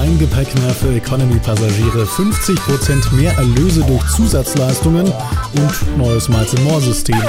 Kein 0.00 0.18
Gepäck 0.18 0.48
mehr 0.54 0.70
für 0.70 0.94
Economy-Passagiere, 0.94 2.04
50% 2.04 3.14
mehr 3.16 3.32
Erlöse 3.32 3.82
durch 3.82 4.02
Zusatzleistungen 4.08 5.04
und 5.04 5.98
neues 5.98 6.26
Miles-More-System. 6.26 7.20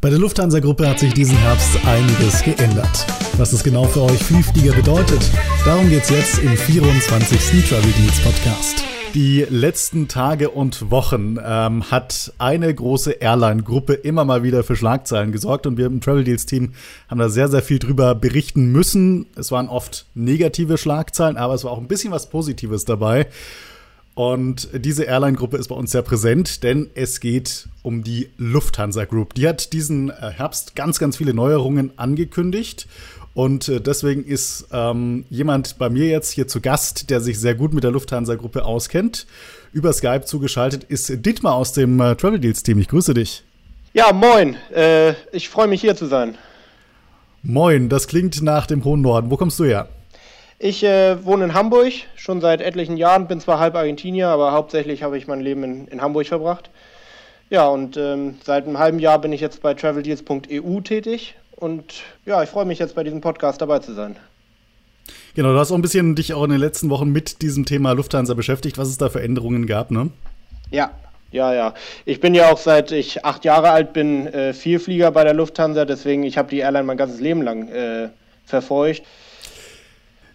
Bei 0.00 0.08
der 0.08 0.18
Lufthansa-Gruppe 0.18 0.88
hat 0.88 1.00
sich 1.00 1.12
diesen 1.12 1.36
Herbst 1.36 1.76
einiges 1.84 2.42
geändert. 2.42 3.04
Was 3.36 3.52
es 3.52 3.62
genau 3.62 3.84
für 3.84 4.04
euch 4.04 4.24
Vielflieger 4.24 4.72
bedeutet, 4.72 5.20
darum 5.66 5.90
geht's 5.90 6.08
jetzt 6.08 6.38
im 6.38 6.56
24. 6.56 7.68
Travel 7.68 7.92
Deals 7.92 8.18
Podcast. 8.20 8.93
Die 9.14 9.46
letzten 9.48 10.08
Tage 10.08 10.50
und 10.50 10.90
Wochen 10.90 11.36
ähm, 11.40 11.88
hat 11.88 12.32
eine 12.38 12.74
große 12.74 13.12
Airline-Gruppe 13.12 13.92
immer 13.92 14.24
mal 14.24 14.42
wieder 14.42 14.64
für 14.64 14.74
Schlagzeilen 14.74 15.30
gesorgt 15.30 15.68
und 15.68 15.76
wir 15.76 15.86
im 15.86 16.00
Travel 16.00 16.24
Deals 16.24 16.46
Team 16.46 16.72
haben 17.08 17.20
da 17.20 17.28
sehr, 17.28 17.46
sehr 17.46 17.62
viel 17.62 17.78
drüber 17.78 18.16
berichten 18.16 18.72
müssen. 18.72 19.26
Es 19.36 19.52
waren 19.52 19.68
oft 19.68 20.06
negative 20.14 20.78
Schlagzeilen, 20.78 21.36
aber 21.36 21.54
es 21.54 21.62
war 21.62 21.70
auch 21.70 21.78
ein 21.78 21.86
bisschen 21.86 22.10
was 22.10 22.28
Positives 22.28 22.86
dabei. 22.86 23.28
Und 24.14 24.68
diese 24.74 25.04
Airline-Gruppe 25.04 25.58
ist 25.58 25.68
bei 25.68 25.76
uns 25.76 25.92
sehr 25.92 26.02
präsent, 26.02 26.64
denn 26.64 26.90
es 26.94 27.20
geht 27.20 27.68
um 27.82 28.02
die 28.02 28.30
Lufthansa 28.36 29.04
Group. 29.04 29.34
Die 29.34 29.46
hat 29.46 29.72
diesen 29.72 30.10
äh, 30.10 30.32
Herbst 30.34 30.74
ganz, 30.74 30.98
ganz 30.98 31.18
viele 31.18 31.34
Neuerungen 31.34 31.96
angekündigt. 31.98 32.88
Und 33.34 33.68
äh, 33.68 33.80
deswegen 33.80 34.24
ist 34.24 34.68
ähm, 34.72 35.26
jemand 35.28 35.76
bei 35.76 35.90
mir 35.90 36.06
jetzt 36.06 36.30
hier 36.30 36.46
zu 36.46 36.60
Gast, 36.60 37.10
der 37.10 37.20
sich 37.20 37.40
sehr 37.40 37.56
gut 37.56 37.74
mit 37.74 37.82
der 37.82 37.90
Lufthansa-Gruppe 37.90 38.64
auskennt. 38.64 39.26
Über 39.72 39.92
Skype 39.92 40.24
zugeschaltet 40.24 40.84
ist 40.84 41.26
Dietmar 41.26 41.54
aus 41.54 41.72
dem 41.72 42.00
äh, 42.00 42.14
Travel 42.14 42.38
Deals-Team. 42.38 42.78
Ich 42.78 42.88
grüße 42.88 43.12
dich. 43.12 43.42
Ja, 43.92 44.12
moin. 44.12 44.56
Äh, 44.72 45.14
ich 45.32 45.48
freue 45.48 45.66
mich 45.66 45.80
hier 45.80 45.96
zu 45.96 46.06
sein. 46.06 46.38
Moin, 47.42 47.88
das 47.88 48.06
klingt 48.06 48.40
nach 48.40 48.66
dem 48.66 48.84
hohen 48.84 49.02
Norden. 49.02 49.30
Wo 49.30 49.36
kommst 49.36 49.58
du 49.58 49.64
her? 49.64 49.88
Ich 50.60 50.84
äh, 50.84 51.22
wohne 51.24 51.46
in 51.46 51.54
Hamburg, 51.54 51.92
schon 52.14 52.40
seit 52.40 52.60
etlichen 52.60 52.96
Jahren, 52.96 53.26
bin 53.26 53.40
zwar 53.40 53.58
halb 53.58 53.74
Argentinier, 53.74 54.28
aber 54.28 54.52
hauptsächlich 54.52 55.02
habe 55.02 55.18
ich 55.18 55.26
mein 55.26 55.40
Leben 55.40 55.64
in, 55.64 55.88
in 55.88 56.00
Hamburg 56.00 56.28
verbracht. 56.28 56.70
Ja, 57.50 57.66
und 57.66 57.96
ähm, 57.96 58.36
seit 58.44 58.66
einem 58.66 58.78
halben 58.78 59.00
Jahr 59.00 59.20
bin 59.20 59.32
ich 59.32 59.40
jetzt 59.40 59.60
bei 59.60 59.74
traveldeals.eu 59.74 60.80
tätig 60.80 61.34
und 61.56 62.02
ja, 62.24 62.42
ich 62.42 62.50
freue 62.50 62.64
mich 62.64 62.78
jetzt 62.78 62.94
bei 62.94 63.04
diesem 63.04 63.20
Podcast 63.20 63.60
dabei 63.60 63.78
zu 63.78 63.94
sein. 63.94 64.16
Genau, 65.34 65.52
du 65.52 65.58
hast 65.58 65.70
auch 65.70 65.76
ein 65.76 65.82
bisschen 65.82 66.14
dich 66.14 66.32
auch 66.32 66.44
in 66.44 66.50
den 66.50 66.60
letzten 66.60 66.90
Wochen 66.90 67.10
mit 67.10 67.42
diesem 67.42 67.66
Thema 67.66 67.92
Lufthansa 67.92 68.34
beschäftigt, 68.34 68.78
was 68.78 68.88
es 68.88 68.98
da 68.98 69.08
für 69.08 69.20
Änderungen 69.20 69.66
gab, 69.66 69.90
ne? 69.90 70.10
Ja, 70.70 70.92
ja, 71.30 71.52
ja. 71.52 71.74
Ich 72.04 72.20
bin 72.20 72.34
ja 72.34 72.50
auch 72.52 72.58
seit 72.58 72.92
ich 72.92 73.24
acht 73.24 73.44
Jahre 73.44 73.70
alt 73.70 73.92
bin 73.92 74.28
äh, 74.28 74.54
Vielflieger 74.54 75.10
bei 75.10 75.24
der 75.24 75.34
Lufthansa, 75.34 75.84
deswegen 75.84 76.22
ich 76.22 76.38
habe 76.38 76.48
die 76.48 76.58
Airline 76.58 76.84
mein 76.84 76.96
ganzes 76.96 77.20
Leben 77.20 77.42
lang 77.42 77.68
äh, 77.68 78.08
verfolgt. 78.44 79.02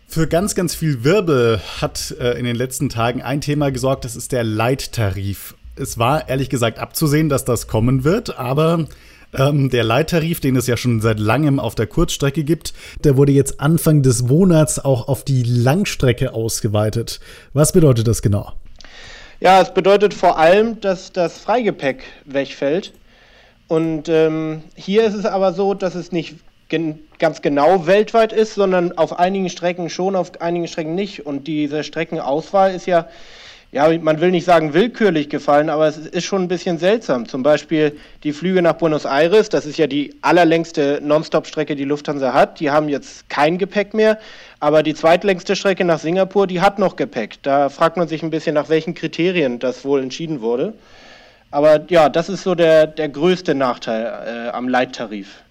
Für 0.08 0.28
ganz, 0.28 0.56
ganz 0.56 0.76
viel 0.76 1.04
Wirbel 1.04 1.62
hat 1.80 2.16
äh, 2.20 2.38
in 2.38 2.44
den 2.44 2.56
letzten 2.56 2.90
Tagen 2.90 3.22
ein 3.22 3.42
Thema 3.42 3.72
gesorgt, 3.72 4.06
das 4.06 4.16
ist 4.16 4.32
der 4.32 4.44
Leittarif. 4.44 5.56
Es 5.76 5.98
war 5.98 6.28
ehrlich 6.28 6.50
gesagt 6.50 6.80
abzusehen, 6.80 7.30
dass 7.30 7.46
das 7.46 7.68
kommen 7.68 8.04
wird, 8.04 8.38
aber 8.38 8.88
ähm, 9.38 9.70
der 9.70 9.84
Leittarif, 9.84 10.40
den 10.40 10.56
es 10.56 10.68
ja 10.68 10.78
schon 10.78 11.02
seit 11.02 11.20
langem 11.20 11.60
auf 11.60 11.76
der 11.76 11.88
Kurzstrecke 11.88 12.44
gibt, 12.44 12.74
der 13.04 13.18
wurde 13.18 13.32
jetzt 13.32 13.60
Anfang 13.60 14.02
des 14.02 14.24
Monats 14.24 14.84
auch 14.84 15.08
auf 15.08 15.24
die 15.24 15.44
Langstrecke 15.44 16.34
ausgeweitet. 16.34 17.20
Was 17.54 17.72
bedeutet 17.72 18.08
das 18.08 18.22
genau? 18.22 18.54
Ja, 19.40 19.62
es 19.62 19.74
bedeutet 19.74 20.14
vor 20.14 20.38
allem, 20.38 20.82
dass 20.82 21.14
das 21.14 21.38
Freigepäck 21.38 22.04
wegfällt. 22.26 22.92
Und 23.68 24.10
ähm, 24.10 24.64
hier 24.76 25.06
ist 25.06 25.14
es 25.14 25.26
aber 25.26 25.54
so, 25.54 25.74
dass 25.74 25.96
es 25.96 26.12
nicht 26.12 26.36
gen 26.68 27.00
ganz 27.20 27.42
genau 27.42 27.86
weltweit 27.86 28.32
ist, 28.32 28.56
sondern 28.56 28.98
auf 28.98 29.20
einigen 29.20 29.50
Strecken 29.50 29.90
schon, 29.90 30.16
auf 30.16 30.42
einigen 30.42 30.68
Strecken 30.68 30.96
nicht. 30.96 31.26
Und 31.26 31.48
diese 31.48 31.84
Streckenauswahl 31.84 32.74
ist 32.74 32.86
ja 32.86 33.08
ja, 33.72 33.88
man 34.00 34.20
will 34.20 34.32
nicht 34.32 34.46
sagen 34.46 34.74
willkürlich 34.74 35.30
gefallen, 35.30 35.70
aber 35.70 35.88
es 35.88 35.98
ist 35.98 36.26
schon 36.26 36.42
ein 36.42 36.48
bisschen 36.48 36.80
seltsam. 36.80 37.28
Zum 37.28 37.44
Beispiel 37.44 37.96
die 38.24 38.34
Flüge 38.34 38.64
nach 38.64 38.74
Buenos 38.74 39.06
Aires, 39.06 39.50
das 39.50 39.68
ist 39.68 39.78
ja 39.78 39.86
die 39.86 40.16
allerlängste 40.22 41.00
Nonstop-Strecke, 41.04 41.76
die 41.76 41.84
Lufthansa 41.84 42.34
hat. 42.34 42.60
Die 42.60 42.72
haben 42.72 42.90
jetzt 42.90 43.30
kein 43.30 43.60
Gepäck 43.60 43.94
mehr, 43.94 44.18
aber 44.60 44.82
die 44.82 44.96
zweitlängste 44.96 45.56
Strecke 45.56 45.86
nach 45.86 46.00
Singapur, 46.00 46.48
die 46.48 46.62
hat 46.62 46.80
noch 46.80 46.96
Gepäck. 46.96 47.44
Da 47.44 47.70
fragt 47.70 47.96
man 47.96 48.08
sich 48.08 48.24
ein 48.24 48.32
bisschen, 48.32 48.56
nach 48.56 48.70
welchen 48.70 48.96
Kriterien 48.96 49.60
das 49.60 49.86
wohl 49.86 50.02
entschieden 50.02 50.42
wurde. 50.42 50.74
Aber 51.52 51.80
ja, 51.90 52.10
das 52.10 52.30
ist 52.30 52.44
so 52.44 52.56
der, 52.56 52.88
der 52.88 53.10
größte 53.10 53.54
Nachteil 53.54 54.06
äh, 54.06 54.50
am 54.50 54.68
Leittarif. 54.68 55.44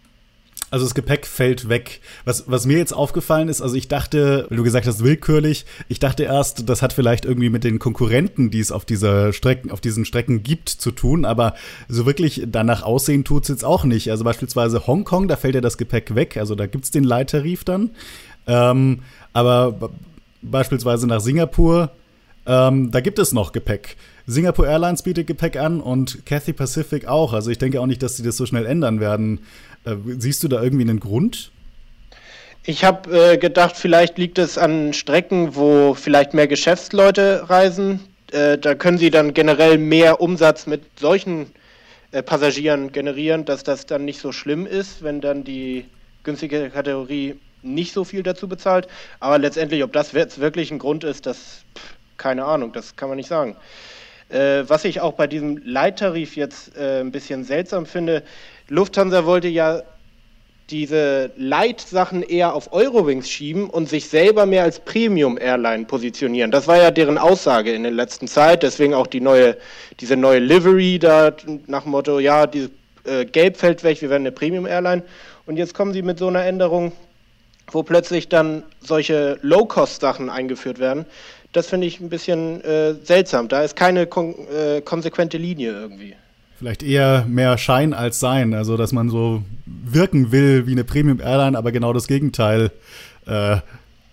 Also 0.70 0.84
das 0.84 0.94
Gepäck 0.94 1.26
fällt 1.26 1.68
weg. 1.68 2.00
Was, 2.24 2.44
was 2.46 2.66
mir 2.66 2.76
jetzt 2.76 2.92
aufgefallen 2.92 3.48
ist, 3.48 3.62
also 3.62 3.74
ich 3.74 3.88
dachte, 3.88 4.46
du 4.50 4.62
gesagt 4.62 4.86
hast, 4.86 5.02
willkürlich, 5.02 5.64
ich 5.88 5.98
dachte 5.98 6.24
erst, 6.24 6.68
das 6.68 6.82
hat 6.82 6.92
vielleicht 6.92 7.24
irgendwie 7.24 7.48
mit 7.48 7.64
den 7.64 7.78
Konkurrenten, 7.78 8.50
die 8.50 8.60
es 8.60 8.70
auf 8.70 8.84
dieser 8.84 9.32
Strecken, 9.32 9.70
auf 9.70 9.80
diesen 9.80 10.04
Strecken 10.04 10.42
gibt, 10.42 10.68
zu 10.68 10.90
tun, 10.90 11.24
aber 11.24 11.54
so 11.88 12.04
wirklich 12.04 12.42
danach 12.46 12.82
aussehen 12.82 13.24
tut 13.24 13.44
es 13.44 13.48
jetzt 13.48 13.64
auch 13.64 13.84
nicht. 13.84 14.10
Also 14.10 14.24
beispielsweise 14.24 14.86
Hongkong, 14.86 15.26
da 15.26 15.36
fällt 15.36 15.54
ja 15.54 15.62
das 15.62 15.78
Gepäck 15.78 16.14
weg, 16.14 16.36
also 16.36 16.54
da 16.54 16.66
gibt 16.66 16.84
es 16.84 16.90
den 16.90 17.04
Leittarif 17.04 17.64
dann. 17.64 17.90
Ähm, 18.46 19.00
aber 19.32 19.90
beispielsweise 20.42 21.06
nach 21.06 21.20
Singapur, 21.20 21.92
ähm, 22.46 22.90
da 22.90 23.00
gibt 23.00 23.18
es 23.18 23.32
noch 23.32 23.52
Gepäck. 23.52 23.96
Singapore 24.26 24.68
Airlines 24.68 25.02
bietet 25.02 25.26
Gepäck 25.26 25.56
an 25.56 25.80
und 25.80 26.26
Cathay 26.26 26.52
Pacific 26.52 27.06
auch. 27.06 27.32
Also 27.32 27.50
ich 27.50 27.56
denke 27.56 27.80
auch 27.80 27.86
nicht, 27.86 28.02
dass 28.02 28.18
sie 28.18 28.22
das 28.22 28.36
so 28.36 28.44
schnell 28.44 28.66
ändern 28.66 29.00
werden. 29.00 29.40
Äh, 29.84 29.96
siehst 30.18 30.42
du 30.42 30.48
da 30.48 30.62
irgendwie 30.62 30.84
einen 30.84 31.00
Grund? 31.00 31.50
Ich 32.64 32.84
habe 32.84 33.32
äh, 33.32 33.38
gedacht, 33.38 33.76
vielleicht 33.76 34.18
liegt 34.18 34.38
es 34.38 34.58
an 34.58 34.92
Strecken, 34.92 35.54
wo 35.56 35.94
vielleicht 35.94 36.34
mehr 36.34 36.46
Geschäftsleute 36.46 37.48
reisen. 37.48 38.00
Äh, 38.30 38.58
da 38.58 38.74
können 38.74 38.98
sie 38.98 39.10
dann 39.10 39.32
generell 39.32 39.78
mehr 39.78 40.20
Umsatz 40.20 40.66
mit 40.66 40.82
solchen 41.00 41.46
äh, 42.10 42.22
Passagieren 42.22 42.92
generieren, 42.92 43.44
dass 43.44 43.62
das 43.62 43.86
dann 43.86 44.04
nicht 44.04 44.20
so 44.20 44.32
schlimm 44.32 44.66
ist, 44.66 45.02
wenn 45.02 45.20
dann 45.20 45.44
die 45.44 45.86
günstige 46.24 46.68
Kategorie 46.68 47.36
nicht 47.62 47.92
so 47.92 48.04
viel 48.04 48.22
dazu 48.22 48.48
bezahlt. 48.48 48.86
Aber 49.20 49.38
letztendlich, 49.38 49.82
ob 49.82 49.92
das 49.92 50.12
wirklich 50.12 50.70
ein 50.70 50.78
Grund 50.78 51.04
ist, 51.04 51.26
das 51.26 51.64
pff, 51.76 51.94
keine 52.18 52.44
Ahnung, 52.44 52.72
das 52.72 52.96
kann 52.96 53.08
man 53.08 53.16
nicht 53.16 53.28
sagen. 53.28 53.56
Äh, 54.28 54.64
was 54.68 54.84
ich 54.84 55.00
auch 55.00 55.14
bei 55.14 55.26
diesem 55.26 55.56
Leittarif 55.64 56.36
jetzt 56.36 56.76
äh, 56.76 57.00
ein 57.00 57.12
bisschen 57.12 57.44
seltsam 57.44 57.86
finde, 57.86 58.22
Lufthansa 58.68 59.24
wollte 59.24 59.48
ja 59.48 59.82
diese 60.70 61.30
Leitsachen 61.36 62.22
eher 62.22 62.54
auf 62.54 62.72
Eurowings 62.72 63.30
schieben 63.30 63.70
und 63.70 63.88
sich 63.88 64.08
selber 64.08 64.44
mehr 64.44 64.64
als 64.64 64.80
Premium-Airline 64.80 65.86
positionieren. 65.86 66.50
Das 66.50 66.68
war 66.68 66.76
ja 66.76 66.90
deren 66.90 67.16
Aussage 67.16 67.72
in 67.72 67.84
der 67.84 67.92
letzten 67.92 68.28
Zeit, 68.28 68.62
deswegen 68.62 68.92
auch 68.92 69.06
die 69.06 69.22
neue, 69.22 69.56
diese 70.00 70.16
neue 70.16 70.40
Livery 70.40 70.98
da 70.98 71.32
nach 71.66 71.84
dem 71.84 71.92
Motto, 71.92 72.18
ja, 72.18 72.46
die, 72.46 72.68
äh, 73.04 73.24
Gelb 73.24 73.56
fällt 73.56 73.82
weg, 73.82 74.02
wir 74.02 74.10
werden 74.10 74.22
eine 74.22 74.32
Premium-Airline. 74.32 75.02
Und 75.46 75.56
jetzt 75.56 75.72
kommen 75.74 75.94
sie 75.94 76.02
mit 76.02 76.18
so 76.18 76.28
einer 76.28 76.44
Änderung, 76.44 76.92
wo 77.70 77.82
plötzlich 77.82 78.28
dann 78.28 78.62
solche 78.80 79.38
Low-Cost-Sachen 79.40 80.28
eingeführt 80.28 80.78
werden. 80.78 81.06
Das 81.52 81.68
finde 81.68 81.86
ich 81.86 82.00
ein 82.00 82.10
bisschen 82.10 82.62
äh, 82.62 82.94
seltsam. 83.02 83.48
Da 83.48 83.62
ist 83.62 83.74
keine 83.74 84.06
kon 84.06 84.34
äh, 84.48 84.82
konsequente 84.82 85.38
Linie 85.38 85.72
irgendwie. 85.72 86.14
Vielleicht 86.58 86.82
eher 86.82 87.24
mehr 87.28 87.56
Schein 87.56 87.94
als 87.94 88.18
Sein, 88.18 88.52
also 88.52 88.76
dass 88.76 88.90
man 88.90 89.10
so 89.10 89.44
wirken 89.64 90.32
will 90.32 90.66
wie 90.66 90.72
eine 90.72 90.82
Premium 90.82 91.20
Airline, 91.20 91.56
aber 91.56 91.70
genau 91.70 91.92
das 91.92 92.08
Gegenteil 92.08 92.72
äh, 93.26 93.58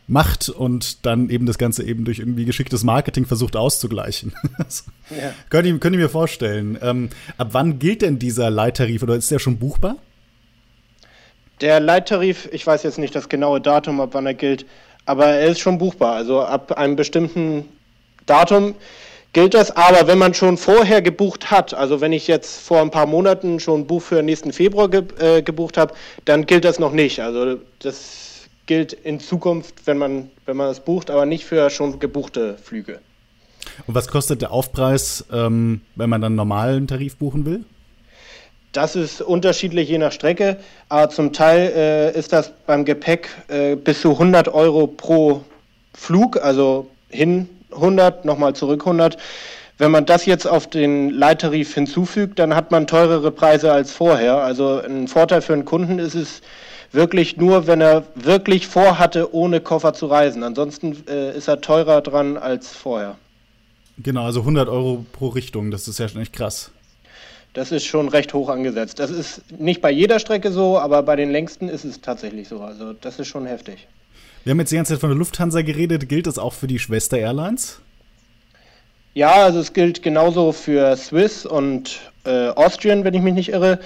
macht 0.07 0.49
und 0.49 1.07
dann 1.07 1.29
eben 1.31 1.47
das 1.47 1.57
Ganze 1.57 1.83
eben 1.83 2.05
durch 2.05 2.19
irgendwie 2.19 2.45
geschicktes 2.45 2.83
Marketing 2.83 3.25
versucht 3.25 3.55
auszugleichen. 3.55 4.33
ja. 5.09 5.33
könnt, 5.49 5.65
ihr, 5.65 5.79
könnt 5.79 5.95
ihr 5.95 6.01
mir 6.01 6.09
vorstellen. 6.09 6.77
Ähm, 6.83 7.09
ab 7.39 7.47
wann 7.53 7.79
gilt 7.79 8.03
denn 8.03 8.19
dieser 8.19 8.51
Leittarif 8.51 9.01
oder 9.01 9.15
ist 9.15 9.31
der 9.31 9.39
schon 9.39 9.57
buchbar? 9.57 9.95
Der 11.61 11.79
Leittarif, 11.79 12.47
ich 12.51 12.67
weiß 12.67 12.83
jetzt 12.83 12.99
nicht 12.99 13.15
das 13.15 13.27
genaue 13.27 13.59
Datum, 13.59 13.99
ab 13.99 14.09
wann 14.11 14.27
er 14.27 14.35
gilt, 14.35 14.67
aber 15.07 15.25
er 15.25 15.47
ist 15.47 15.61
schon 15.61 15.79
buchbar. 15.79 16.13
Also 16.13 16.43
ab 16.43 16.73
einem 16.77 16.95
bestimmten 16.95 17.65
Datum 18.27 18.75
gilt 19.35 19.53
das. 19.53 19.69
Aber 19.69 20.07
wenn 20.07 20.17
man 20.17 20.33
schon 20.33 20.57
vorher 20.57 21.03
gebucht 21.03 21.51
hat, 21.51 21.75
also 21.75 22.01
wenn 22.01 22.13
ich 22.13 22.25
jetzt 22.25 22.65
vor 22.65 22.81
ein 22.81 22.89
paar 22.89 23.05
Monaten 23.05 23.59
schon 23.59 23.81
ein 23.81 23.87
Buch 23.87 24.01
für 24.01 24.23
nächsten 24.23 24.51
Februar 24.51 24.89
ge 24.89 25.03
äh, 25.19 25.43
gebucht 25.43 25.77
habe, 25.77 25.93
dann 26.23 26.47
gilt 26.47 26.65
das 26.65 26.79
noch 26.79 26.93
nicht. 26.93 27.19
Also 27.19 27.57
das 27.79 28.47
gilt 28.65 28.93
in 28.93 29.19
Zukunft, 29.19 29.85
wenn 29.85 29.99
man, 29.99 30.31
wenn 30.45 30.57
man 30.57 30.67
das 30.67 30.79
bucht, 30.79 31.11
aber 31.11 31.25
nicht 31.27 31.45
für 31.45 31.69
schon 31.69 31.99
gebuchte 31.99 32.57
Flüge. 32.63 32.99
Und 33.85 33.93
was 33.93 34.07
kostet 34.07 34.41
der 34.41 34.51
Aufpreis, 34.51 35.25
ähm, 35.31 35.81
wenn 35.95 36.09
man 36.09 36.21
dann 36.21 36.31
einen 36.31 36.37
normalen 36.37 36.87
Tarif 36.87 37.17
buchen 37.17 37.45
will? 37.45 37.65
Das 38.71 38.95
ist 38.95 39.21
unterschiedlich 39.21 39.89
je 39.89 39.97
nach 39.97 40.11
Strecke, 40.11 40.57
aber 40.87 41.09
zum 41.09 41.33
Teil 41.33 41.73
äh, 41.75 42.17
ist 42.17 42.31
das 42.31 42.51
beim 42.65 42.85
Gepäck 42.85 43.29
äh, 43.49 43.75
bis 43.75 44.01
zu 44.01 44.11
100 44.11 44.47
Euro 44.47 44.87
pro 44.87 45.43
Flug, 45.93 46.41
also 46.41 46.87
hin 47.09 47.49
100, 47.71 48.25
nochmal 48.25 48.53
zurück 48.53 48.81
100. 48.81 49.17
Wenn 49.77 49.91
man 49.91 50.05
das 50.05 50.25
jetzt 50.25 50.47
auf 50.47 50.67
den 50.67 51.09
Leittarif 51.09 51.73
hinzufügt, 51.73 52.39
dann 52.39 52.55
hat 52.55 52.71
man 52.71 52.87
teurere 52.87 53.31
Preise 53.31 53.71
als 53.71 53.91
vorher. 53.91 54.37
Also 54.37 54.81
ein 54.81 55.07
Vorteil 55.07 55.41
für 55.41 55.53
einen 55.53 55.65
Kunden 55.65 55.99
ist 55.99 56.15
es, 56.15 56.41
wirklich 56.95 57.37
nur, 57.37 57.67
wenn 57.67 57.81
er 57.81 58.03
wirklich 58.15 58.67
vorhatte, 58.67 59.33
ohne 59.33 59.61
Koffer 59.61 59.93
zu 59.93 60.07
reisen. 60.07 60.43
Ansonsten 60.43 61.03
äh, 61.07 61.37
ist 61.37 61.47
er 61.47 61.61
teurer 61.61 62.01
dran 62.01 62.37
als 62.37 62.69
vorher. 62.69 63.17
Genau, 63.97 64.25
also 64.25 64.41
100 64.41 64.67
Euro 64.67 65.05
pro 65.11 65.27
Richtung, 65.29 65.71
das 65.71 65.87
ist 65.87 65.99
ja 65.99 66.07
schon 66.07 66.21
echt 66.21 66.33
krass. 66.33 66.71
Das 67.53 67.71
ist 67.71 67.85
schon 67.85 68.09
recht 68.09 68.33
hoch 68.33 68.49
angesetzt. 68.49 68.99
Das 68.99 69.09
ist 69.09 69.41
nicht 69.59 69.81
bei 69.81 69.91
jeder 69.91 70.19
Strecke 70.19 70.51
so, 70.51 70.77
aber 70.77 71.03
bei 71.03 71.15
den 71.15 71.31
längsten 71.31 71.69
ist 71.69 71.85
es 71.85 72.01
tatsächlich 72.01 72.49
so. 72.49 72.59
Also 72.59 72.91
das 72.93 73.19
ist 73.19 73.27
schon 73.27 73.45
heftig. 73.45 73.87
Wir 74.43 74.51
haben 74.51 74.59
jetzt 74.59 74.71
die 74.71 74.75
ganze 74.75 74.93
Zeit 74.93 75.01
von 75.01 75.09
der 75.09 75.17
Lufthansa 75.17 75.61
geredet. 75.61 76.07
Gilt 76.07 76.27
das 76.27 76.37
auch 76.37 76.53
für 76.53 76.67
die 76.67 76.79
Schwester 76.79 77.17
Airlines? 77.17 77.79
Ja, 79.13 79.31
also 79.31 79.59
es 79.59 79.73
gilt 79.73 80.03
genauso 80.03 80.51
für 80.51 80.95
Swiss 80.97 81.45
und 81.45 81.99
äh, 82.25 82.49
Austrian, 82.49 83.03
wenn 83.03 83.13
ich 83.13 83.21
mich 83.21 83.33
nicht 83.33 83.49
irre. 83.49 83.79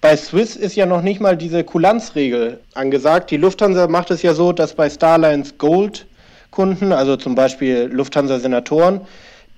Bei 0.00 0.16
Swiss 0.16 0.56
ist 0.56 0.76
ja 0.76 0.84
noch 0.84 1.00
nicht 1.00 1.20
mal 1.20 1.36
diese 1.36 1.64
Kulanzregel 1.64 2.60
angesagt. 2.74 3.30
Die 3.30 3.36
Lufthansa 3.36 3.86
macht 3.86 4.10
es 4.10 4.20
ja 4.22 4.34
so, 4.34 4.52
dass 4.52 4.74
bei 4.74 4.90
Starlines 4.90 5.56
Gold 5.56 6.06
Kunden, 6.50 6.92
also 6.92 7.16
zum 7.16 7.34
Beispiel 7.34 7.90
Lufthansa-Senatoren, 7.92 9.00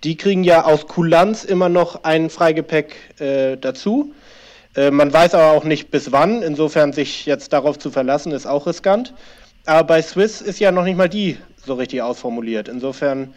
die 0.05 0.17
kriegen 0.17 0.45
ja 0.45 0.65
aus 0.65 0.87
Kulanz 0.87 1.45
immer 1.45 1.69
noch 1.69 2.05
ein 2.05 2.31
Freigepäck 2.31 3.21
äh, 3.21 3.57
dazu. 3.57 4.15
Äh, 4.77 4.91
man 4.91 5.13
weiß 5.13 5.35
aber 5.35 5.51
auch 5.51 5.65
nicht 5.65 5.91
bis 5.91 6.13
wann, 6.13 6.43
insofern 6.43 6.93
sich 6.93 7.27
jetzt 7.27 7.53
darauf 7.53 7.79
zu 7.79 7.91
verlassen, 7.91 8.33
ist 8.33 8.47
auch 8.47 8.67
riskant. 8.67 9.15
Aber 9.67 9.85
bei 9.85 10.03
Swiss 10.03 10.41
ist 10.41 10.61
ja 10.61 10.73
noch 10.73 10.85
nicht 10.85 10.97
mal 10.97 11.09
die 11.09 11.37
so 11.65 11.75
richtig 11.75 12.01
ausformuliert. 12.01 12.69
Insofern, 12.69 13.35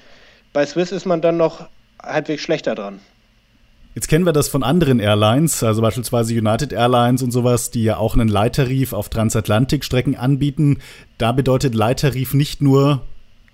bei 0.53 0.65
Swiss 0.65 0.91
ist 0.91 1.05
man 1.05 1.21
dann 1.21 1.37
noch 1.37 1.67
halbwegs 2.01 2.43
schlechter 2.43 2.75
dran. 2.75 2.99
Jetzt 3.95 4.07
kennen 4.07 4.25
wir 4.25 4.33
das 4.33 4.47
von 4.47 4.63
anderen 4.63 4.99
Airlines, 4.99 5.63
also 5.63 5.81
beispielsweise 5.81 6.33
United 6.33 6.71
Airlines 6.71 7.23
und 7.23 7.31
sowas, 7.31 7.71
die 7.71 7.83
ja 7.83 7.97
auch 7.97 8.13
einen 8.13 8.29
Leittarif 8.29 8.93
auf 8.93 9.09
Transatlantikstrecken 9.09 10.15
anbieten. 10.15 10.77
Da 11.17 11.31
bedeutet 11.31 11.73
Leittarif 11.73 12.35
nicht 12.35 12.61
nur, 12.61 13.01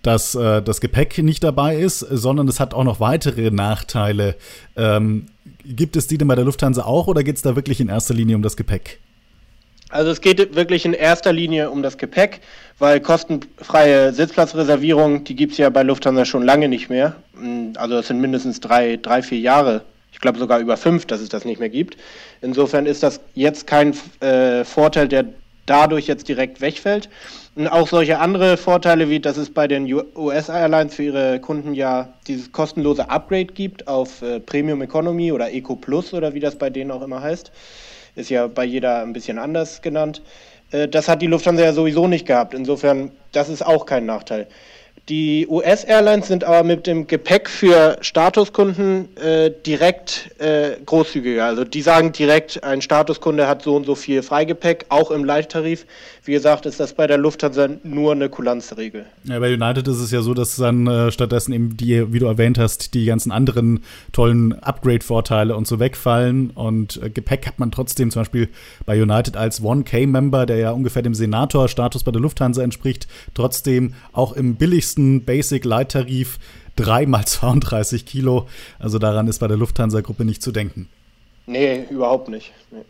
dass 0.03 0.35
äh, 0.35 0.61
das 0.61 0.81
Gepäck 0.81 1.17
nicht 1.19 1.43
dabei 1.43 1.77
ist, 1.77 1.99
sondern 1.99 2.49
es 2.49 2.59
hat 2.59 2.73
auch 2.73 2.83
noch 2.83 2.99
weitere 2.99 3.49
Nachteile. 3.49 4.35
Ähm, 4.75 5.27
gibt 5.63 5.95
es 5.95 6.07
die 6.07 6.17
denn 6.17 6.27
bei 6.27 6.35
der 6.35 6.45
Lufthansa 6.45 6.83
auch 6.83 7.07
oder 7.07 7.23
geht 7.23 7.37
es 7.37 7.41
da 7.41 7.55
wirklich 7.55 7.79
in 7.79 7.87
erster 7.87 8.13
Linie 8.13 8.35
um 8.35 8.43
das 8.43 8.57
Gepäck? 8.57 8.99
Also 9.89 10.11
es 10.11 10.21
geht 10.21 10.55
wirklich 10.55 10.85
in 10.85 10.93
erster 10.93 11.31
Linie 11.31 11.69
um 11.69 11.83
das 11.83 11.97
Gepäck, 11.97 12.41
weil 12.79 12.99
kostenfreie 12.99 14.13
Sitzplatzreservierung, 14.13 15.23
die 15.23 15.35
gibt 15.35 15.53
es 15.53 15.57
ja 15.59 15.69
bei 15.69 15.83
Lufthansa 15.83 16.25
schon 16.25 16.43
lange 16.43 16.67
nicht 16.67 16.89
mehr. 16.89 17.15
Also 17.75 17.97
es 17.97 18.07
sind 18.07 18.19
mindestens 18.19 18.59
drei, 18.59 18.97
drei 18.97 19.21
vier 19.21 19.39
Jahre, 19.39 19.81
ich 20.11 20.19
glaube 20.19 20.39
sogar 20.39 20.59
über 20.59 20.77
fünf, 20.77 21.05
dass 21.05 21.21
es 21.21 21.29
das 21.29 21.45
nicht 21.45 21.59
mehr 21.59 21.69
gibt. 21.69 21.97
Insofern 22.41 22.85
ist 22.85 23.03
das 23.03 23.19
jetzt 23.35 23.67
kein 23.67 23.93
äh, 24.21 24.63
Vorteil, 24.63 25.07
der 25.07 25.25
dadurch 25.65 26.07
jetzt 26.07 26.27
direkt 26.27 26.61
wegfällt. 26.61 27.09
Und 27.55 27.67
auch 27.67 27.87
solche 27.87 28.19
andere 28.19 28.57
Vorteile, 28.57 29.09
wie 29.09 29.19
dass 29.19 29.37
es 29.37 29.49
bei 29.49 29.67
den 29.67 29.91
US-Airlines 30.15 30.95
für 30.95 31.03
ihre 31.03 31.39
Kunden 31.39 31.73
ja 31.73 32.09
dieses 32.27 32.51
kostenlose 32.51 33.09
Upgrade 33.09 33.45
gibt 33.45 33.87
auf 33.87 34.21
äh, 34.21 34.39
Premium 34.39 34.81
Economy 34.81 35.31
oder 35.31 35.51
Eco 35.53 35.75
Plus 35.75 36.13
oder 36.13 36.33
wie 36.33 36.39
das 36.39 36.57
bei 36.57 36.69
denen 36.69 36.91
auch 36.91 37.01
immer 37.01 37.21
heißt. 37.21 37.51
Ist 38.15 38.29
ja 38.29 38.47
bei 38.47 38.63
jeder 38.63 39.01
ein 39.01 39.13
bisschen 39.13 39.37
anders 39.37 39.81
genannt. 39.81 40.21
Äh, 40.71 40.87
das 40.87 41.07
hat 41.07 41.21
die 41.21 41.27
Lufthansa 41.27 41.63
ja 41.63 41.73
sowieso 41.73 42.07
nicht 42.07 42.25
gehabt. 42.25 42.53
Insofern, 42.53 43.11
das 43.31 43.49
ist 43.49 43.65
auch 43.65 43.85
kein 43.85 44.05
Nachteil. 44.05 44.47
Die 45.07 45.45
US-Airlines 45.47 46.27
sind 46.27 46.43
aber 46.43 46.63
mit 46.63 46.87
dem 46.87 47.05
Gepäck 47.05 47.47
für 47.47 47.97
Statuskunden 48.01 49.15
äh, 49.17 49.51
direkt 49.63 50.31
äh, 50.39 50.77
großzügiger. 50.83 51.45
Also 51.45 51.63
die 51.63 51.83
sagen 51.83 52.11
direkt, 52.11 52.63
ein 52.63 52.81
Statuskunde 52.81 53.47
hat 53.47 53.61
so 53.61 53.75
und 53.75 53.85
so 53.85 53.93
viel 53.93 54.23
Freigepäck, 54.23 54.87
auch 54.89 55.11
im 55.11 55.23
Leichttarif. 55.23 55.85
Wie 56.23 56.31
gesagt, 56.31 56.65
ist 56.65 56.79
das 56.79 56.93
bei 56.93 57.05
der 57.05 57.19
Lufthansa 57.19 57.69
nur 57.83 58.13
eine 58.13 58.29
Kulanzregel. 58.29 59.05
Ja, 59.25 59.37
bei 59.37 59.53
United 59.53 59.87
ist 59.87 59.99
es 59.99 60.09
ja 60.09 60.23
so, 60.23 60.33
dass 60.33 60.55
dann 60.55 60.87
äh, 60.87 61.11
stattdessen 61.11 61.53
eben 61.53 61.77
die, 61.77 62.11
wie 62.11 62.17
du 62.17 62.25
erwähnt 62.25 62.57
hast, 62.57 62.95
die 62.95 63.05
ganzen 63.05 63.31
anderen 63.31 63.83
tollen 64.11 64.53
Upgrade-Vorteile 64.53 65.55
und 65.55 65.67
so 65.67 65.79
wegfallen. 65.79 66.49
Und 66.49 66.99
äh, 67.03 67.11
Gepäck 67.11 67.45
hat 67.45 67.59
man 67.59 67.69
trotzdem 67.69 68.09
zum 68.09 68.21
Beispiel 68.21 68.49
bei 68.87 68.99
United 68.99 69.37
als 69.37 69.61
1K-Member, 69.61 70.47
der 70.47 70.57
ja 70.57 70.71
ungefähr 70.71 71.03
dem 71.03 71.13
Senator-Status 71.13 72.03
bei 72.03 72.11
der 72.11 72.21
Lufthansa 72.21 72.63
entspricht, 72.63 73.07
trotzdem 73.35 73.93
auch 74.11 74.33
im 74.33 74.55
billigsten 74.55 74.94
Basic-Leittarif 74.97 76.39
3 76.75 77.05
mal 77.05 77.25
32 77.25 78.05
Kilo. 78.05 78.47
Also 78.79 78.99
daran 78.99 79.27
ist 79.27 79.39
bei 79.39 79.47
der 79.47 79.57
Lufthansa-Gruppe 79.57 80.25
nicht 80.25 80.41
zu 80.41 80.51
denken. 80.51 80.89
Nee, 81.47 81.85
überhaupt 81.89 82.29
nicht. 82.29 82.51
Nee. 82.71 82.81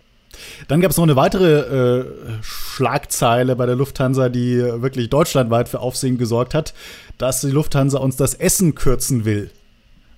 Dann 0.67 0.81
gab 0.81 0.91
es 0.91 0.97
noch 0.97 1.03
eine 1.03 1.15
weitere 1.15 1.99
äh, 1.99 2.05
Schlagzeile 2.41 3.55
bei 3.55 3.65
der 3.65 3.75
Lufthansa, 3.75 4.29
die 4.29 4.57
wirklich 4.57 5.09
deutschlandweit 5.09 5.69
für 5.69 5.79
Aufsehen 5.79 6.17
gesorgt 6.17 6.53
hat, 6.53 6.73
dass 7.17 7.41
die 7.41 7.51
Lufthansa 7.51 7.99
uns 7.99 8.17
das 8.17 8.33
Essen 8.33 8.75
kürzen 8.75 9.25
will. 9.25 9.51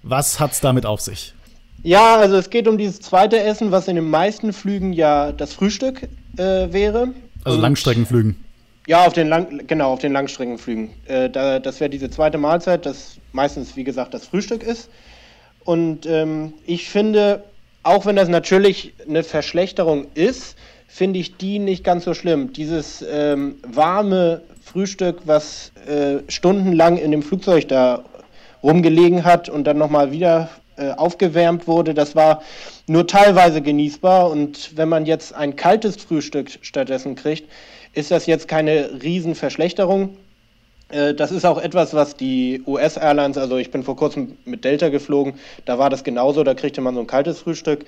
Was 0.04 0.40
hat 0.40 0.54
es 0.54 0.62
damit 0.62 0.86
auf 0.86 1.02
sich? 1.02 1.34
Ja, 1.84 2.18
also 2.18 2.36
es 2.38 2.50
geht 2.50 2.68
um 2.68 2.78
dieses 2.78 3.00
zweite 3.02 3.40
Essen, 3.40 3.72
was 3.72 3.88
in 3.88 3.96
den 3.96 4.10
meisten 4.10 4.54
Flügen 4.54 4.94
ja 4.94 5.32
das 5.32 5.54
Frühstück 5.54 6.04
äh, 6.38 6.72
wäre. 6.72 7.10
Also 7.44 7.58
Und 7.58 7.62
Langstreckenflügen. 7.62 8.36
Ja, 8.88 9.06
auf 9.06 9.12
den 9.12 9.28
Lang 9.28 9.68
genau, 9.68 9.92
auf 9.92 10.00
den 10.00 10.14
Langstreckenflügen. 10.14 10.92
Äh, 11.08 11.30
da, 11.30 11.60
das 11.60 11.82
wäre 11.82 11.90
diese 11.90 12.10
zweite 12.10 12.38
Mahlzeit, 12.38 12.86
das 12.86 13.18
meistens, 13.34 13.76
wie 13.76 13.84
gesagt, 13.84 14.14
das 14.14 14.26
Frühstück 14.26 14.64
ist. 14.64 14.90
Und 15.66 16.06
ähm, 16.06 16.54
ich 16.66 16.90
finde, 16.90 17.44
auch 17.84 18.06
wenn 18.06 18.16
das 18.16 18.30
natürlich 18.30 18.94
eine 19.06 19.24
Verschlechterung 19.24 20.08
ist, 20.14 20.56
finde 20.88 21.20
ich 21.20 21.36
die 21.36 21.60
nicht 21.60 21.84
ganz 21.84 22.06
so 22.06 22.14
schlimm. 22.14 22.54
Dieses 22.54 23.04
ähm, 23.12 23.58
warme 23.68 24.42
Frühstück, 24.64 25.18
was 25.26 25.74
äh, 25.86 26.20
stundenlang 26.32 26.96
in 26.96 27.12
dem 27.12 27.24
Flugzeug 27.24 27.68
da 27.68 28.06
rumgelegen 28.64 29.26
hat 29.26 29.50
und 29.50 29.66
dann 29.66 29.78
nochmal 29.78 30.12
wieder 30.12 30.50
äh, 30.78 30.92
aufgewärmt 30.92 31.68
wurde, 31.68 31.94
das 31.94 32.16
war 32.16 32.42
nur 32.88 33.06
teilweise 33.06 33.62
genießbar. 33.62 34.32
Und 34.32 34.78
wenn 34.78 34.88
man 34.88 35.06
jetzt 35.06 35.36
ein 35.36 35.58
kaltes 35.58 35.98
Frühstück 35.98 36.52
stattdessen 36.62 37.16
kriegt, 37.16 37.50
ist 37.98 38.12
das 38.12 38.28
jetzt 38.28 38.48
keine 38.48 39.02
Riesenverschlechterung. 39.02 40.16
Äh, 40.90 41.16
das 41.16 41.32
ist 41.32 41.46
auch 41.46 41.60
etwas, 41.60 41.96
was 41.96 42.16
die 42.16 42.62
US-Airlines, 42.68 43.38
also 43.38 43.58
ich 43.58 43.72
bin 43.72 43.84
vor 43.84 43.96
kurzem 43.96 44.38
mit 44.46 44.64
Delta 44.64 44.90
geflogen, 44.90 45.34
da 45.66 45.80
war 45.80 45.90
das 45.90 46.04
genauso, 46.04 46.44
da 46.44 46.54
kriegte 46.54 46.80
man 46.80 46.94
so 46.94 47.02
ein 47.02 47.08
kaltes 47.08 47.40
Frühstück. 47.40 47.86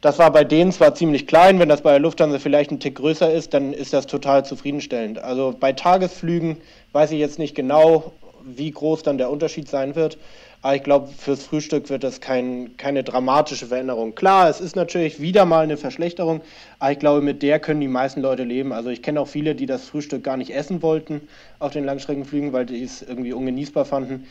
Das 0.00 0.18
war 0.18 0.30
bei 0.30 0.44
denen 0.44 0.72
zwar 0.72 0.94
ziemlich 0.94 1.26
klein, 1.26 1.58
wenn 1.58 1.68
das 1.68 1.82
bei 1.82 1.90
der 1.90 2.00
Lufthansa 2.00 2.38
vielleicht 2.38 2.70
ein 2.70 2.80
Tick 2.80 2.96
größer 2.96 3.30
ist, 3.32 3.52
dann 3.52 3.72
ist 3.72 3.92
das 3.92 4.06
total 4.06 4.44
zufriedenstellend. 4.44 5.18
Also 5.18 5.54
bei 5.58 5.72
Tagesflügen 5.72 6.56
weiß 6.92 7.12
ich 7.12 7.18
jetzt 7.18 7.38
nicht 7.38 7.54
genau, 7.54 8.12
wie 8.44 8.70
groß 8.70 9.02
dann 9.02 9.18
der 9.18 9.30
Unterschied 9.30 9.68
sein 9.68 9.96
wird. 9.96 10.16
Aber 10.62 10.74
ich 10.74 10.82
glaube, 10.82 11.08
fürs 11.16 11.44
Frühstück 11.44 11.90
wird 11.90 12.02
das 12.02 12.20
kein, 12.20 12.76
keine 12.76 13.04
dramatische 13.04 13.66
Veränderung. 13.66 14.14
Klar, 14.14 14.48
es 14.48 14.60
ist 14.60 14.74
natürlich 14.74 15.20
wieder 15.20 15.44
mal 15.44 15.64
eine 15.64 15.76
Verschlechterung, 15.76 16.40
aber 16.78 16.92
ich 16.92 16.98
glaube, 16.98 17.20
mit 17.22 17.42
der 17.42 17.60
können 17.60 17.80
die 17.80 17.88
meisten 17.88 18.20
Leute 18.20 18.44
leben. 18.44 18.72
Also 18.72 18.90
ich 18.90 19.02
kenne 19.02 19.20
auch 19.20 19.28
viele, 19.28 19.54
die 19.54 19.66
das 19.66 19.84
Frühstück 19.88 20.24
gar 20.24 20.36
nicht 20.36 20.50
essen 20.50 20.82
wollten 20.82 21.20
auf 21.58 21.72
den 21.72 21.84
Langstreckenflügen, 21.84 22.52
weil 22.52 22.66
die 22.66 22.82
es 22.82 23.02
irgendwie 23.02 23.32
ungenießbar 23.32 23.84
fanden. 23.84 24.26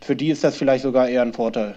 Für 0.00 0.16
die 0.16 0.30
ist 0.30 0.44
das 0.44 0.56
vielleicht 0.56 0.82
sogar 0.82 1.08
eher 1.08 1.22
ein 1.22 1.32
Vorteil. 1.32 1.74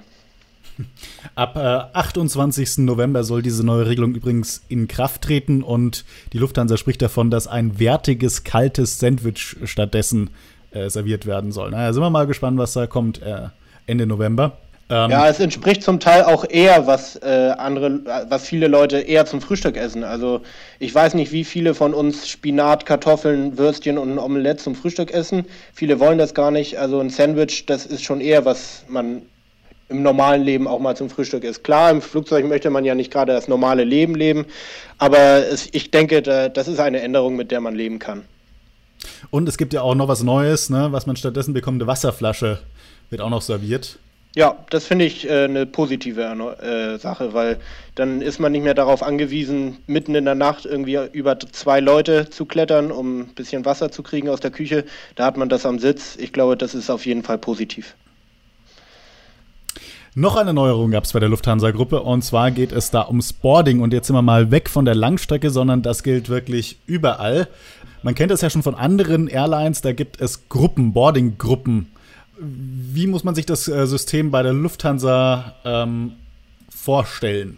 Ab 1.35 1.55
äh, 1.55 1.97
28. 1.97 2.79
November 2.79 3.23
soll 3.23 3.41
diese 3.41 3.65
neue 3.65 3.87
Regelung 3.87 4.15
übrigens 4.15 4.63
in 4.69 4.87
Kraft 4.87 5.23
treten 5.23 5.63
und 5.63 6.05
die 6.31 6.37
Lufthansa 6.37 6.77
spricht 6.77 7.01
davon, 7.01 7.29
dass 7.29 7.47
ein 7.47 7.79
wertiges, 7.79 8.43
kaltes 8.43 8.99
Sandwich 8.99 9.57
stattdessen 9.65 10.29
äh, 10.71 10.89
serviert 10.89 11.25
werden 11.25 11.51
soll. 11.51 11.71
Naja, 11.71 11.93
sind 11.93 12.01
wir 12.01 12.09
mal 12.09 12.27
gespannt, 12.27 12.57
was 12.57 12.73
da 12.73 12.87
kommt. 12.87 13.21
Äh, 13.21 13.49
Ende 13.85 14.05
November. 14.05 14.57
Ähm, 14.89 15.11
ja, 15.11 15.29
es 15.29 15.39
entspricht 15.39 15.81
zum 15.81 15.99
Teil 15.99 16.23
auch 16.23 16.45
eher, 16.47 16.87
was 16.87 17.15
äh, 17.15 17.53
andere, 17.57 18.01
was 18.27 18.45
viele 18.45 18.67
Leute 18.67 18.99
eher 18.99 19.25
zum 19.25 19.41
Frühstück 19.41 19.77
essen. 19.77 20.03
Also 20.03 20.41
ich 20.79 20.93
weiß 20.93 21.13
nicht, 21.13 21.31
wie 21.31 21.45
viele 21.45 21.73
von 21.73 21.93
uns 21.93 22.27
Spinat, 22.27 22.85
Kartoffeln, 22.85 23.57
Würstchen 23.57 23.97
und 23.97 24.11
ein 24.11 24.19
Omelett 24.19 24.59
zum 24.59 24.75
Frühstück 24.75 25.11
essen. 25.11 25.45
Viele 25.73 25.99
wollen 25.99 26.17
das 26.17 26.33
gar 26.33 26.51
nicht. 26.51 26.77
Also 26.77 26.99
ein 26.99 27.09
Sandwich, 27.09 27.65
das 27.65 27.85
ist 27.85 28.03
schon 28.03 28.19
eher, 28.19 28.45
was 28.45 28.83
man 28.87 29.23
im 29.89 30.01
normalen 30.01 30.43
Leben 30.43 30.67
auch 30.67 30.79
mal 30.79 30.95
zum 30.97 31.09
Frühstück 31.09 31.43
isst. 31.43 31.63
Klar, 31.63 31.91
im 31.91 32.01
Flugzeug 32.01 32.45
möchte 32.45 32.69
man 32.69 32.83
ja 32.83 32.93
nicht 32.93 33.11
gerade 33.11 33.31
das 33.31 33.47
normale 33.47 33.83
Leben 33.83 34.15
leben, 34.15 34.45
aber 34.97 35.47
es, 35.47 35.69
ich 35.71 35.91
denke, 35.91 36.21
da, 36.21 36.49
das 36.49 36.67
ist 36.67 36.79
eine 36.79 37.01
Änderung, 37.01 37.35
mit 37.35 37.51
der 37.51 37.61
man 37.61 37.75
leben 37.75 37.99
kann. 37.99 38.23
Und 39.29 39.47
es 39.49 39.57
gibt 39.57 39.73
ja 39.73 39.81
auch 39.81 39.95
noch 39.95 40.07
was 40.07 40.23
Neues, 40.23 40.69
ne, 40.69 40.87
was 40.91 41.05
man 41.05 41.15
stattdessen 41.15 41.53
bekommt, 41.53 41.81
eine 41.81 41.87
Wasserflasche 41.87 42.59
wird 43.13 43.21
auch 43.21 43.29
noch 43.29 43.41
serviert. 43.41 43.99
Ja, 44.35 44.57
das 44.71 44.87
finde 44.87 45.05
ich 45.05 45.29
äh, 45.29 45.43
eine 45.43 45.67
positive 45.67 46.21
äh, 46.23 46.97
Sache, 46.97 47.33
weil 47.33 47.59
dann 47.93 48.21
ist 48.21 48.39
man 48.39 48.51
nicht 48.51 48.63
mehr 48.63 48.73
darauf 48.73 49.03
angewiesen, 49.03 49.77
mitten 49.85 50.15
in 50.15 50.25
der 50.25 50.33
Nacht 50.33 50.65
irgendwie 50.65 50.97
über 51.11 51.37
zwei 51.39 51.79
Leute 51.79 52.29
zu 52.31 52.45
klettern, 52.45 52.91
um 52.91 53.21
ein 53.21 53.27
bisschen 53.35 53.63
Wasser 53.63 53.91
zu 53.91 54.01
kriegen 54.01 54.29
aus 54.29 54.39
der 54.39 54.49
Küche. 54.49 54.85
Da 55.15 55.25
hat 55.25 55.37
man 55.37 55.49
das 55.49 55.67
am 55.67 55.77
Sitz. 55.77 56.17
Ich 56.19 56.33
glaube, 56.33 56.57
das 56.57 56.73
ist 56.73 56.89
auf 56.89 57.05
jeden 57.05 57.21
Fall 57.21 57.37
positiv. 57.37 57.95
Noch 60.15 60.35
eine 60.35 60.53
Neuerung 60.53 60.91
gab 60.91 61.03
es 61.03 61.13
bei 61.13 61.19
der 61.19 61.29
Lufthansa-Gruppe 61.29 62.01
und 62.01 62.23
zwar 62.23 62.49
geht 62.51 62.71
es 62.71 62.91
da 62.91 63.07
ums 63.07 63.33
Boarding 63.33 63.81
und 63.81 63.93
jetzt 63.93 64.07
sind 64.07 64.15
wir 64.15 64.21
mal 64.21 64.51
weg 64.51 64.69
von 64.69 64.85
der 64.85 64.95
Langstrecke, 64.95 65.51
sondern 65.51 65.81
das 65.83 66.03
gilt 66.03 66.29
wirklich 66.29 66.77
überall. 66.85 67.47
Man 68.03 68.13
kennt 68.15 68.31
das 68.31 68.41
ja 68.41 68.49
schon 68.49 68.63
von 68.63 68.75
anderen 68.75 69.27
Airlines, 69.27 69.81
da 69.81 69.91
gibt 69.93 70.21
es 70.21 70.49
Gruppen, 70.49 70.93
Boarding-Gruppen. 70.93 71.87
Wie 72.45 73.07
muss 73.07 73.23
man 73.23 73.35
sich 73.35 73.45
das 73.45 73.69
äh, 73.69 73.87
System 73.87 74.29
bei 74.29 74.43
der 74.43 74.51
Lufthansa 74.51 75.55
ähm, 75.63 76.13
vorstellen? 76.69 77.57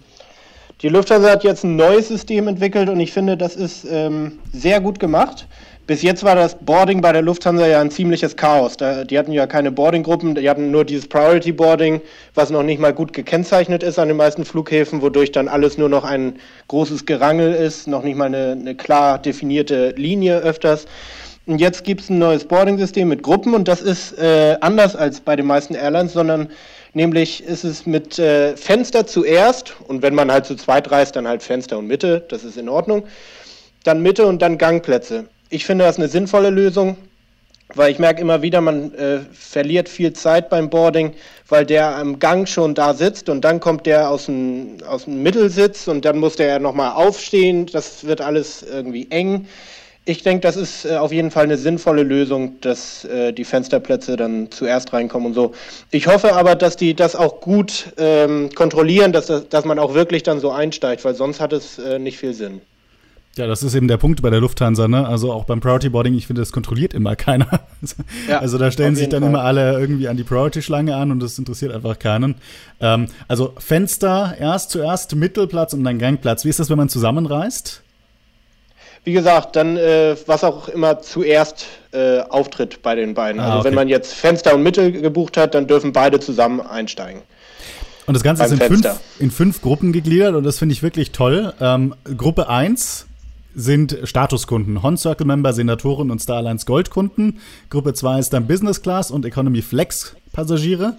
Die 0.82 0.90
Lufthansa 0.90 1.32
hat 1.32 1.44
jetzt 1.44 1.64
ein 1.64 1.76
neues 1.76 2.10
System 2.10 2.48
entwickelt 2.48 2.90
und 2.90 3.00
ich 3.00 3.12
finde, 3.12 3.36
das 3.36 3.56
ist 3.56 3.88
ähm, 3.90 4.34
sehr 4.54 4.82
gut 4.82 5.00
gemacht. 5.00 5.48
Bis 5.88 6.04
jetzt 6.04 6.24
war 6.24 6.36
das 6.36 6.56
Boarding 6.56 7.02
bei 7.02 7.12
der 7.12 7.22
Lufthansa 7.24 7.66
ja 7.66 7.82
ein 7.82 7.90
ziemliches 7.90 8.36
Chaos. 8.36 8.78
Da, 8.78 9.04
die 9.04 9.18
hatten 9.18 9.32
ja 9.32 9.48
keine 9.48 9.72
Boardinggruppen, 9.72 10.36
die 10.36 10.50
hatten 10.50 10.70
nur 10.70 10.86
dieses 10.86 11.08
Priority 11.08 11.52
Boarding, 11.52 12.02
was 12.36 12.52
noch 12.52 12.64
nicht 12.64 12.80
mal 12.80 12.94
gut 12.94 13.14
gekennzeichnet 13.14 13.82
ist 13.82 13.98
an 13.98 14.08
den 14.08 14.18
meisten 14.18 14.46
Flughäfen, 14.46 15.02
wodurch 15.02 15.32
dann 15.32 15.48
alles 15.48 15.78
nur 15.78 15.90
noch 15.90 16.04
ein 16.04 16.36
großes 16.68 17.06
Gerangel 17.06 17.54
ist, 17.54 17.88
noch 17.88 18.04
nicht 18.04 18.18
mal 18.18 18.26
eine, 18.26 18.52
eine 18.60 18.76
klar 18.76 19.20
definierte 19.20 19.92
Linie 19.96 20.38
öfters. 20.40 20.86
Und 21.48 21.60
jetzt 21.60 21.84
gibt 21.84 22.02
es 22.02 22.10
ein 22.10 22.18
neues 22.18 22.46
Boarding-System 22.46 23.08
mit 23.08 23.22
Gruppen 23.22 23.54
und 23.54 23.68
das 23.68 23.82
ist 23.82 24.18
äh, 24.18 24.58
anders 24.62 24.96
als 24.96 25.20
bei 25.20 25.36
den 25.36 25.46
meisten 25.46 25.76
Airlines, 25.76 26.14
sondern 26.14 26.50
nämlich 26.94 27.44
ist 27.44 27.64
es 27.64 27.86
mit 27.86 28.18
äh, 28.18 28.58
Fenster 28.58 29.06
zuerst 29.06 29.76
und 29.88 30.02
wenn 30.02 30.16
man 30.16 30.32
halt 30.32 30.46
zu 30.46 30.56
zweit 30.56 30.90
reist, 30.90 31.16
dann 31.16 31.28
halt 31.28 31.44
Fenster 31.44 31.78
und 31.78 31.88
Mitte, 31.88 32.26
das 32.30 32.44
ist 32.44 32.58
in 32.58 32.68
Ordnung. 32.68 33.04
Dann 33.84 34.02
Mitte 34.02 34.26
und 34.26 34.42
dann 34.42 34.58
Gangplätze 34.58 35.26
ich 35.50 35.66
finde 35.66 35.86
das 35.86 35.98
eine 35.98 36.08
sinnvolle 36.08 36.50
Lösung, 36.50 36.98
weil 37.74 37.92
ich 37.92 38.00
merke 38.00 38.22
immer 38.22 38.42
wieder, 38.42 38.62
man 38.62 38.94
äh, 38.96 39.20
verliert 39.34 39.90
viel 39.90 40.14
Zeit 40.14 40.50
beim 40.50 40.70
Boarding, 40.70 41.14
weil 41.48 41.66
der 41.66 41.96
am 41.96 42.20
Gang 42.20 42.48
schon 42.48 42.76
da 42.76 42.94
sitzt 42.94 43.30
und 43.30 43.42
dann 43.42 43.60
kommt 43.60 43.86
der 43.86 44.10
aus 44.10 44.26
dem, 44.26 44.78
aus 44.88 45.06
dem 45.06 45.24
Mittelsitz 45.24 45.88
und 45.88 46.06
dann 46.06 46.18
muss 46.18 46.36
der 46.36 46.48
ja 46.48 46.60
nochmal 46.60 46.92
aufstehen. 46.94 47.66
Das 47.68 48.06
wird 48.06 48.22
alles 48.22 48.64
irgendwie 48.64 49.08
eng. 49.10 49.48
Ich 50.08 50.22
denke, 50.22 50.42
das 50.42 50.56
ist 50.56 50.86
äh, 50.86 50.98
auf 50.98 51.12
jeden 51.12 51.32
Fall 51.32 51.46
eine 51.46 51.58
sinnvolle 51.58 52.04
Lösung, 52.04 52.62
dass 52.62 53.06
äh, 53.06 53.34
die 53.34 53.44
Fensterplätze 53.44 54.16
dann 54.16 54.52
zuerst 54.52 54.94
reinkommen 54.94 55.30
und 55.30 55.34
so. 55.34 55.54
Ich 55.90 56.06
hoffe 56.06 56.36
aber, 56.36 56.54
dass 56.54 56.78
die 56.78 56.94
das 56.94 57.16
auch 57.16 57.42
gut 57.42 57.92
ähm, 57.98 58.52
kontrollieren, 58.54 59.12
dass, 59.14 59.26
das, 59.26 59.50
dass 59.50 59.66
man 59.66 59.80
auch 59.80 59.96
wirklich 59.96 60.22
dann 60.22 60.40
so 60.40 60.52
einsteigt, 60.52 61.04
weil 61.06 61.16
sonst 61.16 61.42
hat 61.42 61.54
es 61.54 61.80
äh, 61.80 61.98
nicht 61.98 62.20
viel 62.20 62.36
Sinn. 62.36 62.62
Ja, 63.36 63.48
das 63.48 63.64
ist 63.64 63.74
eben 63.76 63.90
der 63.90 63.98
Punkt 63.98 64.22
bei 64.22 64.30
der 64.30 64.40
Lufthansa, 64.40 64.88
ne? 64.88 65.06
Also 65.06 65.34
auch 65.34 65.44
beim 65.44 65.60
Priority 65.60 65.90
Boarding, 65.90 66.14
ich 66.14 66.28
finde, 66.28 66.42
das 66.42 66.52
kontrolliert 66.52 66.94
immer 66.94 67.16
keiner. 67.18 67.62
Ja, 68.30 68.40
also 68.40 68.60
da 68.60 68.70
stellen 68.72 68.96
sich 68.96 69.10
dann 69.10 69.24
Fall. 69.24 69.30
immer 69.30 69.42
alle 69.42 69.78
irgendwie 69.80 70.08
an 70.08 70.18
die 70.18 70.24
Priority-Schlange 70.24 70.96
an 70.96 71.12
und 71.12 71.20
das 71.20 71.38
interessiert 71.40 71.74
einfach 71.74 71.98
keinen. 71.98 72.36
Ähm, 72.80 73.08
also 73.28 73.54
Fenster 73.58 74.36
erst 74.40 74.70
zuerst, 74.70 75.16
Mittelplatz 75.16 75.74
und 75.74 75.84
dann 75.84 75.98
Gangplatz. 75.98 76.46
Wie 76.46 76.50
ist 76.50 76.60
das, 76.60 76.70
wenn 76.70 76.78
man 76.78 76.90
zusammenreist? 76.90 77.82
Wie 79.06 79.14
gesagt, 79.14 79.56
dann 79.56 79.78
äh, 79.78 80.16
was 80.26 80.44
auch 80.44 80.68
immer 80.68 81.00
zuerst 81.00 81.68
äh, 81.92 82.22
auftritt 82.22 82.82
bei 82.82 82.96
den 82.96 83.14
beiden. 83.14 83.40
Ah, 83.40 83.46
also 83.46 83.60
okay. 83.60 83.68
wenn 83.68 83.76
man 83.76 83.88
jetzt 83.88 84.14
Fenster 84.14 84.56
und 84.56 84.64
Mittel 84.64 84.92
gebucht 84.92 85.38
hat, 85.38 85.54
dann 85.54 85.68
dürfen 85.68 85.94
beide 85.94 86.20
zusammen 86.20 86.60
einsteigen. 86.60 87.22
Und 88.08 88.16
das 88.16 88.24
Ganze 88.24 88.44
ist 88.44 88.52
in 88.52 88.60
fünf, 88.60 88.88
in 89.20 89.32
fünf, 89.32 89.62
Gruppen 89.62 89.92
gegliedert 89.92 90.36
und 90.36 90.44
das 90.44 90.60
finde 90.60 90.74
ich 90.74 90.84
wirklich 90.84 91.12
toll. 91.12 91.54
Ähm, 91.62 91.96
Gruppe 92.18 92.50
1 92.50 93.06
sind 93.56 93.98
Statuskunden. 94.04 94.84
Hon 94.84 94.98
Circle 94.98 95.26
Member, 95.26 95.54
Senatoren 95.54 96.12
und 96.12 96.20
Star 96.20 96.38
Alliance 96.38 96.66
Goldkunden. 96.66 97.40
Gruppe 97.70 97.94
2 97.94 98.20
ist 98.20 98.34
dann 98.34 98.48
Business 98.48 98.82
Class 98.82 99.12
und 99.12 99.26
Economy 99.26 99.62
Flex 99.62 100.16
Passagiere. 100.34 100.98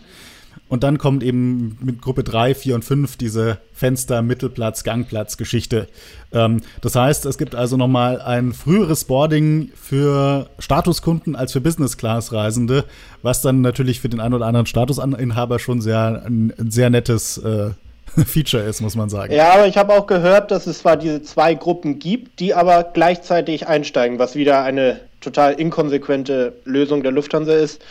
Und 0.69 0.83
dann 0.83 0.99
kommt 0.99 1.23
eben 1.23 1.79
mit 1.81 2.03
Gruppe 2.03 2.25
3, 2.25 2.55
4 2.55 2.75
und 2.75 2.85
5 2.85 3.17
diese 3.17 3.59
Fenster, 3.73 4.23
Mittelplatz, 4.23 4.83
Gangplatz 4.83 5.37
Geschichte. 5.37 5.87
Ähm, 6.33 6.63
das 6.81 6.97
heißt, 6.97 7.25
es 7.27 7.39
gibt 7.39 7.55
also 7.55 7.77
nochmal 7.77 8.21
ein 8.21 8.53
früheres 8.53 9.05
Boarding 9.05 9.71
für 9.81 10.49
Statuskunden 10.59 11.37
als 11.37 11.53
für 11.53 11.61
Business-Class-Reisende, 11.61 12.85
was 13.23 13.43
dann 13.43 13.61
natürlich 13.61 14.01
für 14.01 14.09
den 14.09 14.21
einen 14.21 14.35
oder 14.35 14.47
anderen 14.47 14.67
Statusinhaber 14.67 15.59
schon 15.61 15.81
sehr, 15.81 16.23
ein, 16.27 16.53
sehr 16.59 16.91
nettes 16.91 17.39
äh, 17.39 17.71
Feature 18.27 18.65
ist, 18.65 18.81
muss 18.81 18.97
man 18.97 19.09
sagen. 19.09 19.33
Ja, 19.33 19.53
aber 19.53 19.67
ich 19.67 19.77
habe 19.77 19.93
auch 19.93 20.07
gehört, 20.07 20.51
dass 20.51 20.67
es 20.67 20.79
zwar 20.79 20.97
diese 20.97 21.23
zwei 21.23 21.55
Gruppen 21.55 21.99
gibt, 21.99 22.41
die 22.41 22.55
aber 22.55 22.83
gleichzeitig 22.83 23.69
einsteigen, 23.69 24.19
was 24.19 24.35
wieder 24.35 24.63
eine 24.63 25.01
total 25.21 25.55
inkonsequente 25.55 26.55
Lösung 26.65 27.03
der 27.03 27.13
Lufthansa 27.13 27.53
ist. 27.53 27.83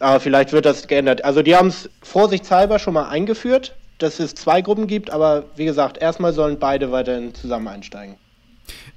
Aber 0.00 0.18
vielleicht 0.18 0.52
wird 0.52 0.64
das 0.64 0.88
geändert. 0.88 1.24
Also 1.24 1.42
die 1.42 1.54
haben 1.54 1.68
es 1.68 1.88
vorsichtshalber 2.02 2.78
schon 2.78 2.94
mal 2.94 3.08
eingeführt, 3.08 3.76
dass 3.98 4.18
es 4.18 4.34
zwei 4.34 4.62
Gruppen 4.62 4.86
gibt, 4.86 5.10
aber 5.10 5.44
wie 5.56 5.66
gesagt, 5.66 5.98
erstmal 5.98 6.32
sollen 6.32 6.58
beide 6.58 6.90
weiterhin 6.90 7.34
zusammen 7.34 7.68
einsteigen. 7.68 8.16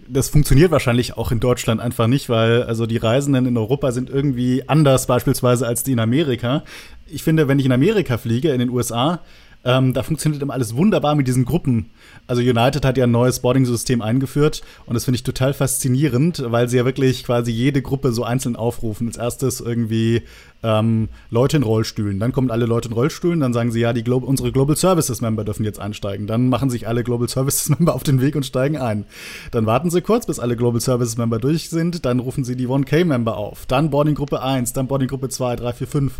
Das 0.08 0.30
funktioniert 0.30 0.72
wahrscheinlich 0.72 1.18
auch 1.18 1.32
in 1.32 1.40
Deutschland 1.40 1.82
einfach 1.82 2.08
nicht, 2.08 2.30
weil 2.30 2.64
also 2.64 2.86
die 2.86 2.98
Reisenden 2.98 3.46
in 3.46 3.58
Europa 3.58 3.92
sind 3.92 4.10
irgendwie 4.10 4.68
anders 4.68 5.08
beispielsweise 5.08 5.68
als 5.68 5.84
die 5.84 5.92
in 5.92 6.00
Amerika. 6.00 6.64
Ich 7.06 7.24
finde, 7.24 7.48
wenn 7.48 7.60
ich 7.60 7.66
in 7.66 7.72
Amerika 7.72 8.18
fliege, 8.18 8.52
in 8.52 8.60
den 8.60 8.70
USA, 8.70 9.22
ähm, 9.66 9.94
da 9.94 10.04
funktioniert 10.04 10.42
immer 10.42 10.54
alles 10.54 10.76
wunderbar 10.76 11.16
mit 11.16 11.28
diesen 11.28 11.46
Gruppen. 11.46 11.90
Also 12.28 12.42
United 12.42 12.84
hat 12.84 12.98
ja 12.98 13.06
ein 13.06 13.12
neues 13.12 13.40
Boarding-System 13.40 14.02
eingeführt 14.02 14.62
und 14.86 14.94
das 14.94 15.06
finde 15.06 15.16
ich 15.16 15.24
total 15.24 15.54
faszinierend, 15.54 16.44
weil 16.48 16.68
sie 16.68 16.78
ja 16.78 16.86
wirklich 16.86 17.24
quasi 17.24 17.52
jede 17.52 17.82
Gruppe 17.82 18.12
so 18.12 18.24
einzeln 18.26 18.58
aufrufen. 18.58 19.08
Als 19.08 19.18
erstes 19.18 19.62
irgendwie 19.62 20.24
ähm, 20.64 21.10
Leute 21.30 21.58
in 21.58 21.64
Rollstühlen, 21.64 22.20
dann 22.20 22.32
kommen 22.32 22.50
alle 22.50 22.66
Leute 22.66 22.90
in 22.90 22.94
Rollstühlen, 22.94 23.40
dann 23.40 23.54
sagen 23.54 23.72
sie, 23.72 23.82
ja, 23.82 23.94
die 23.94 24.04
Glo 24.04 24.18
unsere 24.18 24.52
Global 24.52 24.76
Services 24.76 25.22
Member 25.22 25.44
dürfen 25.44 25.66
jetzt 25.66 25.80
einsteigen. 25.80 26.28
Dann 26.28 26.50
machen 26.50 26.70
sich 26.70 26.88
alle 26.88 27.04
Global 27.04 27.28
Services 27.28 27.70
Member 27.78 27.94
auf 27.94 28.04
den 28.04 28.22
Weg 28.22 28.36
und 28.36 28.46
steigen 28.46 28.78
ein. 28.78 29.06
Dann 29.52 29.66
warten 29.66 29.90
sie 29.90 30.02
kurz, 30.02 30.26
bis 30.26 30.40
alle 30.40 30.56
Global 30.56 30.82
Services 30.82 31.18
Member 31.18 31.40
durch 31.40 31.70
sind, 31.70 32.06
dann 32.06 32.20
rufen 32.20 32.44
sie 32.44 32.56
die 32.56 32.68
1K 32.68 33.06
Member 33.06 33.38
auf. 33.38 33.66
Dann 33.66 33.90
Boarding 33.90 34.16
Gruppe 34.16 34.42
1, 34.42 34.74
dann 34.74 34.88
Boarding 34.88 35.08
Gruppe 35.08 35.30
2, 35.30 35.58
3, 35.58 35.74
4, 35.74 35.88
5. 35.88 36.14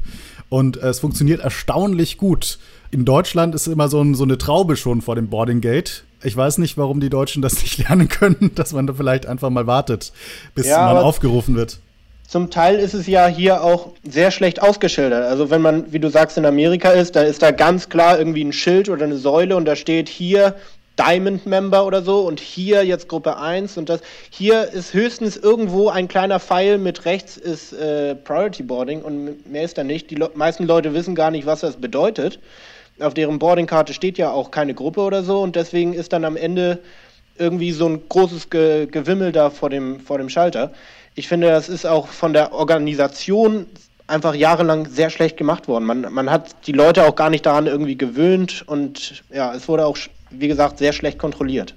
Und 0.50 0.78
äh, 0.78 0.90
es 0.90 1.00
funktioniert 1.00 1.40
erstaunlich 1.40 2.18
gut 2.18 2.60
in 2.94 3.06
Deutschland 3.06 3.56
ist 3.56 3.66
immer 3.66 3.90
so, 3.90 4.02
ein, 4.02 4.14
so 4.14 4.24
eine 4.24 4.38
Traube 4.38 4.78
schon 4.78 5.02
vor 5.02 5.16
dem 5.16 5.28
Boarding 5.28 5.62
Gate. 5.62 6.04
Ich 6.22 6.38
weiß 6.38 6.60
nicht, 6.60 6.78
warum 6.78 7.00
die 7.00 7.10
Deutschen 7.10 7.42
das 7.42 7.62
nicht 7.62 7.78
lernen 7.90 8.08
können, 8.08 8.52
dass 8.54 8.72
man 8.72 8.86
da 8.86 8.94
vielleicht 8.94 9.26
einfach 9.26 9.50
mal 9.50 9.66
wartet, 9.66 10.14
bis 10.54 10.68
ja, 10.68 10.94
man 10.94 11.04
aufgerufen 11.04 11.56
wird. 11.56 11.80
Zum 12.34 12.50
Teil 12.50 12.80
ist 12.80 12.96
es 12.96 13.06
ja 13.06 13.28
hier 13.28 13.64
auch 13.64 13.90
sehr 14.02 14.32
schlecht 14.32 14.60
ausgeschildert. 14.60 15.24
Also 15.24 15.52
wenn 15.52 15.62
man, 15.62 15.94
wie 15.94 16.00
du 16.00 16.10
sagst, 16.10 16.36
in 16.36 16.48
Amerika 16.48 16.90
ist, 16.90 17.16
dann 17.16 17.28
ist 17.28 17.44
da 17.44 17.52
ganz 17.52 17.90
klar 17.90 18.18
irgendwie 18.18 18.44
ein 18.44 18.54
Schild 18.54 18.90
oder 18.90 19.04
eine 19.04 19.18
Säule 19.18 19.56
und 19.56 19.66
da 19.66 19.76
steht 19.76 20.10
hier 20.10 20.56
Diamond 20.98 21.46
Member 21.46 21.86
oder 21.86 22.02
so 22.02 22.22
und 22.22 22.40
hier 22.40 22.84
jetzt 22.84 23.08
Gruppe 23.08 23.38
1 23.38 23.78
und 23.78 23.88
das. 23.88 24.02
Hier 24.32 24.64
ist 24.64 24.96
höchstens 24.96 25.38
irgendwo 25.38 25.90
ein 25.90 26.08
kleiner 26.08 26.40
Pfeil 26.40 26.80
mit 26.80 27.06
rechts 27.06 27.38
ist 27.38 27.72
äh, 27.72 28.16
Priority 28.16 28.64
Boarding 28.64 29.04
und 29.04 29.48
mehr 29.48 29.62
ist 29.62 29.78
da 29.78 29.84
nicht. 29.84 30.10
Die 30.10 30.16
Le 30.16 30.32
meisten 30.34 30.66
Leute 30.66 30.96
wissen 30.96 31.14
gar 31.14 31.30
nicht, 31.30 31.46
was 31.46 31.60
das 31.60 31.76
bedeutet 31.76 32.40
auf 33.00 33.14
deren 33.14 33.38
Boardingkarte 33.38 33.94
steht 33.94 34.18
ja 34.18 34.32
auch 34.32 34.50
keine 34.50 34.74
Gruppe 34.74 35.02
oder 35.02 35.24
so 35.24 35.42
und 35.42 35.56
deswegen 35.56 35.94
ist 35.94 36.14
dann 36.14 36.26
am 36.26 36.36
Ende 36.38 36.80
irgendwie 37.38 37.72
so 37.72 37.88
ein 37.88 38.08
großes 38.10 38.50
Ge 38.50 38.88
Gewimmel 38.88 39.32
da 39.32 39.50
vor 39.50 39.70
dem, 39.70 40.00
vor 40.00 40.18
dem 40.18 40.30
Schalter. 40.30 40.72
Ich 41.16 41.28
finde, 41.28 41.48
das 41.48 41.70
ist 41.70 41.86
auch 41.86 42.08
von 42.08 42.34
der 42.34 42.54
Organisation 42.54 43.68
einfach 44.08 44.36
jahrelang 44.36 44.88
sehr 44.88 45.10
schlecht 45.10 45.38
gemacht 45.38 45.68
worden. 45.68 45.86
Man, 45.86 46.14
man 46.14 46.30
hat 46.30 46.68
die 46.68 46.72
Leute 46.72 47.06
auch 47.06 47.16
gar 47.16 47.30
nicht 47.30 47.46
daran 47.46 47.68
irgendwie 47.68 47.98
gewöhnt 47.98 48.64
und 48.68 49.24
ja, 49.34 49.54
es 49.54 49.68
wurde 49.68 49.86
auch, 49.86 49.98
wie 50.30 50.48
gesagt, 50.48 50.78
sehr 50.78 50.94
schlecht 50.94 51.20
kontrolliert. 51.20 51.76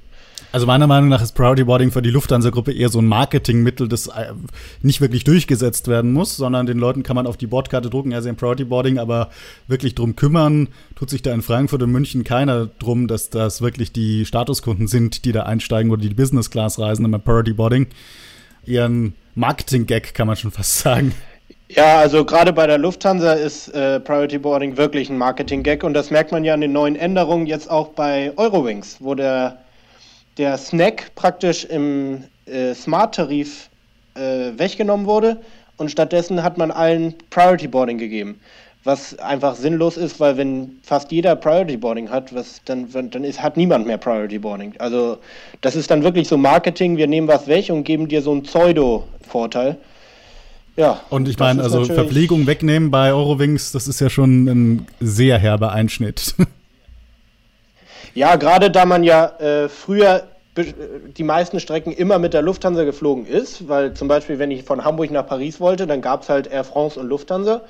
Also 0.52 0.66
meiner 0.66 0.86
Meinung 0.86 1.10
nach 1.10 1.22
ist 1.22 1.32
Priority 1.32 1.64
Boarding 1.64 1.90
für 1.90 2.00
die 2.02 2.10
Lufthansa-Gruppe 2.10 2.72
eher 2.72 2.88
so 2.88 2.98
ein 3.00 3.06
Marketingmittel, 3.06 3.88
das 3.88 4.06
äh, 4.06 4.32
nicht 4.80 5.00
wirklich 5.00 5.24
durchgesetzt 5.24 5.86
werden 5.86 6.12
muss, 6.12 6.36
sondern 6.36 6.66
den 6.66 6.78
Leuten 6.78 7.02
kann 7.02 7.16
man 7.16 7.26
auf 7.26 7.36
die 7.36 7.46
Bordkarte 7.46 7.90
drucken, 7.90 8.12
ja, 8.12 8.22
sie 8.22 8.28
haben 8.28 8.36
Priority 8.36 8.64
Boarding, 8.64 8.98
aber 8.98 9.30
wirklich 9.66 9.94
drum 9.94 10.16
kümmern, 10.16 10.68
tut 10.94 11.10
sich 11.10 11.20
da 11.20 11.34
in 11.34 11.42
Frankfurt 11.42 11.82
und 11.82 11.90
München 11.90 12.24
keiner 12.24 12.66
drum, 12.78 13.06
dass 13.06 13.28
das 13.28 13.60
wirklich 13.60 13.92
die 13.92 14.24
Statuskunden 14.24 14.86
sind, 14.86 15.24
die 15.26 15.32
da 15.32 15.42
einsteigen 15.42 15.90
oder 15.90 16.00
die 16.00 16.14
Business 16.14 16.50
Class 16.50 16.78
reisen 16.78 17.04
im 17.04 17.20
Priority 17.20 17.52
Boarding. 17.52 17.88
Eher 18.64 18.88
ein 18.88 19.14
Marketing-Gag, 19.36 20.14
kann 20.14 20.26
man 20.26 20.36
schon 20.36 20.50
fast 20.50 20.78
sagen. 20.80 21.14
Ja, 21.68 21.98
also 21.98 22.24
gerade 22.24 22.52
bei 22.52 22.66
der 22.66 22.78
Lufthansa 22.78 23.34
ist 23.34 23.68
äh, 23.68 24.00
Priority 24.00 24.38
Boarding 24.38 24.76
wirklich 24.76 25.10
ein 25.10 25.18
Marketing-Gag 25.18 25.84
und 25.84 25.94
das 25.94 26.10
merkt 26.10 26.32
man 26.32 26.44
ja 26.44 26.54
an 26.54 26.60
den 26.60 26.72
neuen 26.72 26.96
Änderungen 26.96 27.46
jetzt 27.46 27.70
auch 27.70 27.88
bei 27.88 28.32
Eurowings, 28.36 28.96
wo 29.00 29.14
der 29.14 29.58
der 30.38 30.58
Snack 30.58 31.14
praktisch 31.14 31.64
im 31.64 32.24
äh, 32.46 32.74
Smart-Tarif 32.74 33.70
äh, 34.14 34.52
weggenommen 34.56 35.06
wurde 35.06 35.38
und 35.76 35.90
stattdessen 35.90 36.42
hat 36.42 36.58
man 36.58 36.70
allen 36.70 37.14
Priority 37.30 37.68
Boarding 37.68 37.98
gegeben. 37.98 38.40
Was 38.86 39.18
einfach 39.18 39.56
sinnlos 39.56 39.96
ist, 39.96 40.20
weil 40.20 40.36
wenn 40.36 40.78
fast 40.82 41.10
jeder 41.10 41.34
Priority 41.34 41.76
Boarding 41.76 42.08
hat, 42.08 42.32
was 42.32 42.60
dann, 42.64 42.88
dann 42.92 43.24
ist, 43.24 43.42
hat 43.42 43.56
niemand 43.56 43.86
mehr 43.86 43.98
Priority 43.98 44.38
Boarding. 44.38 44.74
Also 44.78 45.18
das 45.60 45.74
ist 45.74 45.90
dann 45.90 46.04
wirklich 46.04 46.28
so 46.28 46.36
Marketing, 46.36 46.96
wir 46.96 47.08
nehmen 47.08 47.26
was 47.26 47.48
weg 47.48 47.68
und 47.68 47.82
geben 47.82 48.06
dir 48.06 48.22
so 48.22 48.30
einen 48.30 48.44
Pseudo-Vorteil. 48.44 49.76
Ja. 50.76 51.00
Und 51.10 51.28
ich 51.28 51.38
meine, 51.38 51.62
also 51.62 51.84
Verpflegung 51.84 52.46
wegnehmen 52.46 52.90
bei 52.90 53.12
Eurowings, 53.12 53.72
das 53.72 53.88
ist 53.88 54.00
ja 54.00 54.08
schon 54.08 54.44
ein 54.46 54.86
sehr 55.00 55.38
herber 55.38 55.72
Einschnitt. 55.72 56.34
Ja, 58.14 58.36
gerade 58.36 58.70
da 58.70 58.86
man 58.86 59.04
ja 59.04 59.26
äh, 59.40 59.68
früher 59.68 60.22
die 61.18 61.22
meisten 61.22 61.60
Strecken 61.60 61.92
immer 61.92 62.18
mit 62.18 62.32
der 62.32 62.40
Lufthansa 62.40 62.84
geflogen 62.84 63.26
ist, 63.26 63.68
weil 63.68 63.92
zum 63.92 64.08
Beispiel, 64.08 64.38
wenn 64.38 64.50
ich 64.50 64.64
von 64.64 64.84
Hamburg 64.84 65.10
nach 65.10 65.26
Paris 65.26 65.60
wollte, 65.60 65.86
dann 65.86 66.00
gab 66.00 66.22
es 66.22 66.30
halt 66.30 66.46
Air 66.46 66.64
France 66.64 66.98
und 66.98 67.08
Lufthansa. 67.08 67.60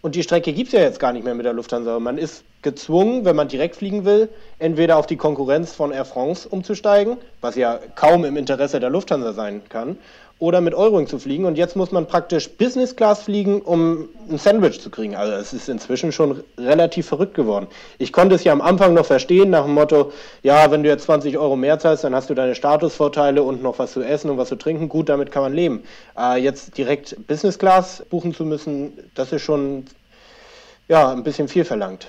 Und 0.00 0.14
die 0.14 0.22
Strecke 0.22 0.52
gibt 0.52 0.68
es 0.68 0.72
ja 0.74 0.80
jetzt 0.80 1.00
gar 1.00 1.12
nicht 1.12 1.24
mehr 1.24 1.34
mit 1.34 1.44
der 1.44 1.52
Lufthansa. 1.52 1.98
Man 1.98 2.18
ist 2.18 2.44
gezwungen, 2.62 3.24
wenn 3.24 3.34
man 3.34 3.48
direkt 3.48 3.76
fliegen 3.76 4.04
will, 4.04 4.28
entweder 4.60 4.96
auf 4.96 5.06
die 5.06 5.16
Konkurrenz 5.16 5.72
von 5.72 5.90
Air 5.90 6.04
France 6.04 6.48
umzusteigen, 6.48 7.16
was 7.40 7.56
ja 7.56 7.80
kaum 7.96 8.24
im 8.24 8.36
Interesse 8.36 8.78
der 8.78 8.90
Lufthansa 8.90 9.32
sein 9.32 9.62
kann, 9.68 9.98
oder 10.40 10.60
mit 10.60 10.74
Eurowing 10.74 11.08
zu 11.08 11.18
fliegen. 11.18 11.44
Und 11.44 11.58
jetzt 11.58 11.74
muss 11.74 11.90
man 11.90 12.06
praktisch 12.06 12.48
Business 12.48 12.94
Class 12.94 13.22
fliegen, 13.22 13.60
um 13.60 14.08
ein 14.30 14.38
Sandwich 14.38 14.80
zu 14.80 14.88
kriegen. 14.88 15.16
Also 15.16 15.32
es 15.32 15.52
ist 15.52 15.68
inzwischen 15.68 16.12
schon 16.12 16.44
relativ 16.56 17.08
verrückt 17.08 17.34
geworden. 17.34 17.66
Ich 17.98 18.12
konnte 18.12 18.36
es 18.36 18.44
ja 18.44 18.52
am 18.52 18.60
Anfang 18.60 18.94
noch 18.94 19.06
verstehen, 19.06 19.50
nach 19.50 19.64
dem 19.64 19.74
Motto, 19.74 20.12
ja, 20.42 20.70
wenn 20.70 20.84
du 20.84 20.88
jetzt 20.88 21.04
20 21.04 21.38
Euro 21.38 21.56
mehr 21.56 21.78
zahlst, 21.78 22.04
dann 22.04 22.14
hast 22.14 22.30
du 22.30 22.34
deine 22.34 22.54
Statusvorteile 22.54 23.42
und 23.42 23.62
noch 23.62 23.78
was 23.78 23.92
zu 23.92 24.02
essen 24.02 24.30
und 24.30 24.38
was 24.38 24.48
zu 24.48 24.56
trinken. 24.56 24.88
Gut, 24.88 25.08
damit 25.08 25.32
kann 25.32 25.42
man 25.42 25.54
leben. 25.54 25.82
Äh, 26.16 26.40
jetzt 26.40 26.78
direkt 26.78 27.16
Business 27.26 27.58
Class 27.58 28.04
buchen 28.08 28.32
zu 28.32 28.44
müssen, 28.44 28.92
das 29.14 29.32
ist 29.32 29.42
schon 29.42 29.86
ja, 30.88 31.10
ein 31.10 31.24
bisschen 31.24 31.48
viel 31.48 31.64
verlangt. 31.64 32.08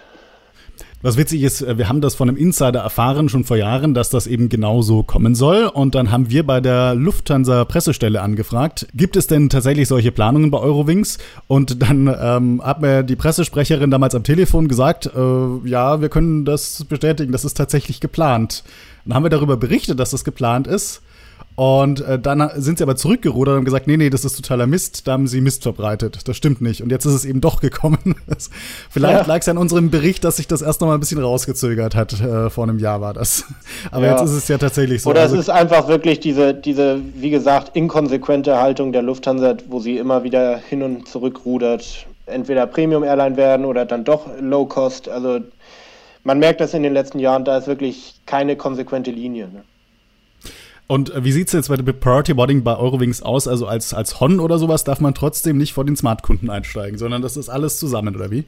Was 1.02 1.16
witzig 1.16 1.44
ist, 1.44 1.62
äh, 1.62 1.78
wir 1.78 1.88
haben 1.88 2.02
das 2.02 2.16
von 2.16 2.28
einem 2.28 2.38
Insider 2.38 2.82
erfahren, 2.82 3.30
schon 3.30 3.46
vor 3.46 3.56
Jahren, 3.56 3.94
dass 3.94 4.10
das 4.10 4.28
eben 4.28 4.50
genauso 4.50 5.02
kommen 5.04 5.34
soll. 5.34 5.64
Und 5.66 5.96
dann 5.96 6.12
haben 6.12 6.30
wir 6.30 6.46
bei 6.46 6.60
der 6.60 6.94
Lufthansa 6.94 7.64
Pressestelle 7.64 8.22
angefragt, 8.22 8.88
gibt 8.94 9.16
es 9.16 9.28
denn 9.28 9.50
tatsächlich 9.50 9.88
solche 9.88 10.12
Planungen 10.12 10.52
bei 10.52 10.60
Eurowings? 10.60 11.18
Und 11.48 11.82
dann 11.82 12.14
ähm, 12.22 12.62
hat 12.62 12.82
mir 12.82 13.04
die 13.04 13.16
Pressesprecherin 13.16 13.92
damals 13.92 14.14
am 14.14 14.24
Telefon 14.24 14.68
gesagt, 14.68 15.06
äh, 15.06 15.70
ja, 15.70 16.02
wir 16.02 16.10
können 16.10 16.44
das 16.44 16.84
bestätigen, 16.84 17.32
das 17.32 17.46
ist 17.46 17.56
tatsächlich 17.56 18.02
geplant. 18.02 18.66
Dann 19.06 19.14
haben 19.16 19.24
wir 19.24 19.30
darüber 19.30 19.56
berichtet, 19.56 20.02
dass 20.02 20.12
das 20.12 20.26
geplant 20.26 20.68
ist. 20.68 21.02
Und 21.60 22.00
äh, 22.00 22.18
dann 22.18 22.50
sind 22.56 22.78
sie 22.78 22.84
aber 22.84 22.96
zurückgerudert 22.96 23.52
und 23.52 23.58
haben 23.58 23.66
gesagt, 23.66 23.86
nee, 23.86 23.98
nee, 23.98 24.10
das 24.10 24.24
ist 24.24 24.38
totaler 24.38 24.66
Mist, 24.66 25.08
da 25.08 25.12
haben 25.12 25.28
sie 25.28 25.42
Mist 25.42 25.64
verbreitet. 25.64 26.26
Das 26.26 26.38
stimmt 26.38 26.62
nicht. 26.62 26.82
Und 26.82 26.90
jetzt 26.90 27.04
ist 27.04 27.14
es 27.14 27.26
eben 27.26 27.42
doch 27.42 27.60
gekommen. 27.60 28.16
Vielleicht 28.90 29.22
ja. 29.22 29.28
lag 29.28 29.40
es 29.40 29.50
an 29.50 29.58
unserem 29.58 29.90
Bericht, 29.90 30.24
dass 30.24 30.38
sich 30.38 30.48
das 30.48 30.62
erst 30.62 30.80
noch 30.80 30.88
mal 30.88 30.94
ein 30.94 31.02
bisschen 31.02 31.20
rausgezögert 31.20 31.96
hat. 31.96 32.14
Äh, 32.22 32.50
vor 32.50 32.64
einem 32.64 32.80
Jahr 32.80 33.02
war 33.02 33.14
das. 33.14 33.44
Aber 33.92 34.06
ja. 34.06 34.14
jetzt 34.14 34.24
ist 34.24 34.38
es 34.38 34.48
ja 34.48 34.58
tatsächlich 34.58 35.02
so. 35.02 35.10
Oder 35.10 35.24
also, 35.24 35.36
es 35.36 35.42
ist 35.42 35.50
einfach 35.50 35.90
wirklich 35.90 36.22
diese, 36.22 36.54
diese, 36.54 37.02
wie 37.16 37.30
gesagt, 37.30 37.76
inkonsequente 37.76 38.58
Haltung 38.58 38.94
der 38.94 39.02
Lufthansa, 39.02 39.56
wo 39.68 39.82
sie 39.82 39.98
immer 39.98 40.24
wieder 40.24 40.58
hin 40.58 40.82
und 40.82 41.10
zurück 41.10 41.42
rudert. 41.44 42.06
Entweder 42.26 42.68
Premium-Airline 42.68 43.36
werden 43.36 43.66
oder 43.66 43.84
dann 43.86 44.06
doch 44.06 44.28
Low-Cost. 44.40 45.10
Also 45.10 45.40
man 46.24 46.40
merkt 46.40 46.62
das 46.62 46.74
in 46.74 46.84
den 46.84 46.94
letzten 46.94 47.20
Jahren, 47.20 47.44
da 47.44 47.58
ist 47.58 47.68
wirklich 47.68 48.16
keine 48.26 48.56
konsequente 48.56 49.12
Linie. 49.12 49.50
Ne? 49.50 49.64
Und 50.90 51.14
äh, 51.14 51.24
wie 51.24 51.32
sieht 51.32 51.48
es 51.50 51.54
jetzt 51.54 51.70
bei 51.70 51.78
dem 51.78 51.86
Priority 51.86 52.34
Boarding 52.34 52.64
bei 52.64 52.76
Eurowings 52.76 53.22
aus? 53.22 53.48
Also 53.48 53.68
als, 53.68 53.94
als 53.94 54.20
Hon 54.20 54.40
oder 54.40 54.58
sowas 54.58 54.84
darf 54.84 55.00
man 55.00 55.14
trotzdem 55.14 55.60
nicht 55.60 55.72
vor 55.72 55.86
den 55.86 55.96
Smart-Kunden 55.96 56.50
einsteigen, 56.50 56.98
sondern 56.98 57.22
das 57.22 57.38
ist 57.38 57.48
alles 57.48 57.78
zusammen, 57.78 58.16
oder 58.16 58.32
wie? 58.32 58.44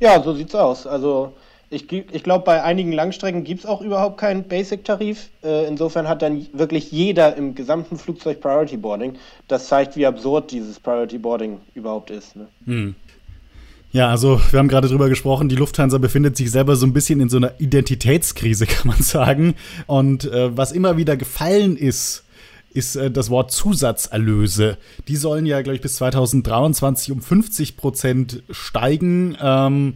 Ja, 0.00 0.22
so 0.22 0.32
sieht's 0.32 0.54
aus. 0.54 0.86
Also 0.86 1.34
ich, 1.68 1.92
ich 1.92 2.22
glaube, 2.22 2.46
bei 2.46 2.62
einigen 2.62 2.92
Langstrecken 2.92 3.44
gibt 3.44 3.60
es 3.60 3.66
auch 3.66 3.82
überhaupt 3.82 4.16
keinen 4.16 4.44
Basic-Tarif. 4.44 5.28
Äh, 5.44 5.66
insofern 5.68 6.08
hat 6.08 6.22
dann 6.22 6.46
wirklich 6.54 6.90
jeder 6.90 7.36
im 7.36 7.54
gesamten 7.54 7.98
Flugzeug 7.98 8.40
Priority 8.40 8.78
Boarding. 8.78 9.16
Das 9.46 9.68
zeigt, 9.68 9.94
wie 9.94 10.06
absurd 10.06 10.50
dieses 10.50 10.80
Priority 10.80 11.18
Boarding 11.18 11.60
überhaupt 11.74 12.10
ist. 12.10 12.34
Ne? 12.34 12.48
Hm. 12.64 12.94
Ja, 13.90 14.08
also 14.08 14.40
wir 14.50 14.58
haben 14.58 14.68
gerade 14.68 14.88
drüber 14.88 15.08
gesprochen, 15.08 15.48
die 15.48 15.56
Lufthansa 15.56 15.96
befindet 15.98 16.36
sich 16.36 16.50
selber 16.50 16.76
so 16.76 16.86
ein 16.86 16.92
bisschen 16.92 17.20
in 17.20 17.30
so 17.30 17.38
einer 17.38 17.58
Identitätskrise, 17.58 18.66
kann 18.68 18.88
man 18.88 19.02
sagen. 19.02 19.54
Und 19.86 20.24
äh, 20.24 20.56
was 20.56 20.72
immer 20.72 20.96
wieder 20.96 21.16
gefallen 21.16 21.76
ist, 21.76 22.24
ist 22.74 22.96
äh, 22.96 23.10
das 23.10 23.30
Wort 23.30 23.50
Zusatzerlöse. 23.50 24.76
Die 25.08 25.16
sollen 25.16 25.46
ja, 25.46 25.62
glaube 25.62 25.76
ich, 25.76 25.82
bis 25.82 25.96
2023 25.96 27.12
um 27.12 27.22
50 27.22 27.76
Prozent 27.76 28.42
steigen. 28.50 29.36
Ähm, 29.40 29.94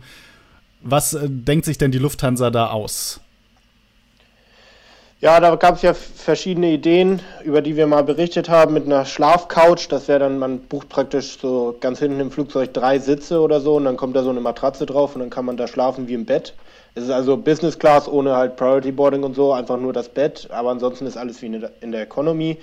was 0.82 1.12
äh, 1.12 1.28
denkt 1.28 1.66
sich 1.66 1.76
denn 1.76 1.92
die 1.92 1.98
Lufthansa 1.98 2.50
da 2.50 2.70
aus? 2.70 3.20
Ja, 5.22 5.38
da 5.38 5.54
gab 5.54 5.76
es 5.76 5.82
ja 5.82 5.94
verschiedene 5.94 6.72
Ideen, 6.72 7.20
über 7.44 7.62
die 7.62 7.76
wir 7.76 7.86
mal 7.86 8.02
berichtet 8.02 8.48
haben, 8.48 8.74
mit 8.74 8.86
einer 8.86 9.04
Schlafcouch. 9.04 9.86
Das 9.88 10.08
wäre 10.08 10.18
dann, 10.18 10.40
man 10.40 10.58
bucht 10.58 10.88
praktisch 10.88 11.38
so 11.40 11.76
ganz 11.78 12.00
hinten 12.00 12.18
im 12.18 12.32
Flugzeug 12.32 12.74
drei 12.74 12.98
Sitze 12.98 13.40
oder 13.40 13.60
so 13.60 13.76
und 13.76 13.84
dann 13.84 13.96
kommt 13.96 14.16
da 14.16 14.24
so 14.24 14.30
eine 14.30 14.40
Matratze 14.40 14.84
drauf 14.84 15.14
und 15.14 15.20
dann 15.20 15.30
kann 15.30 15.44
man 15.44 15.56
da 15.56 15.68
schlafen 15.68 16.08
wie 16.08 16.14
im 16.14 16.24
Bett. 16.24 16.54
Es 16.96 17.04
ist 17.04 17.10
also 17.10 17.36
Business 17.36 17.78
Class 17.78 18.08
ohne 18.08 18.34
halt 18.34 18.56
Priority 18.56 18.90
Boarding 18.90 19.22
und 19.22 19.36
so, 19.36 19.52
einfach 19.52 19.78
nur 19.78 19.92
das 19.92 20.08
Bett, 20.08 20.48
aber 20.50 20.70
ansonsten 20.70 21.06
ist 21.06 21.16
alles 21.16 21.40
wie 21.40 21.46
in 21.80 21.92
der 21.92 22.02
Economy. 22.02 22.58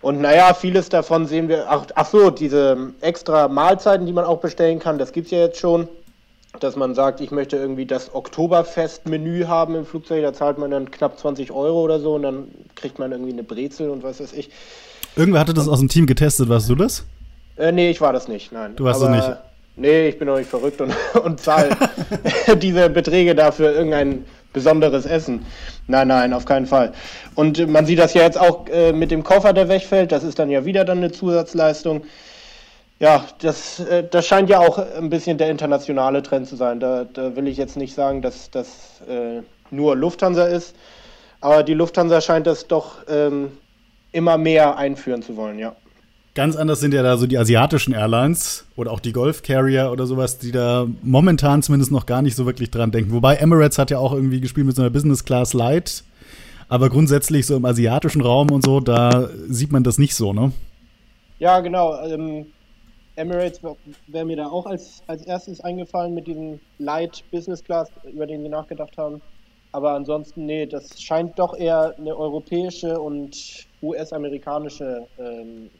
Und 0.00 0.18
naja, 0.22 0.54
vieles 0.54 0.88
davon 0.88 1.26
sehen 1.26 1.50
wir, 1.50 1.70
ach, 1.70 1.84
ach 1.94 2.06
so, 2.06 2.30
diese 2.30 2.94
extra 3.02 3.48
Mahlzeiten, 3.48 4.06
die 4.06 4.14
man 4.14 4.24
auch 4.24 4.38
bestellen 4.38 4.78
kann, 4.78 4.96
das 4.96 5.12
gibt 5.12 5.26
es 5.26 5.30
ja 5.30 5.40
jetzt 5.40 5.60
schon 5.60 5.88
dass 6.60 6.76
man 6.76 6.94
sagt, 6.94 7.20
ich 7.20 7.30
möchte 7.30 7.56
irgendwie 7.56 7.86
das 7.86 8.14
Oktoberfest-Menü 8.14 9.46
haben 9.46 9.74
im 9.74 9.86
Flugzeug, 9.86 10.22
da 10.22 10.32
zahlt 10.32 10.58
man 10.58 10.70
dann 10.70 10.90
knapp 10.90 11.18
20 11.18 11.50
Euro 11.50 11.82
oder 11.82 11.98
so 11.98 12.14
und 12.14 12.22
dann 12.22 12.48
kriegt 12.74 12.98
man 12.98 13.12
irgendwie 13.12 13.32
eine 13.32 13.42
Brezel 13.42 13.90
und 13.90 14.02
was 14.02 14.20
weiß 14.20 14.32
ich. 14.34 14.50
Irgendwer 15.16 15.40
hatte 15.40 15.54
das 15.54 15.68
aus 15.68 15.78
dem 15.78 15.88
Team 15.88 16.06
getestet, 16.06 16.48
warst 16.48 16.68
du 16.68 16.74
das? 16.74 17.04
Äh, 17.56 17.72
nee, 17.72 17.90
ich 17.90 18.00
war 18.00 18.12
das 18.12 18.28
nicht, 18.28 18.52
nein. 18.52 18.76
Du 18.76 18.84
warst 18.84 19.02
es 19.02 19.08
nicht? 19.08 19.28
Nee, 19.76 20.08
ich 20.08 20.18
bin 20.18 20.28
noch 20.28 20.36
nicht 20.36 20.50
verrückt 20.50 20.80
und, 20.80 20.92
und 21.24 21.40
zahle 21.40 21.70
diese 22.56 22.90
Beträge 22.90 23.34
dafür 23.34 23.72
irgendein 23.72 24.24
besonderes 24.52 25.06
Essen. 25.06 25.46
Nein, 25.86 26.08
nein, 26.08 26.32
auf 26.32 26.44
keinen 26.44 26.66
Fall. 26.66 26.92
Und 27.34 27.66
man 27.68 27.86
sieht 27.86 27.98
das 27.98 28.14
ja 28.14 28.22
jetzt 28.22 28.38
auch 28.38 28.68
äh, 28.68 28.92
mit 28.92 29.10
dem 29.10 29.24
Koffer, 29.24 29.52
der 29.52 29.68
wegfällt. 29.68 30.12
Das 30.12 30.22
ist 30.22 30.38
dann 30.38 30.50
ja 30.50 30.64
wieder 30.64 30.84
dann 30.84 30.98
eine 30.98 31.10
Zusatzleistung. 31.10 32.02
Ja, 33.02 33.24
das, 33.40 33.80
äh, 33.80 34.04
das 34.08 34.28
scheint 34.28 34.48
ja 34.48 34.60
auch 34.60 34.78
ein 34.78 35.10
bisschen 35.10 35.36
der 35.36 35.50
internationale 35.50 36.22
Trend 36.22 36.46
zu 36.46 36.54
sein. 36.54 36.78
Da, 36.78 37.02
da 37.02 37.34
will 37.34 37.48
ich 37.48 37.56
jetzt 37.56 37.76
nicht 37.76 37.94
sagen, 37.94 38.22
dass 38.22 38.48
das 38.52 39.00
äh, 39.08 39.42
nur 39.72 39.96
Lufthansa 39.96 40.44
ist, 40.44 40.76
aber 41.40 41.64
die 41.64 41.74
Lufthansa 41.74 42.20
scheint 42.20 42.46
das 42.46 42.68
doch 42.68 42.98
ähm, 43.08 43.48
immer 44.12 44.38
mehr 44.38 44.76
einführen 44.76 45.20
zu 45.20 45.36
wollen, 45.36 45.58
ja. 45.58 45.74
Ganz 46.36 46.54
anders 46.54 46.78
sind 46.78 46.94
ja 46.94 47.02
da 47.02 47.16
so 47.16 47.26
die 47.26 47.36
asiatischen 47.36 47.92
Airlines 47.92 48.66
oder 48.76 48.92
auch 48.92 49.00
die 49.00 49.12
Golf 49.12 49.42
Carrier 49.42 49.90
oder 49.90 50.06
sowas, 50.06 50.38
die 50.38 50.52
da 50.52 50.86
momentan 51.02 51.60
zumindest 51.64 51.90
noch 51.90 52.06
gar 52.06 52.22
nicht 52.22 52.36
so 52.36 52.46
wirklich 52.46 52.70
dran 52.70 52.92
denken. 52.92 53.10
Wobei 53.10 53.34
Emirates 53.34 53.78
hat 53.78 53.90
ja 53.90 53.98
auch 53.98 54.12
irgendwie 54.12 54.40
gespielt 54.40 54.66
mit 54.66 54.76
so 54.76 54.82
einer 54.82 54.90
Business 54.90 55.24
Class 55.24 55.54
Light. 55.54 56.04
Aber 56.68 56.88
grundsätzlich 56.88 57.46
so 57.46 57.56
im 57.56 57.64
asiatischen 57.64 58.22
Raum 58.22 58.52
und 58.52 58.64
so, 58.64 58.78
da 58.78 59.28
sieht 59.48 59.72
man 59.72 59.82
das 59.82 59.98
nicht 59.98 60.14
so, 60.14 60.32
ne? 60.32 60.52
Ja, 61.40 61.58
genau. 61.58 62.00
Ähm, 62.06 62.46
Emirates 63.16 63.60
wäre 64.06 64.24
mir 64.24 64.36
da 64.36 64.46
auch 64.46 64.66
als, 64.66 65.02
als 65.06 65.22
erstes 65.26 65.60
eingefallen 65.60 66.14
mit 66.14 66.26
diesem 66.26 66.60
Light 66.78 67.24
Business 67.30 67.62
Class, 67.62 67.90
über 68.10 68.26
den 68.26 68.42
sie 68.42 68.48
nachgedacht 68.48 68.96
haben. 68.96 69.20
Aber 69.72 69.92
ansonsten, 69.92 70.46
nee, 70.46 70.66
das 70.66 71.00
scheint 71.00 71.38
doch 71.38 71.56
eher 71.56 71.94
eine 71.98 72.16
europäische 72.16 73.00
und 73.00 73.66
US-amerikanische 73.82 75.06
ähm, 75.18 75.70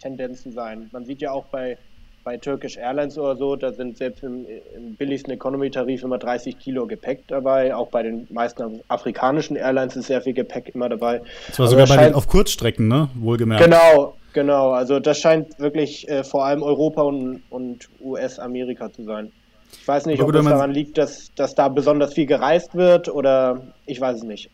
Tendenz 0.00 0.42
zu 0.42 0.50
sein. 0.50 0.88
Man 0.92 1.04
sieht 1.04 1.20
ja 1.20 1.32
auch 1.32 1.44
bei, 1.46 1.76
bei 2.24 2.38
Turkish 2.38 2.78
Airlines 2.78 3.18
oder 3.18 3.36
so, 3.36 3.54
da 3.56 3.72
sind 3.72 3.98
selbst 3.98 4.22
im, 4.22 4.46
im 4.74 4.94
billigsten 4.96 5.32
Economy-Tarif 5.32 6.02
immer 6.02 6.18
30 6.18 6.58
Kilo 6.58 6.86
Gepäck 6.86 7.24
dabei. 7.28 7.74
Auch 7.74 7.88
bei 7.88 8.02
den 8.02 8.26
meisten 8.30 8.80
afrikanischen 8.88 9.56
Airlines 9.56 9.96
ist 9.96 10.06
sehr 10.06 10.22
viel 10.22 10.34
Gepäck 10.34 10.74
immer 10.74 10.88
dabei. 10.88 11.20
Das 11.48 11.58
war 11.58 11.66
sogar 11.66 11.86
bei 11.86 11.96
den 11.96 12.14
auf 12.14 12.28
Kurzstrecken, 12.28 12.88
ne? 12.88 13.10
Wohlgemerkt. 13.14 13.62
Genau, 13.62 14.14
Genau, 14.32 14.72
also 14.72 15.00
das 15.00 15.18
scheint 15.18 15.58
wirklich 15.58 16.08
äh, 16.08 16.22
vor 16.22 16.44
allem 16.44 16.62
Europa 16.62 17.02
und, 17.02 17.42
und 17.50 17.88
US-Amerika 18.00 18.92
zu 18.92 19.04
sein. 19.04 19.32
Ich 19.72 19.86
weiß 19.86 20.06
nicht, 20.06 20.22
ob 20.22 20.34
es 20.34 20.44
daran 20.44 20.70
liegt, 20.70 20.96
dass, 20.96 21.30
dass 21.34 21.54
da 21.54 21.68
besonders 21.68 22.14
viel 22.14 22.26
gereist 22.26 22.74
wird 22.74 23.08
oder 23.08 23.62
ich 23.86 24.00
weiß 24.00 24.18
es 24.18 24.22
nicht. 24.22 24.50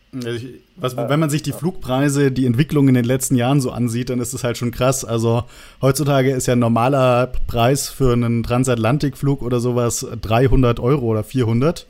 Was, 0.77 0.97
wenn 0.97 1.21
man 1.21 1.31
sich 1.31 1.43
die 1.43 1.53
Flugpreise, 1.53 2.33
die 2.33 2.47
Entwicklung 2.47 2.89
in 2.89 2.95
den 2.95 3.05
letzten 3.05 3.37
Jahren 3.37 3.61
so 3.61 3.71
ansieht, 3.71 4.11
dann 4.11 4.21
ist 4.21 4.33
es 4.33 4.43
halt 4.43 4.59
schon 4.59 4.71
krass. 4.71 5.05
Also 5.05 5.45
heutzutage 5.81 6.33
ist 6.33 6.47
ja 6.47 6.55
ein 6.55 6.59
normaler 6.59 7.33
Preis 7.47 7.89
für 7.89 8.13
einen 8.13 8.43
Transatlantikflug 8.43 9.43
oder 9.43 9.61
sowas 9.61 10.07
300 10.21 10.81
Euro 10.81 11.07
oder 11.07 11.23
400 11.23 11.87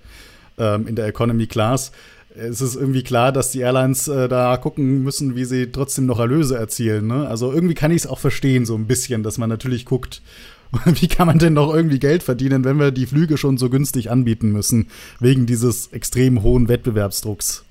ähm, 0.58 0.86
in 0.86 0.94
der 0.96 1.06
Economy 1.06 1.46
Class 1.46 1.92
es 2.34 2.60
ist 2.60 2.74
irgendwie 2.74 3.02
klar, 3.02 3.32
dass 3.32 3.50
die 3.50 3.60
Airlines 3.60 4.08
äh, 4.08 4.28
da 4.28 4.56
gucken 4.56 5.02
müssen, 5.02 5.36
wie 5.36 5.44
sie 5.44 5.70
trotzdem 5.70 6.06
noch 6.06 6.18
Erlöse 6.18 6.56
erzielen. 6.56 7.06
Ne? 7.06 7.28
Also 7.28 7.52
irgendwie 7.52 7.74
kann 7.74 7.90
ich 7.90 7.98
es 7.98 8.06
auch 8.06 8.18
verstehen, 8.18 8.66
so 8.66 8.74
ein 8.74 8.86
bisschen, 8.86 9.22
dass 9.22 9.38
man 9.38 9.48
natürlich 9.48 9.84
guckt, 9.84 10.20
wie 10.84 11.08
kann 11.08 11.26
man 11.26 11.38
denn 11.38 11.52
noch 11.52 11.72
irgendwie 11.72 11.98
Geld 11.98 12.22
verdienen, 12.22 12.64
wenn 12.64 12.78
wir 12.78 12.90
die 12.90 13.06
Flüge 13.06 13.36
schon 13.36 13.56
so 13.56 13.70
günstig 13.70 14.10
anbieten 14.10 14.50
müssen, 14.50 14.88
wegen 15.20 15.46
dieses 15.46 15.92
extrem 15.92 16.42
hohen 16.42 16.68
Wettbewerbsdrucks. 16.68 17.64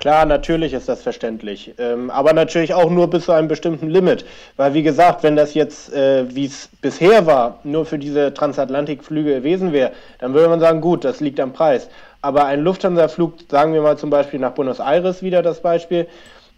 Klar, 0.00 0.24
natürlich 0.24 0.72
ist 0.72 0.88
das 0.88 1.02
verständlich. 1.02 1.74
Ähm, 1.76 2.10
aber 2.10 2.32
natürlich 2.32 2.72
auch 2.72 2.88
nur 2.88 3.10
bis 3.10 3.26
zu 3.26 3.32
einem 3.32 3.48
bestimmten 3.48 3.90
Limit. 3.90 4.24
Weil, 4.56 4.72
wie 4.72 4.82
gesagt, 4.82 5.22
wenn 5.22 5.36
das 5.36 5.52
jetzt, 5.52 5.92
äh, 5.92 6.24
wie 6.34 6.46
es 6.46 6.70
bisher 6.80 7.26
war, 7.26 7.58
nur 7.64 7.84
für 7.84 7.98
diese 7.98 8.32
Transatlantikflüge 8.32 9.34
gewesen 9.34 9.72
wäre, 9.72 9.92
dann 10.18 10.32
würde 10.32 10.48
man 10.48 10.58
sagen, 10.58 10.80
gut, 10.80 11.04
das 11.04 11.20
liegt 11.20 11.38
am 11.38 11.52
Preis. 11.52 11.90
Aber 12.22 12.44
ein 12.44 12.60
Lufthansa-Flug, 12.60 13.34
sagen 13.48 13.72
wir 13.72 13.82
mal 13.82 13.96
zum 13.96 14.10
Beispiel 14.10 14.40
nach 14.40 14.52
Buenos 14.52 14.78
Aires 14.78 15.22
wieder 15.22 15.42
das 15.42 15.60
Beispiel, 15.60 16.06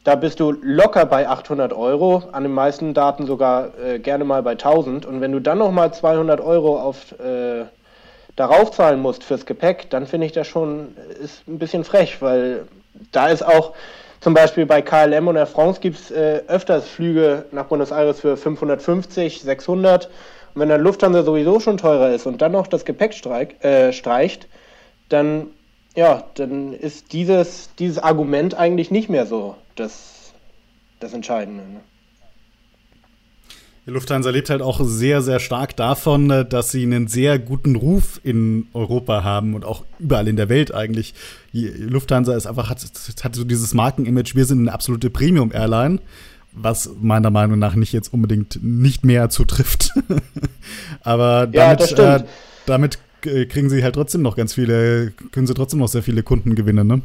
da 0.04 0.16
bist 0.16 0.40
du 0.40 0.50
locker 0.50 1.06
bei 1.06 1.28
800 1.28 1.72
Euro, 1.72 2.24
an 2.32 2.42
den 2.42 2.52
meisten 2.52 2.92
Daten 2.92 3.26
sogar 3.26 3.70
äh, 3.78 4.00
gerne 4.00 4.24
mal 4.24 4.42
bei 4.42 4.52
1000. 4.52 5.06
Und 5.06 5.20
wenn 5.20 5.30
du 5.30 5.38
dann 5.38 5.58
nochmal 5.58 5.94
200 5.94 6.40
Euro 6.40 6.80
auf, 6.80 7.12
äh, 7.20 7.64
darauf 8.34 8.72
zahlen 8.72 9.00
musst 9.00 9.22
fürs 9.22 9.46
Gepäck, 9.46 9.90
dann 9.90 10.06
finde 10.06 10.26
ich 10.26 10.32
das 10.32 10.48
schon 10.48 10.96
ist 11.22 11.46
ein 11.46 11.58
bisschen 11.58 11.84
frech, 11.84 12.20
weil 12.20 12.66
da 13.12 13.28
ist 13.28 13.46
auch 13.46 13.74
zum 14.20 14.34
Beispiel 14.34 14.66
bei 14.66 14.82
KLM 14.82 15.28
und 15.28 15.36
Air 15.36 15.46
France 15.46 15.80
gibt 15.80 15.98
es 15.98 16.10
äh, 16.10 16.42
öfters 16.48 16.88
Flüge 16.88 17.44
nach 17.52 17.66
Buenos 17.66 17.92
Aires 17.92 18.20
für 18.20 18.36
550, 18.36 19.42
600. 19.42 20.06
Und 20.54 20.60
wenn 20.60 20.68
der 20.68 20.78
Lufthansa 20.78 21.22
sowieso 21.22 21.60
schon 21.60 21.76
teurer 21.76 22.10
ist 22.10 22.26
und 22.26 22.42
dann 22.42 22.52
noch 22.52 22.66
das 22.66 22.84
Gepäck 22.84 23.14
streik, 23.14 23.64
äh, 23.64 23.92
streicht, 23.92 24.48
dann, 25.12 25.48
ja, 25.94 26.24
dann 26.34 26.72
ist 26.72 27.12
dieses, 27.12 27.70
dieses 27.78 27.98
Argument 27.98 28.54
eigentlich 28.54 28.90
nicht 28.90 29.08
mehr 29.08 29.26
so 29.26 29.56
das, 29.76 30.32
das 31.00 31.12
Entscheidende. 31.12 31.64
Ne? 31.64 31.80
Die 33.84 33.90
Lufthansa 33.90 34.30
lebt 34.30 34.48
halt 34.48 34.62
auch 34.62 34.80
sehr, 34.84 35.22
sehr 35.22 35.40
stark 35.40 35.76
davon, 35.76 36.30
äh, 36.30 36.44
dass 36.44 36.70
sie 36.70 36.84
einen 36.84 37.08
sehr 37.08 37.38
guten 37.40 37.74
Ruf 37.74 38.20
in 38.22 38.68
Europa 38.74 39.24
haben 39.24 39.54
und 39.54 39.64
auch 39.64 39.84
überall 39.98 40.28
in 40.28 40.36
der 40.36 40.48
Welt 40.48 40.72
eigentlich. 40.72 41.14
Die 41.52 41.66
Lufthansa 41.66 42.34
ist 42.36 42.46
einfach, 42.46 42.70
hat, 42.70 42.78
hat 43.24 43.34
so 43.34 43.42
dieses 43.42 43.74
Markenimage, 43.74 44.34
wir 44.34 44.44
sind 44.44 44.60
eine 44.60 44.72
absolute 44.72 45.10
Premium-Airline, 45.10 45.98
was 46.52 46.90
meiner 47.00 47.30
Meinung 47.30 47.58
nach 47.58 47.74
nicht 47.74 47.92
jetzt 47.92 48.12
unbedingt 48.12 48.62
nicht 48.62 49.04
mehr 49.04 49.30
zutrifft. 49.30 49.90
Aber 51.02 51.48
damit, 51.48 51.90
ja, 51.90 52.16
äh, 52.16 52.24
damit 52.66 52.98
kriegen 53.22 53.70
sie 53.70 53.82
halt 53.82 53.94
trotzdem 53.94 54.22
noch 54.22 54.36
ganz 54.36 54.54
viele, 54.54 55.12
können 55.32 55.46
sie 55.46 55.54
trotzdem 55.54 55.80
noch 55.80 55.88
sehr 55.88 56.02
viele 56.02 56.22
Kunden 56.22 56.54
gewinnen, 56.54 56.86
ne? 56.86 57.02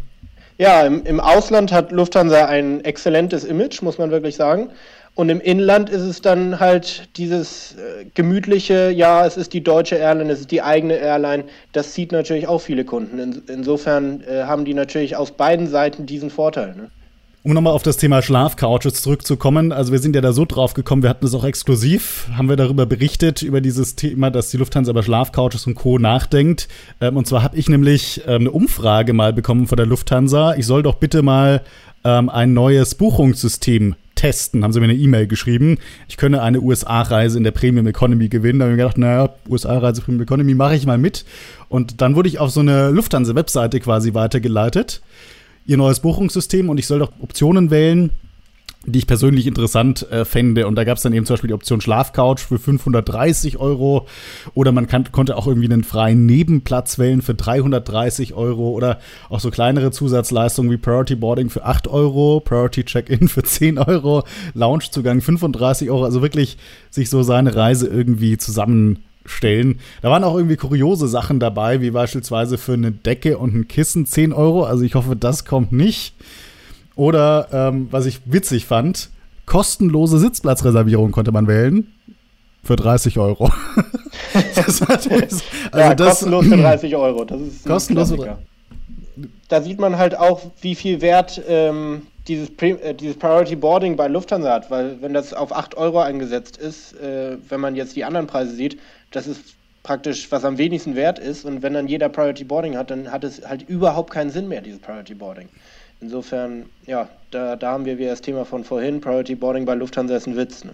Ja, 0.60 0.82
im, 0.82 1.03
im 1.03 1.19
Ausland 1.19 1.71
hat 1.71 1.91
Lufthansa 1.91 2.45
ein 2.45 2.84
exzellentes 2.84 3.43
Image, 3.43 3.82
muss 3.84 3.99
man 3.99 4.10
wirklich 4.10 4.36
sagen. 4.36 4.69
Und 5.13 5.30
im 5.30 5.41
Inland 5.41 5.89
ist 5.89 6.03
es 6.03 6.21
dann 6.21 6.60
halt 6.60 7.10
dieses 7.17 7.73
äh, 7.73 8.06
gemütliche, 8.13 8.91
ja, 8.91 9.25
es 9.25 9.36
ist 9.36 9.53
die 9.53 9.63
deutsche 9.63 9.95
Airline, 9.95 10.32
es 10.32 10.41
ist 10.41 10.51
die 10.51 10.62
eigene 10.62 10.95
Airline. 10.95 11.45
Das 11.71 11.93
zieht 11.93 12.12
natürlich 12.12 12.47
auch 12.47 12.60
viele 12.60 12.86
Kunden. 12.86 13.17
In, 13.17 13.41
insofern 13.47 14.21
äh, 14.21 14.43
haben 14.43 14.63
die 14.63 14.75
natürlich 14.75 15.15
aus 15.15 15.32
beiden 15.32 15.67
Seiten 15.67 16.06
diesen 16.06 16.30
Vorteil. 16.30 16.75
Ne? 16.75 16.91
Um 17.48 17.54
nochmal 17.54 17.72
auf 17.72 17.84
das 17.84 17.96
Thema 17.96 18.22
Schlafcouches 18.22 18.96
zurückzukommen, 18.96 19.72
also 19.72 19.94
wir 19.94 20.00
sind 20.00 20.14
ja 20.14 20.22
da 20.22 20.34
so 20.34 20.44
drauf 20.44 20.74
gekommen, 20.74 21.02
wir 21.02 21.10
hatten 21.10 21.24
das 21.24 21.34
auch 21.34 21.46
exklusiv, 21.46 22.28
haben 22.34 22.50
wir 22.50 22.58
darüber 22.58 22.86
berichtet, 22.86 23.42
über 23.42 23.62
dieses 23.62 23.96
Thema, 23.96 24.30
dass 24.30 24.50
die 24.50 24.58
Lufthansa 24.58 24.92
über 24.92 25.02
Schlafcouches 25.02 25.66
und 25.66 25.76
Co. 25.76 25.98
nachdenkt. 25.98 26.68
Ähm, 27.00 27.16
und 27.16 27.26
zwar 27.26 27.44
habe 27.44 27.56
ich 27.56 27.70
nämlich 27.70 28.22
ähm, 28.28 28.42
eine 28.42 28.52
Umfrage 28.52 29.14
mal 29.14 29.32
bekommen 29.32 29.66
von 29.66 29.78
der 29.78 29.86
Lufthansa. 29.86 30.56
Ich 30.56 30.66
soll 30.66 30.84
doch 30.84 30.96
bitte 30.96 31.22
mal 31.22 31.62
ähm, 32.04 32.28
ein 32.28 32.52
neues 32.52 32.96
Buchungssystem 32.96 33.96
testen, 34.16 34.66
haben 34.66 34.74
sie 34.74 34.82
mir 34.82 34.88
eine 34.88 34.96
E-Mail 34.96 35.28
geschrieben. 35.28 35.78
Ich 36.10 36.18
könne 36.18 36.42
eine 36.42 36.60
USA-Reise 36.60 37.38
in 37.38 37.46
der 37.46 37.52
Premium 37.52 37.88
Economy 37.88 38.28
gewinnen. 38.28 38.60
Da 38.60 38.66
habe 38.66 38.74
ich 38.74 38.78
mir 38.78 38.84
gedacht, 38.84 38.98
naja, 38.98 39.30
USA-Reise 39.48 40.02
Premium 40.02 40.24
Economy 40.24 40.54
mache 40.54 40.76
ich 40.76 40.86
mal 40.86 40.98
mit. 40.98 41.24
Und 41.70 42.02
dann 42.02 42.18
wurde 42.18 42.28
ich 42.28 42.40
auf 42.40 42.52
so 42.52 42.60
eine 42.60 42.90
Lufthansa-Webseite 42.90 43.80
quasi 43.80 44.14
weitergeleitet. 44.14 45.02
Ihr 45.67 45.77
neues 45.77 45.99
Buchungssystem 45.99 46.69
und 46.69 46.77
ich 46.77 46.88
soll 46.88 46.99
doch 46.99 47.12
Optionen 47.19 47.69
wählen, 47.69 48.12
die 48.86 48.99
ich 48.99 49.08
persönlich 49.08 49.47
interessant 49.47 50.10
äh, 50.12 50.23
fände. 50.23 50.65
Und 50.65 50.75
da 50.75 50.86
gab 50.86 50.95
es 50.95 51.03
dann 51.03 51.12
eben 51.12 51.25
zum 51.25 51.34
Beispiel 51.34 51.49
die 51.49 51.53
Option 51.53 51.82
Schlafcouch 51.82 52.39
für 52.39 52.58
530 52.58 53.58
Euro 53.58 54.08
oder 54.53 54.71
man 54.71 54.88
kann, 54.88 55.12
konnte 55.12 55.36
auch 55.36 55.45
irgendwie 55.45 55.67
einen 55.69 55.84
freien 55.84 56.25
Nebenplatz 56.25 56.97
wählen 56.97 57.21
für 57.21 57.36
330 57.36 58.34
Euro 58.34 58.69
oder 58.69 58.99
auch 59.30 59.41
so 59.41 59.51
kleinere 59.51 59.91
Zusatzleistungen 59.91 60.71
wie 60.71 60.77
Priority 60.77 61.15
Boarding 61.15 61.49
für 61.49 61.65
8 61.65 61.89
Euro, 61.89 62.39
Priority 62.39 62.86
Check-in 62.86 63.27
für 63.27 63.43
10 63.43 63.77
Euro, 63.77 64.23
Loungezugang 64.53 65.19
35 65.19 65.89
Euro. 65.89 66.06
Also 66.06 66.21
wirklich 66.21 66.58
sich 66.89 67.10
so 67.10 67.23
seine 67.23 67.56
Reise 67.56 67.88
irgendwie 67.88 68.38
zusammenstellen. 69.28 69.80
Da 70.02 70.10
waren 70.10 70.24
auch 70.24 70.36
irgendwie 70.36 70.56
kuriose 70.56 71.08
Sachen 71.08 71.40
dabei, 71.40 71.82
wie 71.82 71.92
beispielsweise 71.92 72.58
für 72.58 72.74
eine 72.74 72.92
Decke 72.92 73.38
und 73.38 73.54
ein 73.54 73.68
Kissen 73.68 74.06
10 74.06 74.34
Euro. 74.34 74.63
Also 74.63 74.84
ich 74.84 74.96
hoffe, 74.96 75.16
das 75.16 75.46
kommt 75.46 75.72
nicht. 75.72 76.16
Oder, 76.96 77.48
ähm, 77.52 77.88
was 77.92 78.06
ich 78.06 78.22
witzig 78.26 78.66
fand, 78.66 79.10
kostenlose 79.46 80.18
Sitzplatzreservierung 80.18 81.12
konnte 81.12 81.32
man 81.32 81.48
wählen. 81.48 81.94
Für 82.63 82.76
30 82.76 83.18
Euro. 83.20 83.50
das 84.56 84.82
war 84.82 84.98
das, 84.98 85.08
also 85.08 85.42
ja, 85.74 85.96
das, 85.96 86.08
kostenlos 86.10 86.48
für 86.48 86.58
30 86.58 86.96
Euro. 86.96 87.24
Das 87.24 87.40
ist 87.40 87.66
kostenlos. 87.66 88.13
Da 89.48 89.62
sieht 89.62 89.80
man 89.80 89.98
halt 89.98 90.18
auch, 90.18 90.42
wie 90.62 90.76
viel 90.76 91.00
Wert 91.00 91.42
ähm, 91.48 92.02
dieses, 92.28 92.50
äh, 92.60 92.94
dieses 92.94 93.18
Priority 93.18 93.56
Boarding 93.56 93.96
bei 93.96 94.08
Lufthansa 94.08 94.52
hat, 94.52 94.72
weil 94.72 95.02
wenn 95.02 95.13
das 95.13 95.34
auf 95.34 95.52
8 95.52 95.76
Euro 95.76 96.00
eingesetzt 96.00 96.58
ist, 96.58 96.94
äh, 97.00 97.38
wenn 97.50 97.60
man 97.60 97.76
jetzt 97.76 97.96
die 97.96 98.04
anderen 98.04 98.28
Preise 98.28 98.54
sieht, 98.54 98.80
das 99.12 99.28
ist 99.28 99.56
praktisch, 99.84 100.32
was 100.32 100.44
am 100.44 100.58
wenigsten 100.58 100.96
wert 100.96 101.18
ist. 101.18 101.46
Und 101.46 101.62
wenn 101.63 101.74
dann 101.74 101.88
jeder 101.88 102.10
Priority 102.10 102.44
Boarding 102.44 102.78
hat, 102.78 102.92
dann 102.92 103.12
hat 103.12 103.24
es 103.24 103.48
halt 103.48 103.68
überhaupt 103.68 104.12
keinen 104.12 104.30
Sinn 104.30 104.48
mehr, 104.50 104.62
dieses 104.62 104.80
Priority 104.80 105.16
Boarding. 105.16 105.48
Insofern, 106.02 106.66
ja, 106.86 107.10
da, 107.32 107.56
da 107.56 107.72
haben 107.72 107.86
wir 107.86 107.98
wieder 107.98 108.12
das 108.12 108.22
Thema 108.22 108.46
von 108.46 108.63
vorhin. 108.63 109.02
Priority 109.02 109.36
Boarding 109.36 109.66
bei 109.66 109.74
Lufthansa 109.74 110.16
ist 110.16 110.28
ein 110.28 110.36
Witz. 110.36 110.63
Ne? 110.63 110.74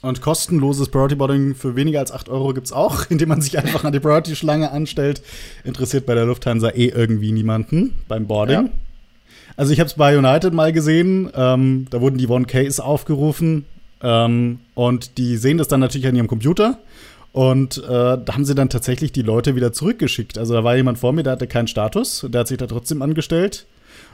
Und 0.00 0.20
kostenloses 0.20 0.88
Priority 0.88 1.16
Boarding 1.16 1.54
für 1.54 1.76
weniger 1.76 1.98
als 1.98 2.12
8 2.12 2.28
Euro 2.28 2.54
gibt 2.54 2.66
es 2.68 2.72
auch, 2.72 3.06
indem 3.10 3.30
man 3.30 3.40
sich 3.40 3.58
einfach 3.58 3.84
an 3.84 3.92
die 3.92 4.00
Priority-Schlange 4.00 4.70
anstellt. 4.70 5.22
Interessiert 5.64 6.06
bei 6.06 6.14
der 6.14 6.24
Lufthansa 6.24 6.70
eh 6.70 6.86
irgendwie 6.86 7.32
niemanden 7.32 7.96
beim 8.08 8.26
Boarding. 8.26 8.66
Ja. 8.66 8.70
Also 9.56 9.72
ich 9.72 9.80
habe 9.80 9.88
es 9.88 9.94
bei 9.94 10.16
United 10.16 10.52
mal 10.52 10.72
gesehen, 10.72 11.30
ähm, 11.34 11.86
da 11.90 12.00
wurden 12.00 12.18
die 12.18 12.28
One 12.28 12.46
Ks 12.46 12.80
aufgerufen 12.80 13.64
ähm, 14.02 14.60
und 14.74 15.18
die 15.18 15.36
sehen 15.36 15.58
das 15.58 15.68
dann 15.68 15.80
natürlich 15.80 16.06
an 16.06 16.16
ihrem 16.16 16.28
Computer 16.28 16.78
und 17.32 17.78
äh, 17.78 17.88
da 17.88 18.24
haben 18.32 18.44
sie 18.44 18.54
dann 18.54 18.68
tatsächlich 18.68 19.12
die 19.12 19.22
Leute 19.22 19.56
wieder 19.56 19.72
zurückgeschickt. 19.72 20.38
Also 20.38 20.54
da 20.54 20.64
war 20.64 20.76
jemand 20.76 20.98
vor 20.98 21.12
mir, 21.12 21.22
der 21.22 21.32
hatte 21.32 21.46
keinen 21.46 21.68
Status, 21.68 22.26
der 22.28 22.40
hat 22.40 22.48
sich 22.48 22.58
da 22.58 22.66
trotzdem 22.66 23.02
angestellt 23.02 23.66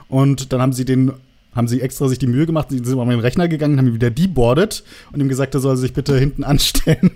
und 0.07 0.53
dann 0.53 0.61
haben 0.61 0.73
sie 0.73 0.85
den 0.85 1.13
haben 1.55 1.67
sie 1.67 1.81
extra 1.81 2.07
sich 2.07 2.19
die 2.19 2.27
Mühe 2.27 2.45
gemacht, 2.45 2.67
sie 2.69 2.77
sind 2.77 2.99
auf 2.99 3.09
den 3.09 3.19
Rechner 3.19 3.47
gegangen, 3.47 3.79
haben 3.79 3.87
ihn 3.87 3.95
wieder 3.95 4.11
deboardet 4.11 4.83
und 5.11 5.19
ihm 5.19 5.29
gesagt, 5.29 5.55
er 5.55 5.59
soll 5.59 5.77
sich 5.77 5.93
bitte 5.93 6.17
hinten 6.17 6.43
anstellen. 6.45 7.11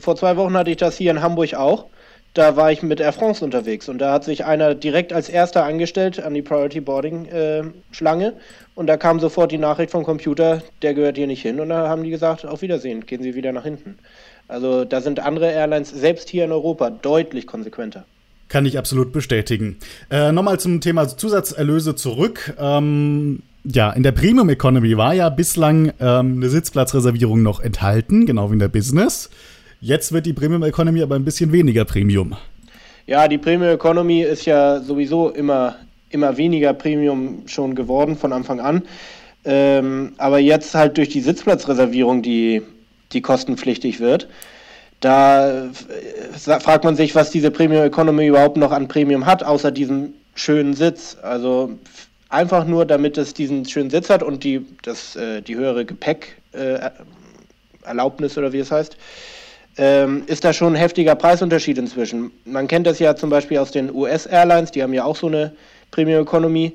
Vor 0.00 0.16
zwei 0.16 0.36
Wochen 0.36 0.54
hatte 0.54 0.70
ich 0.70 0.78
das 0.78 0.96
hier 0.96 1.10
in 1.10 1.22
Hamburg 1.22 1.54
auch. 1.54 1.86
Da 2.34 2.56
war 2.56 2.72
ich 2.72 2.82
mit 2.82 2.98
Air 2.98 3.12
France 3.12 3.44
unterwegs 3.44 3.90
und 3.90 3.98
da 3.98 4.12
hat 4.12 4.24
sich 4.24 4.46
einer 4.46 4.74
direkt 4.74 5.12
als 5.12 5.28
erster 5.28 5.64
angestellt 5.64 6.18
an 6.22 6.32
die 6.32 6.40
Priority 6.40 6.80
Boarding 6.80 7.26
äh, 7.26 7.62
Schlange 7.90 8.34
und 8.74 8.86
da 8.86 8.96
kam 8.96 9.20
sofort 9.20 9.52
die 9.52 9.58
Nachricht 9.58 9.90
vom 9.90 10.02
Computer, 10.02 10.62
der 10.80 10.94
gehört 10.94 11.16
hier 11.16 11.26
nicht 11.26 11.42
hin 11.42 11.60
und 11.60 11.68
da 11.68 11.88
haben 11.88 12.04
die 12.04 12.10
gesagt, 12.10 12.46
auf 12.46 12.62
Wiedersehen, 12.62 13.04
gehen 13.04 13.22
Sie 13.22 13.34
wieder 13.34 13.52
nach 13.52 13.64
hinten. 13.64 13.98
Also 14.48 14.86
da 14.86 15.02
sind 15.02 15.20
andere 15.20 15.50
Airlines, 15.50 15.90
selbst 15.90 16.30
hier 16.30 16.44
in 16.44 16.52
Europa, 16.52 16.88
deutlich 16.88 17.46
konsequenter. 17.46 18.04
Kann 18.48 18.64
ich 18.66 18.78
absolut 18.78 19.12
bestätigen. 19.12 19.76
Äh, 20.10 20.32
Nochmal 20.32 20.58
zum 20.58 20.80
Thema 20.80 21.08
Zusatzerlöse 21.08 21.96
zurück. 21.96 22.54
Ähm, 22.58 23.42
ja, 23.64 23.90
in 23.92 24.02
der 24.02 24.12
Premium 24.12 24.48
Economy 24.48 24.96
war 24.96 25.14
ja 25.14 25.28
bislang 25.28 25.92
ähm, 26.00 26.36
eine 26.36 26.48
Sitzplatzreservierung 26.48 27.42
noch 27.42 27.60
enthalten, 27.60 28.26
genau 28.26 28.50
wie 28.50 28.54
in 28.54 28.58
der 28.58 28.68
Business. 28.68 29.30
Jetzt 29.84 30.12
wird 30.12 30.26
die 30.26 30.32
Premium 30.32 30.62
Economy 30.62 31.02
aber 31.02 31.16
ein 31.16 31.24
bisschen 31.24 31.50
weniger 31.50 31.84
Premium. 31.84 32.36
Ja, 33.08 33.26
die 33.26 33.36
Premium 33.36 33.74
Economy 33.74 34.22
ist 34.22 34.44
ja 34.44 34.80
sowieso 34.80 35.30
immer, 35.30 35.74
immer 36.08 36.36
weniger 36.36 36.72
Premium 36.72 37.42
schon 37.46 37.74
geworden 37.74 38.16
von 38.16 38.32
Anfang 38.32 38.60
an. 38.60 38.84
Ähm, 39.44 40.12
aber 40.18 40.38
jetzt 40.38 40.76
halt 40.76 40.98
durch 40.98 41.08
die 41.08 41.20
Sitzplatzreservierung, 41.20 42.22
die, 42.22 42.62
die 43.10 43.22
kostenpflichtig 43.22 43.98
wird, 43.98 44.28
da 45.00 45.64
äh, 45.64 45.70
fragt 46.60 46.84
man 46.84 46.94
sich, 46.94 47.16
was 47.16 47.30
diese 47.30 47.50
Premium 47.50 47.82
Economy 47.82 48.28
überhaupt 48.28 48.56
noch 48.56 48.70
an 48.70 48.86
Premium 48.86 49.26
hat, 49.26 49.42
außer 49.42 49.72
diesem 49.72 50.14
schönen 50.36 50.74
Sitz. 50.74 51.16
Also 51.22 51.72
einfach 52.28 52.66
nur, 52.66 52.86
damit 52.86 53.18
es 53.18 53.34
diesen 53.34 53.64
schönen 53.64 53.90
Sitz 53.90 54.10
hat 54.10 54.22
und 54.22 54.44
die, 54.44 54.64
das, 54.82 55.16
äh, 55.16 55.42
die 55.42 55.56
höhere 55.56 55.84
Gepäckerlaubnis 55.84 58.36
äh, 58.36 58.38
oder 58.38 58.52
wie 58.52 58.60
es 58.60 58.70
heißt, 58.70 58.96
ähm, 59.76 60.24
ist 60.26 60.44
da 60.44 60.52
schon 60.52 60.74
ein 60.74 60.76
heftiger 60.76 61.14
Preisunterschied 61.14 61.78
inzwischen. 61.78 62.30
Man 62.44 62.68
kennt 62.68 62.86
das 62.86 62.98
ja 62.98 63.16
zum 63.16 63.30
Beispiel 63.30 63.58
aus 63.58 63.70
den 63.70 63.94
US-Airlines, 63.94 64.70
die 64.70 64.82
haben 64.82 64.92
ja 64.92 65.04
auch 65.04 65.16
so 65.16 65.28
eine 65.28 65.52
Premium 65.90 66.22
Economy 66.22 66.74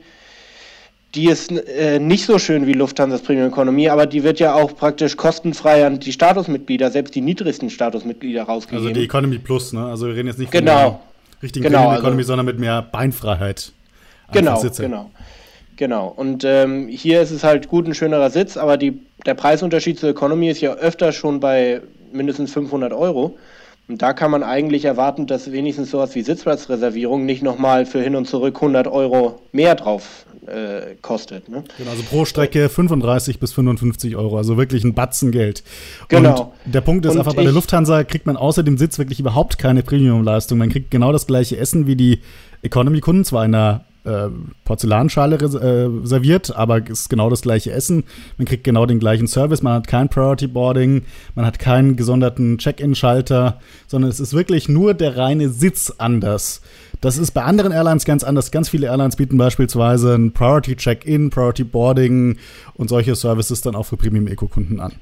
die 1.15 1.27
ist 1.27 1.51
äh, 1.51 1.99
nicht 1.99 2.25
so 2.25 2.37
schön 2.37 2.67
wie 2.67 2.73
Lufthansa's 2.73 3.21
Premium 3.21 3.47
Economy, 3.47 3.89
aber 3.89 4.05
die 4.05 4.23
wird 4.23 4.39
ja 4.39 4.53
auch 4.53 4.75
praktisch 4.75 5.15
kostenfrei 5.15 5.85
an 5.85 5.99
die 5.99 6.11
Statusmitglieder, 6.11 6.91
selbst 6.91 7.15
die 7.15 7.21
niedrigsten 7.21 7.69
Statusmitglieder 7.69 8.43
rausgegeben. 8.43 8.85
Also 8.85 8.99
die 8.99 9.05
Economy 9.05 9.39
Plus, 9.39 9.73
ne? 9.73 9.85
Also 9.85 10.07
wir 10.07 10.15
reden 10.15 10.27
jetzt 10.27 10.39
nicht 10.39 10.51
von 10.51 10.59
genau. 10.59 10.79
der 10.79 10.99
richtigen 11.41 11.63
genau, 11.63 11.79
Premium 11.79 11.99
Economy, 11.99 12.17
also, 12.19 12.27
sondern 12.27 12.45
mit 12.45 12.59
mehr 12.59 12.81
Beinfreiheit. 12.81 13.71
Genau, 14.31 14.61
genau. 14.61 15.11
Genau. 15.77 16.07
Und 16.07 16.43
ähm, 16.43 16.87
hier 16.87 17.21
ist 17.21 17.31
es 17.31 17.43
halt 17.43 17.67
gut 17.67 17.87
ein 17.87 17.93
schönerer 17.93 18.29
Sitz, 18.29 18.57
aber 18.57 18.77
die, 18.77 18.99
der 19.25 19.35
Preisunterschied 19.35 19.99
zur 19.99 20.09
Economy 20.09 20.49
ist 20.49 20.59
ja 20.59 20.73
öfter 20.73 21.11
schon 21.11 21.39
bei 21.39 21.81
mindestens 22.11 22.53
500 22.53 22.93
Euro. 22.93 23.37
Und 23.89 24.01
da 24.01 24.11
kann 24.11 24.31
man 24.31 24.43
eigentlich 24.43 24.83
erwarten, 24.83 25.27
dass 25.27 25.51
wenigstens 25.51 25.91
sowas 25.91 26.13
wie 26.13 26.21
Sitzplatzreservierung 26.21 27.25
nicht 27.25 27.41
nochmal 27.41 27.85
für 27.85 28.01
hin 28.01 28.15
und 28.15 28.27
zurück 28.27 28.55
100 28.55 28.87
Euro 28.87 29.41
mehr 29.53 29.75
drauf 29.75 30.25
äh, 30.45 30.95
kostet. 31.01 31.47
Ne? 31.47 31.63
Genau, 31.77 31.91
also 31.91 32.03
pro 32.03 32.25
Strecke 32.25 32.67
35 32.67 33.39
bis 33.39 33.53
55 33.53 34.17
Euro, 34.17 34.37
also 34.37 34.57
wirklich 34.57 34.83
ein 34.83 34.93
Batzen 34.93 35.31
Geld. 35.31 35.63
Genau. 36.09 36.53
Und 36.65 36.73
der 36.73 36.81
Punkt 36.81 37.05
ist 37.05 37.13
und 37.13 37.19
einfach, 37.19 37.33
bei 37.33 37.43
der 37.43 37.53
Lufthansa 37.53 38.03
kriegt 38.03 38.25
man 38.25 38.35
außer 38.35 38.63
dem 38.63 38.77
Sitz 38.77 38.97
wirklich 38.97 39.21
überhaupt 39.21 39.57
keine 39.57 39.83
Premium-Leistung. 39.83 40.57
Man 40.57 40.69
kriegt 40.69 40.91
genau 40.91 41.13
das 41.13 41.25
gleiche 41.25 41.57
Essen 41.57 41.87
wie 41.87 41.95
die 41.95 42.19
Economy-Kunden, 42.63 43.23
zwar 43.23 43.45
in 43.45 43.55
einer 43.55 43.85
äh, 44.07 44.29
Porzellanschale 44.63 45.35
äh, 45.35 46.07
serviert, 46.07 46.55
aber 46.55 46.81
es 46.89 47.01
ist 47.01 47.09
genau 47.09 47.29
das 47.29 47.41
gleiche 47.41 47.71
Essen. 47.71 48.03
Man 48.37 48.45
kriegt 48.47 48.63
genau 48.63 48.85
den 48.85 48.99
gleichen 48.99 49.27
Service. 49.27 49.61
Man 49.61 49.73
hat 49.73 49.87
kein 49.87 50.09
Priority 50.09 50.47
Boarding, 50.47 51.03
man 51.35 51.45
hat 51.45 51.59
keinen 51.59 51.95
gesonderten 51.95 52.57
Check-in-Schalter, 52.57 53.59
sondern 53.87 54.09
es 54.09 54.19
ist 54.19 54.33
wirklich 54.33 54.69
nur 54.69 54.93
der 54.93 55.17
reine 55.17 55.49
Sitz 55.49 55.93
anders. 55.97 56.61
Das 57.01 57.17
ist 57.17 57.31
bei 57.31 57.43
anderen 57.43 57.71
Airlines 57.71 58.05
ganz 58.05 58.23
anders. 58.23 58.49
Ganz 58.49 58.69
viele 58.69 58.87
Airlines 58.87 59.17
bieten 59.17 59.37
beispielsweise 59.37 60.15
ein 60.15 60.31
Priority 60.31 60.75
Check-in, 60.75 61.29
Priority 61.29 61.63
Boarding 61.63 62.37
und 62.73 62.89
solche 62.89 63.15
Services 63.15 63.61
dann 63.61 63.75
auch 63.75 63.83
für 63.83 63.97
Premium 63.97 64.27
Eco-Kunden 64.27 64.79
an. 64.79 64.93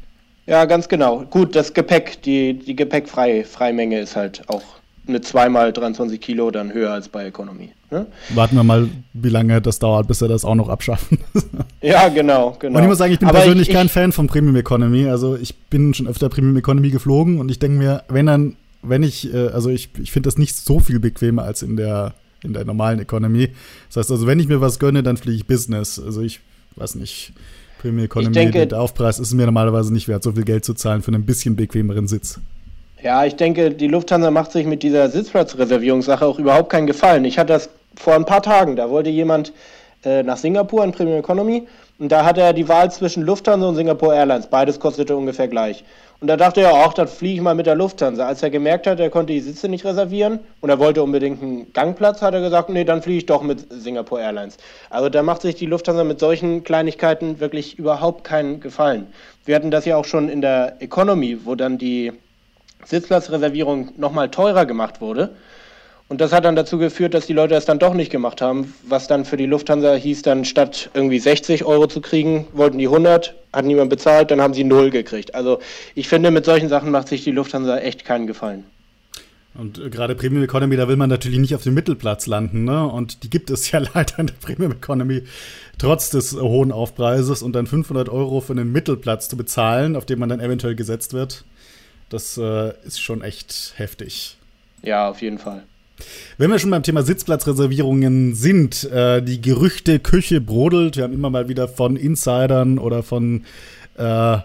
Ja, 0.45 0.65
ganz 0.65 0.89
genau. 0.89 1.21
Gut, 1.21 1.55
das 1.55 1.73
Gepäck, 1.73 2.21
die, 2.23 2.53
die 2.53 2.75
Gepäckfreimenge 2.75 3.99
ist 3.99 4.15
halt 4.15 4.43
auch 4.47 4.63
eine 5.07 5.21
zweimal 5.21 5.71
23 5.71 6.19
Kilo 6.19 6.51
dann 6.51 6.73
höher 6.73 6.91
als 6.91 7.09
bei 7.09 7.25
Economy. 7.25 7.71
Ne? 7.91 8.07
Warten 8.33 8.55
wir 8.55 8.63
mal, 8.63 8.89
wie 9.13 9.29
lange 9.29 9.61
das 9.61 9.79
dauert, 9.79 10.07
bis 10.07 10.21
wir 10.21 10.27
das 10.27 10.43
auch 10.45 10.55
noch 10.55 10.69
abschaffen. 10.69 11.19
ja, 11.81 12.09
genau, 12.09 12.55
genau. 12.59 12.77
Und 12.77 12.83
ich 12.83 12.89
muss 12.89 12.97
sagen, 12.97 13.13
ich 13.13 13.19
bin 13.19 13.29
Aber 13.29 13.39
persönlich 13.39 13.69
ich, 13.69 13.75
kein 13.75 13.89
Fan 13.89 14.11
von 14.11 14.27
Premium 14.27 14.55
Economy. 14.55 15.07
Also 15.07 15.35
ich 15.35 15.55
bin 15.55 15.93
schon 15.93 16.07
öfter 16.07 16.29
Premium 16.29 16.57
Economy 16.57 16.89
geflogen 16.89 17.39
und 17.39 17.49
ich 17.49 17.59
denke 17.59 17.77
mir, 17.77 18.03
wenn 18.09 18.25
dann, 18.25 18.55
wenn 18.81 19.03
ich, 19.03 19.33
äh, 19.33 19.47
also 19.47 19.69
ich, 19.69 19.89
ich 20.01 20.11
finde 20.11 20.27
das 20.27 20.37
nicht 20.37 20.55
so 20.55 20.79
viel 20.79 20.99
bequemer 20.99 21.43
als 21.43 21.61
in 21.61 21.75
der, 21.75 22.13
in 22.43 22.53
der 22.53 22.65
normalen 22.65 22.99
Economy. 22.99 23.49
Das 23.89 23.97
heißt 23.97 24.11
also, 24.11 24.27
wenn 24.27 24.39
ich 24.39 24.47
mir 24.47 24.61
was 24.61 24.79
gönne, 24.79 25.03
dann 25.03 25.17
fliege 25.17 25.37
ich 25.37 25.47
Business. 25.47 25.99
Also 25.99 26.21
ich 26.21 26.39
weiß 26.75 26.95
nicht. 26.95 27.33
Premium 27.79 28.05
Economy, 28.05 28.33
denke, 28.33 28.65
der 28.65 28.81
Aufpreis 28.81 29.19
ist 29.19 29.33
mir 29.33 29.45
normalerweise 29.45 29.93
nicht 29.93 30.07
wert, 30.07 30.23
so 30.23 30.31
viel 30.31 30.43
Geld 30.43 30.65
zu 30.65 30.73
zahlen 30.73 31.03
für 31.03 31.11
einen 31.11 31.25
bisschen 31.25 31.55
bequemeren 31.55 32.07
Sitz. 32.07 32.39
Ja, 33.01 33.25
ich 33.25 33.35
denke, 33.35 33.71
die 33.71 33.87
Lufthansa 33.87 34.31
macht 34.31 34.51
sich 34.51 34.65
mit 34.65 34.81
dieser 34.81 35.09
Sitzplatzreservierungssache 35.09 36.25
auch 36.25 36.39
überhaupt 36.39 36.69
keinen 36.69 36.87
Gefallen. 36.87 37.25
Ich 37.25 37.37
hatte 37.37 37.53
das 37.53 37.69
vor 37.95 38.15
ein 38.15 38.25
paar 38.25 38.41
Tagen, 38.41 38.75
da 38.75 38.89
wollte 38.89 39.09
jemand 39.09 39.53
äh, 40.03 40.23
nach 40.23 40.37
Singapur 40.37 40.83
in 40.83 40.91
Premium 40.91 41.19
Economy 41.19 41.67
und 41.99 42.11
da 42.11 42.25
hatte 42.25 42.41
er 42.41 42.53
die 42.53 42.67
Wahl 42.67 42.91
zwischen 42.91 43.23
Lufthansa 43.23 43.67
und 43.67 43.75
Singapore 43.75 44.15
Airlines. 44.15 44.47
Beides 44.47 44.79
kostete 44.79 45.15
ungefähr 45.15 45.47
gleich. 45.47 45.83
Und 46.21 46.27
da 46.27 46.37
dachte 46.37 46.61
er, 46.61 46.73
ach, 46.73 46.93
dann 46.93 47.07
fliege 47.07 47.35
ich 47.35 47.41
mal 47.41 47.55
mit 47.55 47.65
der 47.65 47.75
Lufthansa. 47.75 48.25
Als 48.25 48.41
er 48.41 48.49
gemerkt 48.49 48.87
hat, 48.87 48.99
er 48.99 49.09
konnte 49.09 49.33
die 49.33 49.41
Sitze 49.41 49.67
nicht 49.67 49.85
reservieren 49.85 50.39
und 50.61 50.69
er 50.69 50.79
wollte 50.79 51.03
unbedingt 51.03 51.41
einen 51.41 51.73
Gangplatz, 51.73 52.21
hat 52.21 52.33
er 52.33 52.41
gesagt, 52.41 52.69
nee, 52.69 52.85
dann 52.85 53.01
fliege 53.01 53.19
ich 53.19 53.25
doch 53.25 53.43
mit 53.43 53.71
Singapore 53.71 54.21
Airlines. 54.21 54.57
Also 54.89 55.09
da 55.09 55.23
macht 55.23 55.41
sich 55.41 55.55
die 55.55 55.65
Lufthansa 55.65 56.03
mit 56.03 56.19
solchen 56.19 56.63
Kleinigkeiten 56.63 57.39
wirklich 57.39 57.77
überhaupt 57.77 58.23
keinen 58.23 58.61
Gefallen. 58.61 59.07
Wir 59.43 59.55
hatten 59.55 59.71
das 59.71 59.85
ja 59.85 59.97
auch 59.97 60.05
schon 60.05 60.29
in 60.29 60.41
der 60.41 60.77
Economy, 60.79 61.45
wo 61.45 61.55
dann 61.55 61.77
die 61.77 62.13
Sitzplatzreservierung 62.83 63.93
nochmal 63.97 64.29
teurer 64.29 64.65
gemacht 64.65 65.01
wurde. 65.01 65.35
Und 66.07 66.21
das 66.21 66.31
hat 66.31 66.45
dann 66.45 66.55
dazu 66.55 66.77
geführt, 66.77 67.15
dass 67.15 67.25
die 67.25 67.33
Leute 67.33 67.55
das 67.55 67.65
dann 67.65 67.79
doch 67.79 67.95
nicht 67.95 68.11
gemacht 68.11 68.39
haben, 68.39 68.75
was 68.87 69.07
dann 69.07 69.25
für 69.25 69.37
die 69.37 69.47
Lufthansa 69.47 69.95
hieß, 69.95 70.21
dann 70.21 70.45
statt 70.45 70.91
irgendwie 70.93 71.17
60 71.17 71.65
Euro 71.65 71.87
zu 71.87 71.99
kriegen, 71.99 72.47
wollten 72.53 72.77
die 72.77 72.87
100, 72.87 73.33
hat 73.51 73.65
niemand 73.65 73.89
bezahlt, 73.89 74.29
dann 74.29 74.39
haben 74.39 74.53
sie 74.53 74.63
null 74.63 74.91
gekriegt. 74.91 75.33
Also 75.33 75.59
ich 75.95 76.07
finde, 76.07 76.29
mit 76.29 76.45
solchen 76.45 76.69
Sachen 76.69 76.91
macht 76.91 77.07
sich 77.07 77.23
die 77.23 77.31
Lufthansa 77.31 77.79
echt 77.79 78.05
keinen 78.05 78.27
Gefallen. 78.27 78.65
Und 79.55 79.79
äh, 79.79 79.89
gerade 79.89 80.15
Premium 80.15 80.43
Economy, 80.43 80.75
da 80.75 80.87
will 80.87 80.97
man 80.97 81.09
natürlich 81.09 81.39
nicht 81.39 81.55
auf 81.55 81.63
dem 81.63 81.73
Mittelplatz 81.73 82.27
landen, 82.27 82.65
ne? 82.65 82.85
Und 82.85 83.23
die 83.23 83.29
gibt 83.29 83.49
es 83.49 83.71
ja 83.71 83.79
leider 83.79 84.19
in 84.19 84.27
der 84.27 84.35
Premium 84.35 84.73
Economy 84.73 85.23
trotz 85.77 86.09
des 86.09 86.33
hohen 86.33 86.71
Aufpreises 86.71 87.41
und 87.41 87.53
dann 87.53 87.67
500 87.67 88.09
Euro 88.09 88.41
für 88.41 88.53
einen 88.53 88.71
Mittelplatz 88.71 89.27
zu 89.27 89.37
bezahlen, 89.37 89.95
auf 89.95 90.05
dem 90.05 90.19
man 90.19 90.29
dann 90.29 90.39
eventuell 90.39 90.75
gesetzt 90.75 91.13
wird. 91.13 91.45
Das 92.09 92.37
äh, 92.37 92.73
ist 92.85 93.01
schon 93.01 93.21
echt 93.21 93.73
heftig. 93.77 94.37
Ja, 94.83 95.09
auf 95.09 95.21
jeden 95.21 95.39
Fall. 95.39 95.63
Wenn 96.37 96.51
wir 96.51 96.59
schon 96.59 96.71
beim 96.71 96.83
Thema 96.83 97.03
Sitzplatzreservierungen 97.03 98.35
sind, 98.35 98.83
äh, 98.91 99.21
die 99.21 99.41
Gerüchte 99.41 99.99
Küche 99.99 100.41
brodelt. 100.41 100.97
Wir 100.97 101.03
haben 101.03 101.13
immer 101.13 101.29
mal 101.29 101.47
wieder 101.47 101.67
von 101.67 101.95
Insidern 101.95 102.77
oder 102.77 103.01
von 103.01 103.45
äh, 103.97 104.37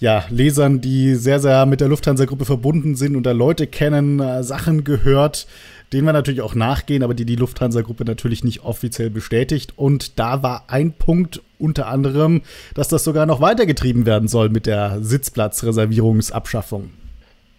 ja, 0.00 0.24
Lesern, 0.30 0.80
die 0.80 1.14
sehr, 1.14 1.40
sehr 1.40 1.66
mit 1.66 1.80
der 1.80 1.88
Lufthansa-Gruppe 1.88 2.44
verbunden 2.44 2.94
sind 2.94 3.16
und 3.16 3.24
da 3.24 3.32
Leute 3.32 3.66
kennen, 3.66 4.20
äh, 4.20 4.42
Sachen 4.42 4.84
gehört, 4.84 5.46
denen 5.92 6.06
wir 6.06 6.12
natürlich 6.12 6.42
auch 6.42 6.54
nachgehen, 6.54 7.02
aber 7.02 7.14
die 7.14 7.24
die 7.24 7.36
Lufthansa-Gruppe 7.36 8.04
natürlich 8.04 8.44
nicht 8.44 8.64
offiziell 8.64 9.10
bestätigt. 9.10 9.72
Und 9.76 10.18
da 10.18 10.42
war 10.42 10.64
ein 10.68 10.92
Punkt 10.92 11.40
unter 11.58 11.86
anderem, 11.86 12.42
dass 12.74 12.88
das 12.88 13.04
sogar 13.04 13.26
noch 13.26 13.40
weitergetrieben 13.40 14.06
werden 14.06 14.28
soll 14.28 14.48
mit 14.48 14.66
der 14.66 14.98
Sitzplatzreservierungsabschaffung. 15.00 16.90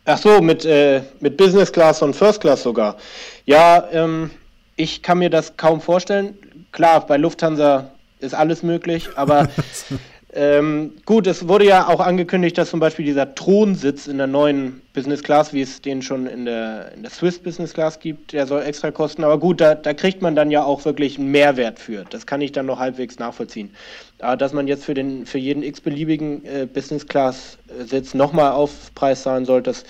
Ach 0.06 0.18
so, 0.18 0.42
mit, 0.42 0.66
äh, 0.66 1.02
mit 1.20 1.38
Business 1.38 1.72
Class 1.72 2.02
und 2.02 2.16
First 2.16 2.42
Class 2.42 2.64
sogar. 2.64 2.98
Ja, 3.46 3.88
ähm, 3.92 4.32
ich 4.76 5.02
kann 5.02 5.20
mir 5.20 5.30
das 5.30 5.58
kaum 5.58 5.82
vorstellen. 5.82 6.38
Klar, 6.72 7.06
bei 7.06 7.18
Lufthansa 7.18 7.92
ist 8.20 8.34
alles 8.34 8.64
möglich, 8.64 9.10
aber 9.16 9.50
Ähm, 10.32 10.94
gut, 11.06 11.26
es 11.26 11.48
wurde 11.48 11.66
ja 11.66 11.88
auch 11.88 12.00
angekündigt, 12.00 12.56
dass 12.58 12.70
zum 12.70 12.80
Beispiel 12.80 13.04
dieser 13.04 13.34
Thronsitz 13.34 14.06
in 14.06 14.20
der 14.20 14.28
neuen 14.28 14.82
Business 14.94 15.24
Class, 15.24 15.54
wie 15.54 15.62
es 15.62 15.82
den 15.82 16.04
schon 16.04 16.28
in 16.28 16.46
der, 16.46 16.92
in 16.94 17.02
der 17.02 17.10
Swiss 17.10 17.40
Business 17.40 17.74
Class 17.74 18.00
gibt, 18.00 18.34
der 18.34 18.46
soll 18.46 18.62
extra 18.62 18.92
kosten. 18.92 19.24
Aber 19.24 19.40
gut, 19.40 19.60
da, 19.60 19.74
da 19.74 19.96
kriegt 19.96 20.22
man 20.22 20.36
dann 20.36 20.52
ja 20.52 20.64
auch 20.64 20.86
wirklich 20.86 21.18
einen 21.18 21.32
Mehrwert 21.32 21.80
für. 21.80 22.06
Das 22.12 22.28
kann 22.28 22.42
ich 22.42 22.52
dann 22.52 22.68
noch 22.68 22.78
halbwegs 22.78 23.18
nachvollziehen. 23.18 23.72
Aber 24.20 24.38
dass 24.38 24.54
man 24.54 24.68
jetzt 24.68 24.86
für, 24.86 24.94
den, 24.94 25.26
für 25.26 25.40
jeden 25.40 25.64
x-beliebigen 25.64 26.46
äh, 26.46 26.68
Business 26.72 27.08
Class 27.08 27.58
Sitz 27.88 28.14
nochmal 28.14 28.52
Aufpreis 28.52 29.24
zahlen 29.24 29.46
sollte, 29.46 29.72
das 29.72 29.84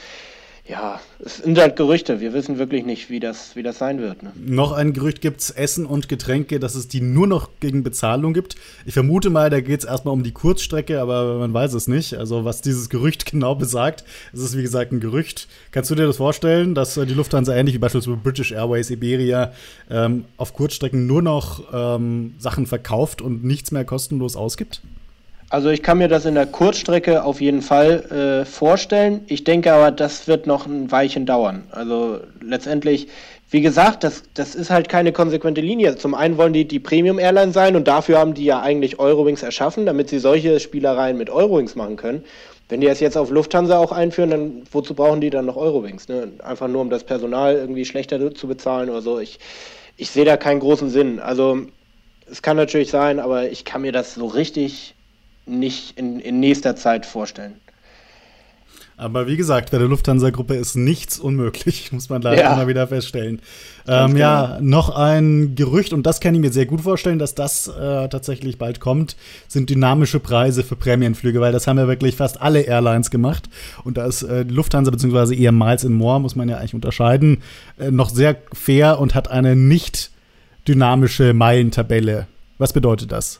ja, 0.70 1.00
es 1.18 1.38
sind 1.38 1.58
halt 1.58 1.76
Gerüchte. 1.76 2.20
Wir 2.20 2.32
wissen 2.32 2.60
wirklich 2.60 2.86
nicht, 2.86 3.10
wie 3.10 3.20
das, 3.20 3.56
wie 3.56 3.64
das 3.64 3.80
sein 3.80 4.00
wird. 4.00 4.22
Ne? 4.22 4.32
Noch 4.36 4.72
ein 4.72 4.94
Gerücht 4.94 5.20
gibt 5.20 5.42
es 5.42 5.50
Essen 5.50 5.88
und 5.88 6.08
Getränke, 6.08 6.60
dass 6.60 6.76
es 6.76 6.88
die 6.88 7.02
nur 7.02 7.26
noch 7.26 7.50
gegen 7.60 7.82
Bezahlung 7.82 8.34
gibt. 8.34 8.56
Ich 8.86 8.94
vermute 8.94 9.32
mal, 9.32 9.50
da 9.50 9.62
geht 9.62 9.80
es 9.80 9.86
erstmal 9.86 10.14
um 10.14 10.22
die 10.22 10.32
Kurzstrecke, 10.32 11.02
aber 11.02 11.40
man 11.40 11.52
weiß 11.52 11.74
es 11.74 11.88
nicht. 11.88 12.14
Also, 12.14 12.46
was 12.46 12.62
dieses 12.62 12.90
Gerücht 12.90 13.26
genau 13.32 13.56
besagt, 13.56 14.04
es 14.32 14.42
ist 14.42 14.56
wie 14.56 14.62
gesagt 14.62 14.92
ein 14.92 15.00
Gerücht. 15.00 15.48
Kannst 15.72 15.90
du 15.90 15.96
dir 15.96 16.06
das 16.06 16.18
vorstellen, 16.18 16.76
dass 16.76 16.96
äh, 16.98 17.08
die 17.08 17.16
Lufthansa 17.16 17.56
ähnlich 17.56 17.74
wie 17.74 17.80
beispielsweise 17.80 18.18
British 18.18 18.52
Airways, 18.52 18.92
Iberia 18.92 19.54
ähm, 19.90 20.26
auf 20.38 20.54
Kurzstrecken 20.54 21.08
nur 21.08 21.24
noch 21.24 21.64
ähm, 21.74 22.36
Sachen 22.38 22.68
verkauft 22.68 23.24
und 23.24 23.44
nichts 23.44 23.72
mehr 23.72 23.86
kostenlos 23.86 24.36
ausgibt? 24.36 24.84
Also 25.52 25.70
ich 25.70 25.82
kann 25.82 25.98
mir 25.98 26.08
das 26.08 26.26
in 26.26 26.36
der 26.36 26.46
Kurzstrecke 26.46 27.24
auf 27.24 27.42
jeden 27.42 27.64
Fall 27.64 28.44
äh, 28.44 28.46
vorstellen. 28.46 29.22
Ich 29.28 29.44
denke 29.44 29.74
aber, 29.74 29.90
das 29.90 30.28
wird 30.28 30.46
noch 30.46 30.68
ein 30.68 30.92
Weilchen 30.92 31.26
dauern. 31.26 31.64
Also 31.72 32.20
letztendlich, 32.40 33.08
wie 33.50 33.62
gesagt, 33.62 34.04
das, 34.04 34.22
das 34.36 34.54
ist 34.54 34.70
halt 34.70 34.90
keine 34.90 35.12
konsequente 35.12 35.62
Linie. 35.62 35.96
Zum 35.96 36.14
einen 36.14 36.38
wollen 36.38 36.54
die 36.54 36.68
die 36.68 36.80
Premium-Airline 36.80 37.52
sein 37.52 37.76
und 37.76 37.88
dafür 37.88 38.20
haben 38.20 38.36
die 38.36 38.46
ja 38.46 38.62
eigentlich 38.62 39.00
Eurowings 39.00 39.42
erschaffen, 39.42 39.88
damit 39.88 40.10
sie 40.10 40.20
solche 40.20 40.60
Spielereien 40.60 41.18
mit 41.18 41.32
Eurowings 41.32 41.76
machen 41.76 41.96
können. 41.96 42.24
Wenn 42.70 42.82
die 42.82 42.88
das 42.88 43.00
jetzt 43.00 43.18
auf 43.18 43.32
Lufthansa 43.32 43.80
auch 43.80 43.92
einführen, 43.92 44.30
dann 44.30 44.62
wozu 44.72 44.94
brauchen 44.94 45.20
die 45.20 45.32
dann 45.32 45.48
noch 45.48 45.58
Eurowings? 45.58 46.08
Ne? 46.10 46.28
Einfach 46.44 46.68
nur, 46.68 46.82
um 46.82 46.92
das 46.92 47.04
Personal 47.04 47.56
irgendwie 47.56 47.86
schlechter 47.86 48.36
zu 48.36 48.48
bezahlen 48.48 48.92
oder 48.92 49.02
so. 49.02 49.18
Ich, 49.18 49.40
ich 49.98 50.12
sehe 50.12 50.26
da 50.26 50.38
keinen 50.38 50.60
großen 50.60 50.92
Sinn. 50.92 51.20
Also 51.20 51.62
es 52.30 52.44
kann 52.44 52.56
natürlich 52.56 52.92
sein, 52.92 53.20
aber 53.20 53.50
ich 53.50 53.66
kann 53.66 53.82
mir 53.82 53.92
das 53.92 54.14
so 54.14 54.28
richtig 54.28 54.94
nicht 55.50 55.98
in, 55.98 56.20
in 56.20 56.40
nächster 56.40 56.76
Zeit 56.76 57.06
vorstellen. 57.06 57.56
Aber 59.00 59.28
wie 59.28 59.38
gesagt, 59.38 59.72
bei 59.72 59.78
der 59.78 59.88
Lufthansa-Gruppe 59.88 60.56
ist 60.56 60.76
nichts 60.76 61.20
unmöglich, 61.20 61.90
muss 61.94 62.10
man 62.10 62.22
leider 62.22 62.42
ja. 62.42 62.54
immer 62.54 62.68
wieder 62.68 62.86
feststellen. 62.86 63.42
Ähm, 63.88 64.18
ja, 64.18 64.58
genau. 64.58 64.78
noch 64.78 64.90
ein 64.90 65.56
Gerücht, 65.56 65.94
und 65.94 66.06
das 66.06 66.20
kann 66.20 66.36
ich 66.36 66.42
mir 66.42 66.52
sehr 66.52 66.66
gut 66.66 66.82
vorstellen, 66.82 67.18
dass 67.18 67.34
das 67.34 67.70
äh, 67.70 68.10
tatsächlich 68.10 68.58
bald 68.58 68.82
kommt, 68.82 69.16
sind 69.48 69.70
dynamische 69.70 70.20
Preise 70.20 70.64
für 70.64 70.76
Prämienflüge, 70.76 71.40
weil 71.40 71.54
das 71.54 71.66
haben 71.66 71.78
ja 71.78 71.88
wirklich 71.88 72.18
fast 72.18 72.42
alle 72.42 72.60
Airlines 72.60 73.10
gemacht. 73.10 73.48
Und 73.86 73.98
da 73.98 74.06
ist 74.06 74.24
äh, 74.24 74.44
Lufthansa 74.44 74.92
beziehungsweise 74.92 75.34
eher 75.34 75.54
Miles 75.54 75.86
in 75.86 75.94
More, 75.94 76.20
muss 76.20 76.36
man 76.36 76.50
ja 76.50 76.58
eigentlich 76.58 76.76
unterscheiden, 76.76 77.42
äh, 77.80 77.92
noch 77.92 78.10
sehr 78.10 78.36
fair 78.52 79.00
und 79.00 79.16
hat 79.16 79.32
eine 79.32 79.56
nicht 79.56 80.12
dynamische 80.68 81.34
Meilentabelle. 81.34 82.28
Was 82.58 82.74
bedeutet 82.74 83.14
das? 83.14 83.40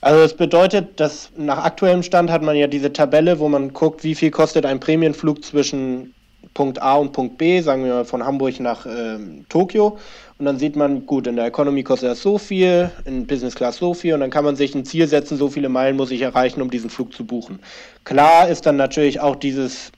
Also 0.00 0.20
es 0.22 0.34
bedeutet, 0.34 1.00
dass 1.00 1.30
nach 1.36 1.64
aktuellem 1.64 2.02
Stand 2.02 2.30
hat 2.30 2.42
man 2.42 2.56
ja 2.56 2.66
diese 2.66 2.92
Tabelle, 2.92 3.38
wo 3.38 3.48
man 3.48 3.72
guckt, 3.72 4.04
wie 4.04 4.14
viel 4.14 4.30
kostet 4.30 4.64
ein 4.64 4.80
Prämienflug 4.80 5.44
zwischen 5.44 6.14
Punkt 6.54 6.80
A 6.80 6.94
und 6.94 7.12
Punkt 7.12 7.38
B, 7.38 7.60
sagen 7.60 7.84
wir 7.84 7.94
mal 7.94 8.04
von 8.04 8.24
Hamburg 8.24 8.60
nach 8.60 8.86
äh, 8.86 9.18
Tokio. 9.48 9.98
Und 10.38 10.44
dann 10.44 10.58
sieht 10.58 10.76
man, 10.76 11.04
gut, 11.04 11.26
in 11.26 11.34
der 11.34 11.46
Economy 11.46 11.82
kostet 11.82 12.10
das 12.10 12.22
so 12.22 12.38
viel, 12.38 12.90
in 13.04 13.26
Business 13.26 13.56
Class 13.56 13.78
so 13.78 13.92
viel 13.92 14.14
und 14.14 14.20
dann 14.20 14.30
kann 14.30 14.44
man 14.44 14.54
sich 14.54 14.74
ein 14.74 14.84
Ziel 14.84 15.08
setzen, 15.08 15.36
so 15.36 15.48
viele 15.48 15.68
Meilen 15.68 15.96
muss 15.96 16.12
ich 16.12 16.22
erreichen, 16.22 16.62
um 16.62 16.70
diesen 16.70 16.90
Flug 16.90 17.12
zu 17.12 17.24
buchen. 17.24 17.58
Klar 18.04 18.48
ist 18.48 18.66
dann 18.66 18.76
natürlich 18.76 19.20
auch 19.20 19.34
dieses 19.36 19.90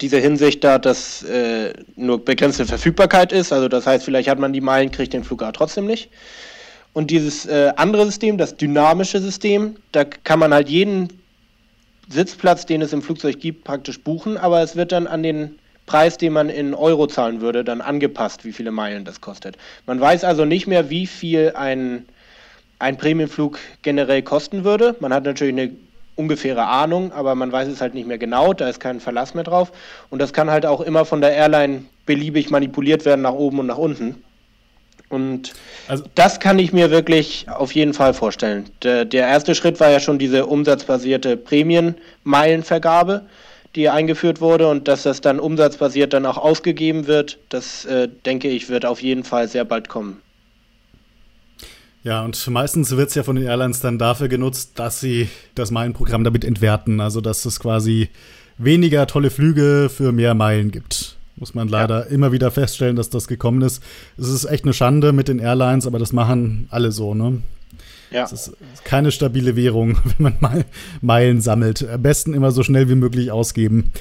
diese 0.00 0.18
Hinsicht 0.18 0.64
da, 0.64 0.78
dass 0.78 1.22
äh, 1.22 1.72
nur 1.96 2.24
begrenzte 2.24 2.64
Verfügbarkeit 2.64 3.30
ist. 3.32 3.52
Also 3.52 3.68
das 3.68 3.86
heißt, 3.86 4.04
vielleicht 4.04 4.28
hat 4.28 4.38
man 4.38 4.52
die 4.52 4.60
Meilen, 4.60 4.90
kriegt 4.90 5.12
den 5.12 5.22
Flug 5.22 5.42
aber 5.42 5.52
trotzdem 5.52 5.86
nicht. 5.86 6.10
Und 6.92 7.10
dieses 7.10 7.46
äh, 7.46 7.72
andere 7.76 8.04
System, 8.06 8.36
das 8.36 8.56
dynamische 8.56 9.20
System, 9.20 9.76
da 9.92 10.04
kann 10.04 10.38
man 10.38 10.52
halt 10.52 10.68
jeden 10.68 11.08
Sitzplatz, 12.08 12.66
den 12.66 12.82
es 12.82 12.92
im 12.92 13.02
Flugzeug 13.02 13.40
gibt, 13.40 13.64
praktisch 13.64 14.00
buchen, 14.00 14.36
aber 14.36 14.62
es 14.62 14.76
wird 14.76 14.92
dann 14.92 15.06
an 15.06 15.22
den 15.22 15.58
Preis, 15.86 16.18
den 16.18 16.32
man 16.32 16.48
in 16.48 16.74
Euro 16.74 17.06
zahlen 17.06 17.40
würde, 17.40 17.64
dann 17.64 17.80
angepasst, 17.80 18.44
wie 18.44 18.52
viele 18.52 18.70
Meilen 18.70 19.04
das 19.04 19.20
kostet. 19.20 19.56
Man 19.86 20.00
weiß 20.00 20.24
also 20.24 20.44
nicht 20.44 20.66
mehr, 20.66 20.90
wie 20.90 21.06
viel 21.06 21.52
ein, 21.56 22.06
ein 22.78 22.96
Premiumflug 22.96 23.58
generell 23.82 24.22
kosten 24.22 24.64
würde. 24.64 24.94
Man 25.00 25.12
hat 25.12 25.24
natürlich 25.24 25.54
eine 25.54 25.72
ungefähre 26.14 26.66
Ahnung, 26.66 27.12
aber 27.12 27.34
man 27.34 27.50
weiß 27.50 27.68
es 27.68 27.80
halt 27.80 27.94
nicht 27.94 28.06
mehr 28.06 28.18
genau, 28.18 28.52
da 28.52 28.68
ist 28.68 28.80
kein 28.80 29.00
Verlass 29.00 29.34
mehr 29.34 29.44
drauf. 29.44 29.72
Und 30.10 30.20
das 30.20 30.32
kann 30.32 30.50
halt 30.50 30.66
auch 30.66 30.82
immer 30.82 31.04
von 31.04 31.20
der 31.20 31.32
Airline 31.32 31.84
beliebig 32.06 32.50
manipuliert 32.50 33.04
werden 33.04 33.22
nach 33.22 33.32
oben 33.32 33.60
und 33.60 33.66
nach 33.66 33.78
unten. 33.78 34.22
Und 35.12 35.52
also, 35.88 36.04
das 36.14 36.40
kann 36.40 36.58
ich 36.58 36.72
mir 36.72 36.90
wirklich 36.90 37.46
auf 37.48 37.72
jeden 37.72 37.92
Fall 37.92 38.14
vorstellen. 38.14 38.64
Der, 38.82 39.04
der 39.04 39.28
erste 39.28 39.54
Schritt 39.54 39.78
war 39.78 39.90
ja 39.90 40.00
schon 40.00 40.18
diese 40.18 40.46
umsatzbasierte 40.46 41.36
Prämienmeilenvergabe, 41.36 43.26
die 43.74 43.90
eingeführt 43.90 44.40
wurde 44.40 44.68
und 44.68 44.88
dass 44.88 45.02
das 45.02 45.20
dann 45.20 45.38
umsatzbasiert 45.38 46.14
dann 46.14 46.24
auch 46.24 46.38
ausgegeben 46.38 47.06
wird, 47.06 47.38
das 47.50 47.84
äh, 47.84 48.08
denke 48.24 48.48
ich 48.48 48.70
wird 48.70 48.86
auf 48.86 49.02
jeden 49.02 49.22
Fall 49.22 49.48
sehr 49.48 49.66
bald 49.66 49.90
kommen. 49.90 50.22
Ja, 52.04 52.24
und 52.24 52.46
meistens 52.48 52.96
wird 52.96 53.10
es 53.10 53.14
ja 53.14 53.22
von 53.22 53.36
den 53.36 53.44
Airlines 53.44 53.80
dann 53.80 53.98
dafür 53.98 54.28
genutzt, 54.28 54.72
dass 54.76 55.00
sie 55.00 55.28
das 55.54 55.70
Meilenprogramm 55.70 56.24
damit 56.24 56.44
entwerten. 56.44 57.00
Also, 57.00 57.20
dass 57.20 57.44
es 57.44 57.60
quasi 57.60 58.08
weniger 58.56 59.06
tolle 59.06 59.30
Flüge 59.30 59.90
für 59.94 60.10
mehr 60.10 60.34
Meilen 60.34 60.70
gibt. 60.70 61.16
Muss 61.36 61.54
man 61.54 61.68
leider 61.68 62.06
ja. 62.06 62.10
immer 62.10 62.32
wieder 62.32 62.50
feststellen, 62.50 62.96
dass 62.96 63.10
das 63.10 63.26
gekommen 63.26 63.62
ist. 63.62 63.82
Es 64.18 64.28
ist 64.28 64.44
echt 64.44 64.64
eine 64.64 64.74
Schande 64.74 65.12
mit 65.12 65.28
den 65.28 65.38
Airlines, 65.38 65.86
aber 65.86 65.98
das 65.98 66.12
machen 66.12 66.68
alle 66.70 66.92
so, 66.92 67.14
ne? 67.14 67.42
Ja. 68.10 68.24
Es 68.24 68.32
ist 68.32 68.54
keine 68.84 69.10
stabile 69.10 69.56
Währung, 69.56 69.98
wenn 70.04 70.22
man 70.24 70.36
mal 70.40 70.64
Meilen 71.00 71.40
sammelt. 71.40 71.88
Am 71.88 72.02
besten 72.02 72.34
immer 72.34 72.50
so 72.50 72.62
schnell 72.62 72.88
wie 72.88 72.94
möglich 72.94 73.30
ausgeben. 73.30 73.92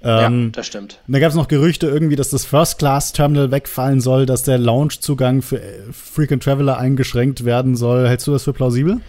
Ähm, 0.00 0.44
ja, 0.44 0.50
das 0.52 0.66
stimmt. 0.66 1.00
Da 1.08 1.18
gab 1.18 1.30
es 1.30 1.34
noch 1.34 1.48
Gerüchte 1.48 1.88
irgendwie, 1.88 2.16
dass 2.16 2.30
das 2.30 2.44
First-Class-Terminal 2.44 3.50
wegfallen 3.50 4.00
soll, 4.00 4.26
dass 4.26 4.44
der 4.44 4.58
Lounge-Zugang 4.58 5.42
für 5.42 5.60
Frequent 5.92 6.42
Traveler 6.42 6.78
eingeschränkt 6.78 7.44
werden 7.44 7.76
soll. 7.76 8.08
Hältst 8.08 8.26
du 8.26 8.32
das 8.32 8.44
für 8.44 8.52
plausibel? 8.52 9.00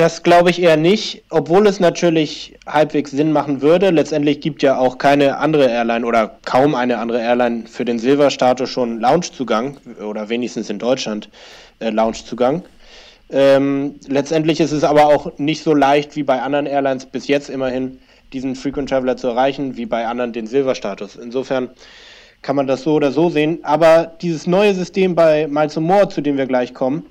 Das 0.00 0.22
glaube 0.22 0.48
ich 0.48 0.62
eher 0.62 0.78
nicht, 0.78 1.24
obwohl 1.28 1.66
es 1.66 1.78
natürlich 1.78 2.56
halbwegs 2.66 3.10
Sinn 3.10 3.32
machen 3.32 3.60
würde. 3.60 3.90
Letztendlich 3.90 4.40
gibt 4.40 4.62
ja 4.62 4.78
auch 4.78 4.96
keine 4.96 5.36
andere 5.36 5.66
Airline 5.66 6.06
oder 6.06 6.38
kaum 6.46 6.74
eine 6.74 6.96
andere 6.96 7.20
Airline 7.20 7.66
für 7.66 7.84
den 7.84 7.98
Silver-Status 7.98 8.70
schon 8.70 8.98
Loungezugang 8.98 9.76
oder 10.02 10.30
wenigstens 10.30 10.70
in 10.70 10.78
Deutschland 10.78 11.28
äh, 11.80 11.90
Loungezugang. 11.90 12.62
Ähm, 13.28 13.96
letztendlich 14.08 14.60
ist 14.60 14.72
es 14.72 14.84
aber 14.84 15.04
auch 15.04 15.36
nicht 15.36 15.62
so 15.62 15.74
leicht 15.74 16.16
wie 16.16 16.22
bei 16.22 16.40
anderen 16.40 16.64
Airlines 16.64 17.04
bis 17.04 17.28
jetzt 17.28 17.50
immerhin 17.50 17.98
diesen 18.32 18.56
Frequent 18.56 18.88
Traveler 18.88 19.18
zu 19.18 19.26
erreichen, 19.26 19.76
wie 19.76 19.84
bei 19.84 20.06
anderen 20.06 20.32
den 20.32 20.46
Silver-Status. 20.46 21.16
Insofern 21.16 21.68
kann 22.40 22.56
man 22.56 22.66
das 22.66 22.84
so 22.84 22.94
oder 22.94 23.12
so 23.12 23.28
sehen. 23.28 23.58
Aber 23.64 24.12
dieses 24.22 24.46
neue 24.46 24.72
System 24.72 25.14
bei 25.14 25.46
Miles 25.46 25.76
More, 25.76 26.08
zu 26.08 26.22
dem 26.22 26.38
wir 26.38 26.46
gleich 26.46 26.72
kommen, 26.72 27.04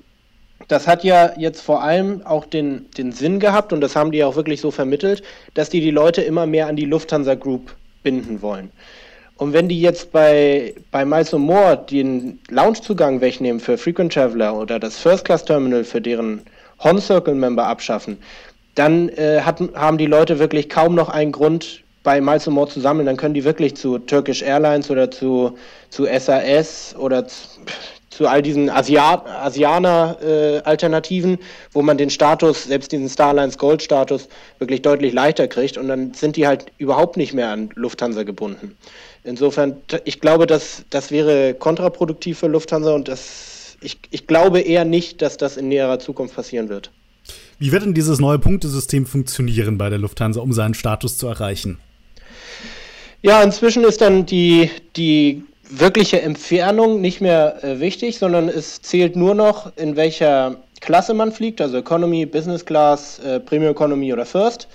das 0.68 0.86
hat 0.86 1.04
ja 1.04 1.32
jetzt 1.36 1.62
vor 1.62 1.82
allem 1.82 2.24
auch 2.24 2.44
den, 2.44 2.90
den 2.96 3.12
Sinn 3.12 3.40
gehabt, 3.40 3.72
und 3.72 3.80
das 3.80 3.96
haben 3.96 4.12
die 4.12 4.24
auch 4.24 4.36
wirklich 4.36 4.60
so 4.60 4.70
vermittelt, 4.70 5.22
dass 5.54 5.70
die 5.70 5.80
die 5.80 5.90
Leute 5.90 6.22
immer 6.22 6.46
mehr 6.46 6.66
an 6.66 6.76
die 6.76 6.84
Lufthansa 6.84 7.34
Group 7.34 7.74
binden 8.02 8.42
wollen. 8.42 8.70
Und 9.36 9.54
wenn 9.54 9.68
die 9.68 9.80
jetzt 9.80 10.12
bei, 10.12 10.74
bei 10.90 11.04
Miles 11.04 11.32
More 11.32 11.82
den 11.90 12.38
Loungezugang 12.50 13.20
wegnehmen 13.22 13.58
für 13.58 13.78
Frequent 13.78 14.12
Traveler 14.12 14.54
oder 14.54 14.78
das 14.78 14.98
First 14.98 15.24
Class 15.24 15.44
Terminal 15.44 15.82
für 15.82 16.00
deren 16.00 16.42
Hon 16.82 17.00
Circle 17.00 17.34
Member 17.34 17.66
abschaffen, 17.66 18.18
dann 18.74 19.08
äh, 19.10 19.40
hat, 19.40 19.60
haben 19.74 19.96
die 19.96 20.06
Leute 20.06 20.38
wirklich 20.38 20.68
kaum 20.68 20.94
noch 20.94 21.08
einen 21.08 21.32
Grund, 21.32 21.82
bei 22.02 22.20
Miles 22.20 22.46
More 22.46 22.68
zu 22.68 22.80
sammeln. 22.80 23.06
Dann 23.06 23.16
können 23.16 23.34
die 23.34 23.44
wirklich 23.44 23.76
zu 23.76 23.98
Turkish 23.98 24.42
Airlines 24.42 24.90
oder 24.90 25.10
zu, 25.10 25.56
zu 25.90 26.06
SAS 26.06 26.94
oder 26.98 27.26
zu, 27.26 27.48
zu 28.10 28.26
all 28.26 28.42
diesen 28.42 28.68
Asia 28.68 29.24
Asianer-Alternativen, 29.44 31.34
äh, 31.34 31.38
wo 31.72 31.80
man 31.82 31.96
den 31.96 32.10
Status, 32.10 32.64
selbst 32.64 32.92
diesen 32.92 33.08
Starlines 33.08 33.56
Gold-Status, 33.56 34.28
wirklich 34.58 34.82
deutlich 34.82 35.12
leichter 35.12 35.46
kriegt 35.48 35.78
und 35.78 35.88
dann 35.88 36.12
sind 36.12 36.36
die 36.36 36.46
halt 36.46 36.66
überhaupt 36.78 37.16
nicht 37.16 37.32
mehr 37.32 37.48
an 37.50 37.70
Lufthansa 37.74 38.24
gebunden. 38.24 38.76
Insofern, 39.22 39.76
ich 40.04 40.20
glaube, 40.20 40.46
dass 40.46 40.84
das 40.90 41.10
wäre 41.10 41.54
kontraproduktiv 41.54 42.38
für 42.40 42.48
Lufthansa 42.48 42.92
und 42.92 43.06
das, 43.08 43.76
ich, 43.80 43.98
ich 44.10 44.26
glaube 44.26 44.60
eher 44.60 44.84
nicht, 44.84 45.22
dass 45.22 45.36
das 45.36 45.56
in 45.56 45.68
näherer 45.68 45.98
Zukunft 46.00 46.34
passieren 46.34 46.68
wird. 46.68 46.90
Wie 47.58 47.70
wird 47.70 47.84
denn 47.84 47.94
dieses 47.94 48.18
neue 48.18 48.38
Punktesystem 48.38 49.06
funktionieren 49.06 49.78
bei 49.78 49.88
der 49.88 49.98
Lufthansa, 49.98 50.40
um 50.40 50.52
seinen 50.52 50.74
Status 50.74 51.16
zu 51.16 51.28
erreichen? 51.28 51.78
Ja, 53.22 53.42
inzwischen 53.42 53.84
ist 53.84 54.00
dann 54.00 54.24
die, 54.24 54.70
die 54.96 55.44
wirkliche 55.70 56.20
Entfernung 56.20 57.00
nicht 57.00 57.20
mehr 57.20 57.62
äh, 57.62 57.80
wichtig, 57.80 58.18
sondern 58.18 58.48
es 58.48 58.82
zählt 58.82 59.16
nur 59.16 59.34
noch, 59.34 59.72
in 59.76 59.96
welcher 59.96 60.56
Klasse 60.80 61.14
man 61.14 61.32
fliegt, 61.32 61.60
also 61.60 61.78
Economy, 61.78 62.26
Business 62.26 62.64
Class, 62.64 63.18
äh, 63.20 63.40
Premium 63.40 63.72
Economy 63.72 64.12
oder 64.12 64.26
First. 64.26 64.68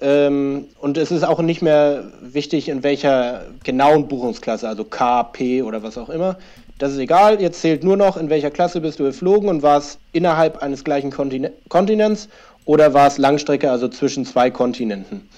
Ähm, 0.00 0.66
und 0.80 0.96
es 0.96 1.10
ist 1.10 1.24
auch 1.24 1.40
nicht 1.40 1.60
mehr 1.60 2.04
wichtig, 2.20 2.68
in 2.68 2.82
welcher 2.82 3.46
genauen 3.64 4.08
Buchungsklasse, 4.08 4.68
also 4.68 4.84
K, 4.84 5.24
P 5.24 5.62
oder 5.62 5.82
was 5.82 5.98
auch 5.98 6.08
immer. 6.08 6.38
Das 6.78 6.92
ist 6.92 6.98
egal, 6.98 7.42
jetzt 7.42 7.60
zählt 7.60 7.84
nur 7.84 7.96
noch, 7.96 8.16
in 8.16 8.30
welcher 8.30 8.50
Klasse 8.50 8.80
bist 8.80 8.98
du 8.98 9.04
geflogen 9.04 9.50
und 9.50 9.62
war 9.62 9.78
es 9.78 9.98
innerhalb 10.12 10.62
eines 10.62 10.84
gleichen 10.84 11.10
Kontine 11.10 11.52
Kontinents 11.68 12.28
oder 12.64 12.94
war 12.94 13.08
es 13.08 13.18
Langstrecke, 13.18 13.70
also 13.70 13.88
zwischen 13.88 14.24
zwei 14.24 14.50
Kontinenten. 14.50 15.28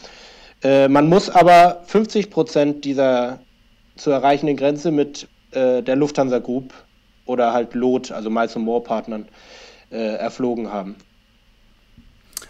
Äh, 0.62 0.86
man 0.88 1.08
muss 1.08 1.28
aber 1.28 1.82
50 1.86 2.30
Prozent 2.30 2.84
dieser 2.84 3.40
zu 4.02 4.10
erreichenden 4.10 4.56
Grenze 4.56 4.90
mit 4.90 5.28
äh, 5.52 5.82
der 5.82 5.96
Lufthansa 5.96 6.40
Group 6.40 6.74
oder 7.24 7.52
halt 7.52 7.74
LOT, 7.74 8.10
also 8.10 8.30
Miles 8.30 8.56
More 8.56 8.82
Partnern, 8.82 9.28
äh, 9.90 9.96
erflogen 9.96 10.72
haben. 10.72 10.96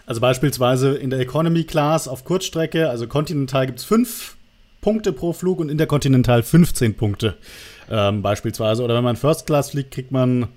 Also 0.06 0.20
beispielsweise 0.20 0.96
in 0.96 1.10
der 1.10 1.20
Economy 1.20 1.64
Class 1.64 2.08
auf 2.08 2.24
Kurzstrecke, 2.24 2.88
also 2.88 3.06
Continental 3.06 3.66
gibt 3.66 3.80
es 3.80 3.84
fünf 3.84 4.36
Punkte 4.80 5.12
pro 5.12 5.32
Flug 5.32 5.60
und 5.60 5.68
Intercontinental 5.68 6.42
15 6.42 6.96
Punkte 6.96 7.36
ähm, 7.90 8.22
beispielsweise. 8.22 8.82
Oder 8.82 8.96
wenn 8.96 9.04
man 9.04 9.16
First 9.16 9.46
Class 9.46 9.70
fliegt, 9.70 9.92
kriegt 9.92 10.10
man 10.10 10.48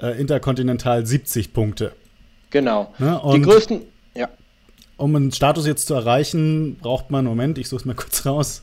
äh, 0.00 0.20
Intercontinental 0.20 1.04
70 1.04 1.52
Punkte. 1.52 1.92
Genau. 2.50 2.92
Ne? 2.98 3.20
Die 3.34 3.40
größten, 3.40 3.80
ja. 4.14 4.28
Um 4.98 5.16
einen 5.16 5.32
Status 5.32 5.66
jetzt 5.66 5.86
zu 5.86 5.94
erreichen, 5.94 6.76
braucht 6.76 7.10
man, 7.10 7.24
Moment, 7.24 7.58
ich 7.58 7.68
suche 7.68 7.80
es 7.80 7.84
mal 7.86 7.94
kurz 7.96 8.26
raus, 8.26 8.62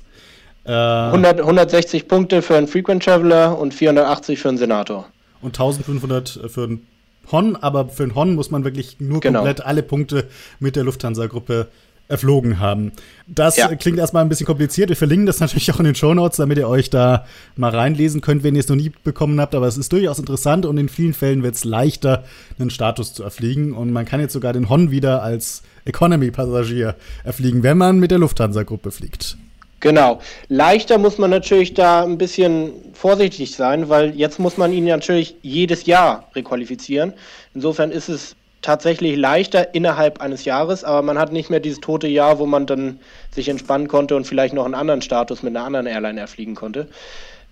100, 0.70 1.40
äh, 1.40 1.42
160 1.42 2.08
Punkte 2.08 2.42
für 2.42 2.56
einen 2.56 2.68
Frequent 2.68 3.04
Traveler 3.04 3.58
und 3.58 3.74
480 3.74 4.40
für 4.40 4.50
einen 4.50 4.58
Senator. 4.58 5.08
Und 5.42 5.60
1500 5.60 6.40
für 6.48 6.64
einen 6.64 6.88
Hon, 7.32 7.56
aber 7.56 7.90
für 7.90 8.04
einen 8.04 8.16
Hon 8.16 8.36
muss 8.36 8.52
man 8.52 8.64
wirklich 8.64 8.98
nur 9.00 9.20
genau. 9.20 9.40
komplett 9.40 9.66
alle 9.66 9.84
Punkte 9.84 10.28
mit 10.60 10.76
der 10.76 10.84
Lufthansa-Gruppe 10.84 11.68
erflogen 12.08 12.60
haben. 12.60 12.92
Das 13.28 13.56
ja. 13.56 13.74
klingt 13.76 14.00
erstmal 14.00 14.26
ein 14.26 14.30
bisschen 14.30 14.48
kompliziert. 14.48 14.90
Wir 14.90 14.96
verlinken 14.96 15.28
das 15.28 15.40
natürlich 15.40 15.72
auch 15.72 15.78
in 15.80 15.86
den 15.86 15.96
Show 15.96 16.14
Notes, 16.14 16.38
damit 16.38 16.58
ihr 16.58 16.68
euch 16.68 16.90
da 16.90 17.26
mal 17.56 17.70
reinlesen 17.70 18.22
könnt, 18.22 18.44
wenn 18.44 18.56
ihr 18.56 18.62
es 18.62 18.68
noch 18.68 18.76
nie 18.76 18.92
bekommen 19.04 19.40
habt. 19.40 19.54
Aber 19.54 19.68
es 19.68 19.78
ist 19.78 19.94
durchaus 19.94 20.18
interessant 20.18 20.66
und 20.66 20.78
in 20.80 20.90
vielen 20.90 21.14
Fällen 21.14 21.44
wird 21.44 21.54
es 21.56 21.64
leichter, 21.66 22.24
einen 22.58 22.72
Status 22.72 23.14
zu 23.14 23.24
erfliegen. 23.24 23.74
Und 23.74 23.92
man 23.92 24.06
kann 24.06 24.20
jetzt 24.20 24.34
sogar 24.34 24.54
den 24.54 24.70
Hon 24.70 24.90
wieder 24.90 25.22
als 25.22 25.62
Economy-Passagier 25.86 26.96
erfliegen, 27.24 27.62
wenn 27.62 27.78
man 27.78 28.00
mit 28.00 28.10
der 28.10 28.18
Lufthansa-Gruppe 28.18 28.90
fliegt. 28.90 29.38
Genau. 29.80 30.20
Leichter 30.50 30.98
muss 30.98 31.18
man 31.18 31.30
natürlich 31.30 31.74
da 31.74 32.04
ein 32.04 32.18
bisschen 32.18 32.74
vorsichtig 32.94 33.56
sein, 33.56 33.88
weil 33.88 34.14
jetzt 34.16 34.40
muss 34.40 34.58
man 34.58 34.74
ihn 34.74 34.86
natürlich 34.86 35.36
jedes 35.42 35.86
Jahr 35.86 36.30
requalifizieren. 36.36 37.14
Insofern 37.54 37.92
ist 37.92 38.10
es 38.10 38.36
tatsächlich 38.62 39.16
leichter 39.16 39.74
innerhalb 39.74 40.20
eines 40.20 40.44
Jahres, 40.44 40.84
aber 40.84 41.02
man 41.02 41.18
hat 41.18 41.32
nicht 41.32 41.50
mehr 41.50 41.62
dieses 41.62 41.80
tote 41.80 42.08
Jahr, 42.08 42.40
wo 42.40 42.46
man 42.46 42.66
dann 42.66 43.00
sich 43.32 43.48
entspannen 43.48 43.88
konnte 43.88 44.18
und 44.18 44.28
vielleicht 44.28 44.54
noch 44.54 44.66
einen 44.66 44.76
anderen 44.76 45.02
Status 45.02 45.44
mit 45.44 45.56
einer 45.56 45.66
anderen 45.66 45.88
Airline 45.88 46.20
erfliegen 46.20 46.56
konnte. 46.56 46.90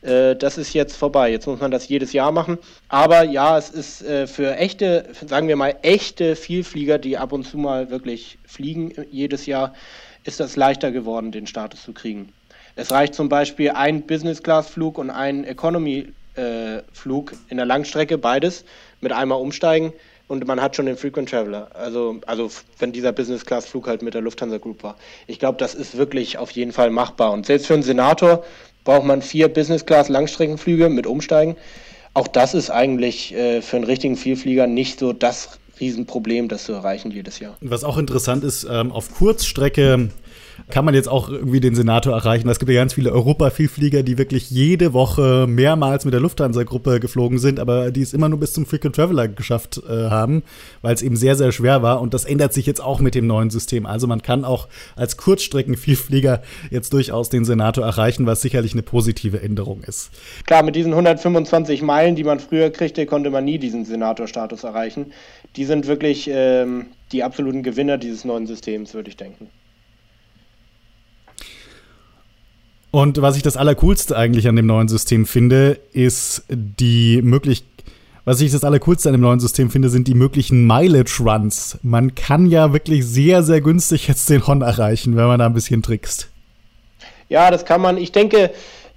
Äh, 0.01 0.35
das 0.35 0.57
ist 0.57 0.73
jetzt 0.73 0.97
vorbei. 0.97 1.31
Jetzt 1.31 1.47
muss 1.47 1.59
man 1.59 1.71
das 1.71 1.87
jedes 1.87 2.13
Jahr 2.13 2.31
machen. 2.31 2.57
Aber 2.89 3.23
ja, 3.23 3.57
es 3.57 3.69
ist 3.69 4.03
äh, 4.03 4.27
für 4.27 4.55
echte, 4.57 5.05
sagen 5.25 5.47
wir 5.47 5.55
mal, 5.55 5.75
echte 5.81 6.35
Vielflieger, 6.35 6.97
die 6.97 7.17
ab 7.17 7.31
und 7.31 7.45
zu 7.45 7.57
mal 7.57 7.89
wirklich 7.89 8.37
fliegen 8.45 8.93
jedes 9.11 9.45
Jahr, 9.45 9.73
ist 10.27 10.39
das 10.39 10.55
leichter 10.55 10.91
geworden, 10.91 11.31
den 11.31 11.47
Status 11.47 11.83
zu 11.83 11.93
kriegen. 11.93 12.33
Es 12.75 12.91
reicht 12.91 13.15
zum 13.15 13.29
Beispiel 13.29 13.71
ein 13.71 14.05
Business-Class-Flug 14.05 14.97
und 14.97 15.09
ein 15.09 15.43
Economy-Flug 15.45 17.33
in 17.49 17.57
der 17.57 17.65
Langstrecke, 17.65 18.17
beides, 18.17 18.65
mit 19.01 19.11
einmal 19.11 19.39
umsteigen 19.39 19.93
und 20.27 20.45
man 20.45 20.61
hat 20.61 20.75
schon 20.75 20.85
den 20.85 20.97
Frequent 20.97 21.29
Traveler. 21.29 21.69
Also, 21.73 22.19
also 22.25 22.51
wenn 22.79 22.91
dieser 22.91 23.13
Business-Class-Flug 23.13 23.87
halt 23.87 24.01
mit 24.01 24.13
der 24.13 24.21
Lufthansa 24.21 24.57
Group 24.57 24.83
war. 24.83 24.97
Ich 25.25 25.39
glaube, 25.39 25.57
das 25.57 25.73
ist 25.73 25.97
wirklich 25.97 26.37
auf 26.37 26.51
jeden 26.51 26.73
Fall 26.73 26.89
machbar. 26.89 27.31
Und 27.31 27.45
selbst 27.45 27.67
für 27.67 27.73
einen 27.73 27.83
Senator 27.83 28.43
braucht 28.83 29.05
man 29.05 29.21
vier 29.21 29.47
Business-Class-Langstreckenflüge 29.47 30.89
mit 30.89 31.07
Umsteigen. 31.07 31.55
Auch 32.13 32.27
das 32.27 32.53
ist 32.53 32.69
eigentlich 32.69 33.33
äh, 33.33 33.61
für 33.61 33.77
einen 33.77 33.85
richtigen 33.85 34.17
Vielflieger 34.17 34.67
nicht 34.67 34.99
so 34.99 35.13
das 35.13 35.59
Riesenproblem, 35.79 36.47
das 36.47 36.65
zu 36.65 36.73
erreichen 36.73 37.11
jedes 37.11 37.39
Jahr. 37.39 37.57
Was 37.61 37.83
auch 37.83 37.97
interessant 37.97 38.43
ist, 38.43 38.67
ähm, 38.69 38.91
auf 38.91 39.13
Kurzstrecke 39.13 40.09
kann 40.69 40.85
man 40.85 40.93
jetzt 40.93 41.07
auch 41.07 41.29
irgendwie 41.29 41.59
den 41.59 41.75
Senator 41.75 42.13
erreichen. 42.13 42.49
Es 42.49 42.59
gibt 42.59 42.71
ja 42.71 42.79
ganz 42.79 42.93
viele 42.93 43.11
Europa-Vielflieger, 43.11 44.03
die 44.03 44.17
wirklich 44.17 44.49
jede 44.49 44.93
Woche 44.93 45.45
mehrmals 45.47 46.05
mit 46.05 46.13
der 46.13 46.21
Lufthansa-Gruppe 46.21 46.99
geflogen 46.99 47.39
sind, 47.39 47.59
aber 47.59 47.91
die 47.91 48.01
es 48.01 48.13
immer 48.13 48.29
nur 48.29 48.39
bis 48.39 48.53
zum 48.53 48.65
Frequent 48.65 48.95
Traveler 48.95 49.27
geschafft 49.27 49.81
äh, 49.87 50.09
haben, 50.09 50.43
weil 50.81 50.93
es 50.93 51.01
eben 51.01 51.15
sehr, 51.15 51.35
sehr 51.35 51.51
schwer 51.51 51.81
war. 51.81 52.01
Und 52.01 52.13
das 52.13 52.25
ändert 52.25 52.53
sich 52.53 52.65
jetzt 52.65 52.81
auch 52.81 52.99
mit 52.99 53.15
dem 53.15 53.27
neuen 53.27 53.49
System. 53.49 53.85
Also 53.85 54.07
man 54.07 54.21
kann 54.21 54.45
auch 54.45 54.67
als 54.95 55.17
Kurzstrecken-Vielflieger 55.17 56.41
jetzt 56.69 56.93
durchaus 56.93 57.29
den 57.29 57.45
Senator 57.45 57.85
erreichen, 57.85 58.25
was 58.25 58.41
sicherlich 58.41 58.73
eine 58.73 58.83
positive 58.83 59.41
Änderung 59.41 59.83
ist. 59.83 60.11
Klar, 60.45 60.63
mit 60.63 60.75
diesen 60.75 60.91
125 60.93 61.81
Meilen, 61.81 62.15
die 62.15 62.23
man 62.23 62.39
früher 62.39 62.69
kriegte, 62.69 63.05
konnte 63.05 63.29
man 63.29 63.45
nie 63.45 63.57
diesen 63.57 63.85
Senator-Status 63.85 64.63
erreichen. 64.63 65.11
Die 65.55 65.65
sind 65.65 65.87
wirklich 65.87 66.29
ähm, 66.31 66.87
die 67.11 67.23
absoluten 67.23 67.63
Gewinner 67.63 67.97
dieses 67.97 68.25
neuen 68.25 68.47
Systems, 68.47 68.93
würde 68.93 69.09
ich 69.09 69.17
denken. 69.17 69.49
Und 72.97 73.21
was 73.21 73.37
ich 73.37 73.43
das 73.43 73.57
Allercoolste 73.57 74.17
eigentlich 74.17 74.47
an 74.47 74.55
dem 74.55 74.65
neuen 74.65 74.87
System 74.87 75.27
finde, 75.27 75.79
ist 75.93 76.45
die 76.49 77.21
Möglichkeit, 77.21 77.69
was 78.25 78.41
ich 78.41 78.51
das 78.51 78.63
Allercoolste 78.63 79.09
an 79.09 79.13
dem 79.13 79.21
neuen 79.21 79.39
System 79.39 79.69
finde, 79.69 79.89
sind 79.89 80.07
die 80.07 80.15
möglichen 80.15 80.65
Mileage-Runs. 80.65 81.77
Man 81.83 82.15
kann 82.15 82.47
ja 82.47 82.73
wirklich 82.73 83.05
sehr, 83.05 83.43
sehr 83.43 83.61
günstig 83.61 84.07
jetzt 84.07 84.27
den 84.31 84.47
Hon 84.47 84.63
erreichen, 84.63 85.15
wenn 85.15 85.27
man 85.27 85.37
da 85.37 85.45
ein 85.45 85.53
bisschen 85.53 85.83
trickst. 85.83 86.29
Ja, 87.29 87.51
das 87.51 87.65
kann 87.65 87.81
man. 87.81 87.97
Ich 87.97 88.13
denke, 88.13 88.49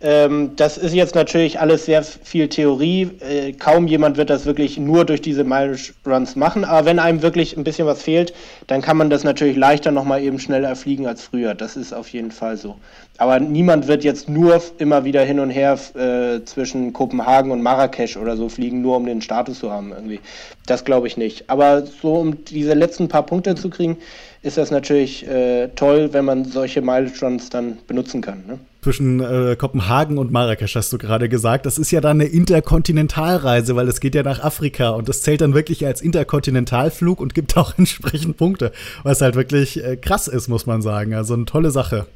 ähm, 0.02 0.52
das 0.56 0.78
ist 0.78 0.94
jetzt 0.94 1.14
natürlich 1.14 1.60
alles 1.60 1.84
sehr 1.84 2.02
viel 2.02 2.48
Theorie. 2.48 3.10
Äh, 3.20 3.52
kaum 3.52 3.86
jemand 3.86 4.16
wird 4.16 4.30
das 4.30 4.46
wirklich 4.46 4.78
nur 4.78 5.04
durch 5.04 5.20
diese 5.20 5.44
Mileage 5.44 5.92
Runs 6.06 6.36
machen. 6.36 6.64
Aber 6.64 6.86
wenn 6.86 6.98
einem 6.98 7.20
wirklich 7.20 7.56
ein 7.56 7.64
bisschen 7.64 7.86
was 7.86 8.02
fehlt, 8.02 8.32
dann 8.66 8.80
kann 8.80 8.96
man 8.96 9.10
das 9.10 9.24
natürlich 9.24 9.56
leichter 9.56 9.90
nochmal 9.90 10.22
eben 10.22 10.38
schneller 10.38 10.74
fliegen 10.74 11.06
als 11.06 11.24
früher. 11.24 11.54
Das 11.54 11.76
ist 11.76 11.92
auf 11.92 12.08
jeden 12.08 12.30
Fall 12.30 12.56
so. 12.56 12.76
Aber 13.18 13.38
niemand 13.40 13.88
wird 13.88 14.02
jetzt 14.02 14.30
nur 14.30 14.62
immer 14.78 15.04
wieder 15.04 15.22
hin 15.22 15.38
und 15.38 15.50
her 15.50 15.78
äh, 15.94 16.42
zwischen 16.46 16.94
Kopenhagen 16.94 17.50
und 17.50 17.60
Marrakesch 17.62 18.16
oder 18.16 18.38
so 18.38 18.48
fliegen, 18.48 18.80
nur 18.80 18.96
um 18.96 19.04
den 19.04 19.20
Status 19.20 19.58
zu 19.58 19.70
haben 19.70 19.92
irgendwie. 19.92 20.20
Das 20.64 20.86
glaube 20.86 21.08
ich 21.08 21.18
nicht. 21.18 21.50
Aber 21.50 21.84
so 21.84 22.14
um 22.14 22.42
diese 22.46 22.72
letzten 22.72 23.08
paar 23.08 23.26
Punkte 23.26 23.54
zu 23.54 23.68
kriegen, 23.68 23.98
ist 24.42 24.56
das 24.56 24.70
natürlich 24.70 25.28
äh, 25.28 25.68
toll, 25.76 26.14
wenn 26.14 26.24
man 26.24 26.46
solche 26.46 26.80
Runs 26.80 27.50
dann 27.50 27.76
benutzen 27.86 28.22
kann. 28.22 28.44
Ne? 28.46 28.58
Zwischen 28.82 29.20
äh, 29.20 29.56
Kopenhagen 29.56 30.18
und 30.18 30.32
Marrakesch, 30.32 30.74
hast 30.74 30.92
du 30.92 30.98
gerade 30.98 31.28
gesagt. 31.28 31.66
Das 31.66 31.78
ist 31.78 31.90
ja 31.90 32.00
dann 32.00 32.20
eine 32.20 32.28
Interkontinentalreise, 32.28 33.76
weil 33.76 33.88
es 33.88 34.00
geht 34.00 34.14
ja 34.14 34.22
nach 34.22 34.42
Afrika 34.42 34.90
und 34.90 35.08
das 35.08 35.22
zählt 35.22 35.40
dann 35.40 35.54
wirklich 35.54 35.86
als 35.86 36.00
Interkontinentalflug 36.00 37.20
und 37.20 37.34
gibt 37.34 37.56
auch 37.56 37.74
entsprechend 37.78 38.36
Punkte, 38.36 38.72
was 39.02 39.20
halt 39.20 39.34
wirklich 39.34 39.84
äh, 39.84 39.96
krass 39.96 40.28
ist, 40.28 40.48
muss 40.48 40.66
man 40.66 40.82
sagen. 40.82 41.14
Also 41.14 41.34
eine 41.34 41.44
tolle 41.44 41.70
Sache. 41.70 42.06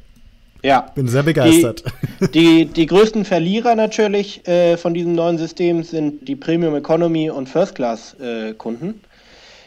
Ja. 0.62 0.86
Bin 0.94 1.08
sehr 1.08 1.22
begeistert. 1.22 1.84
Die, 2.20 2.28
die, 2.32 2.64
die 2.64 2.86
größten 2.86 3.26
Verlierer 3.26 3.74
natürlich 3.74 4.48
äh, 4.48 4.78
von 4.78 4.94
diesem 4.94 5.14
neuen 5.14 5.36
System 5.36 5.82
sind 5.82 6.26
die 6.26 6.36
Premium 6.36 6.74
Economy 6.74 7.28
und 7.28 7.50
First 7.50 7.74
Class 7.74 8.16
äh, 8.18 8.54
Kunden. 8.54 9.00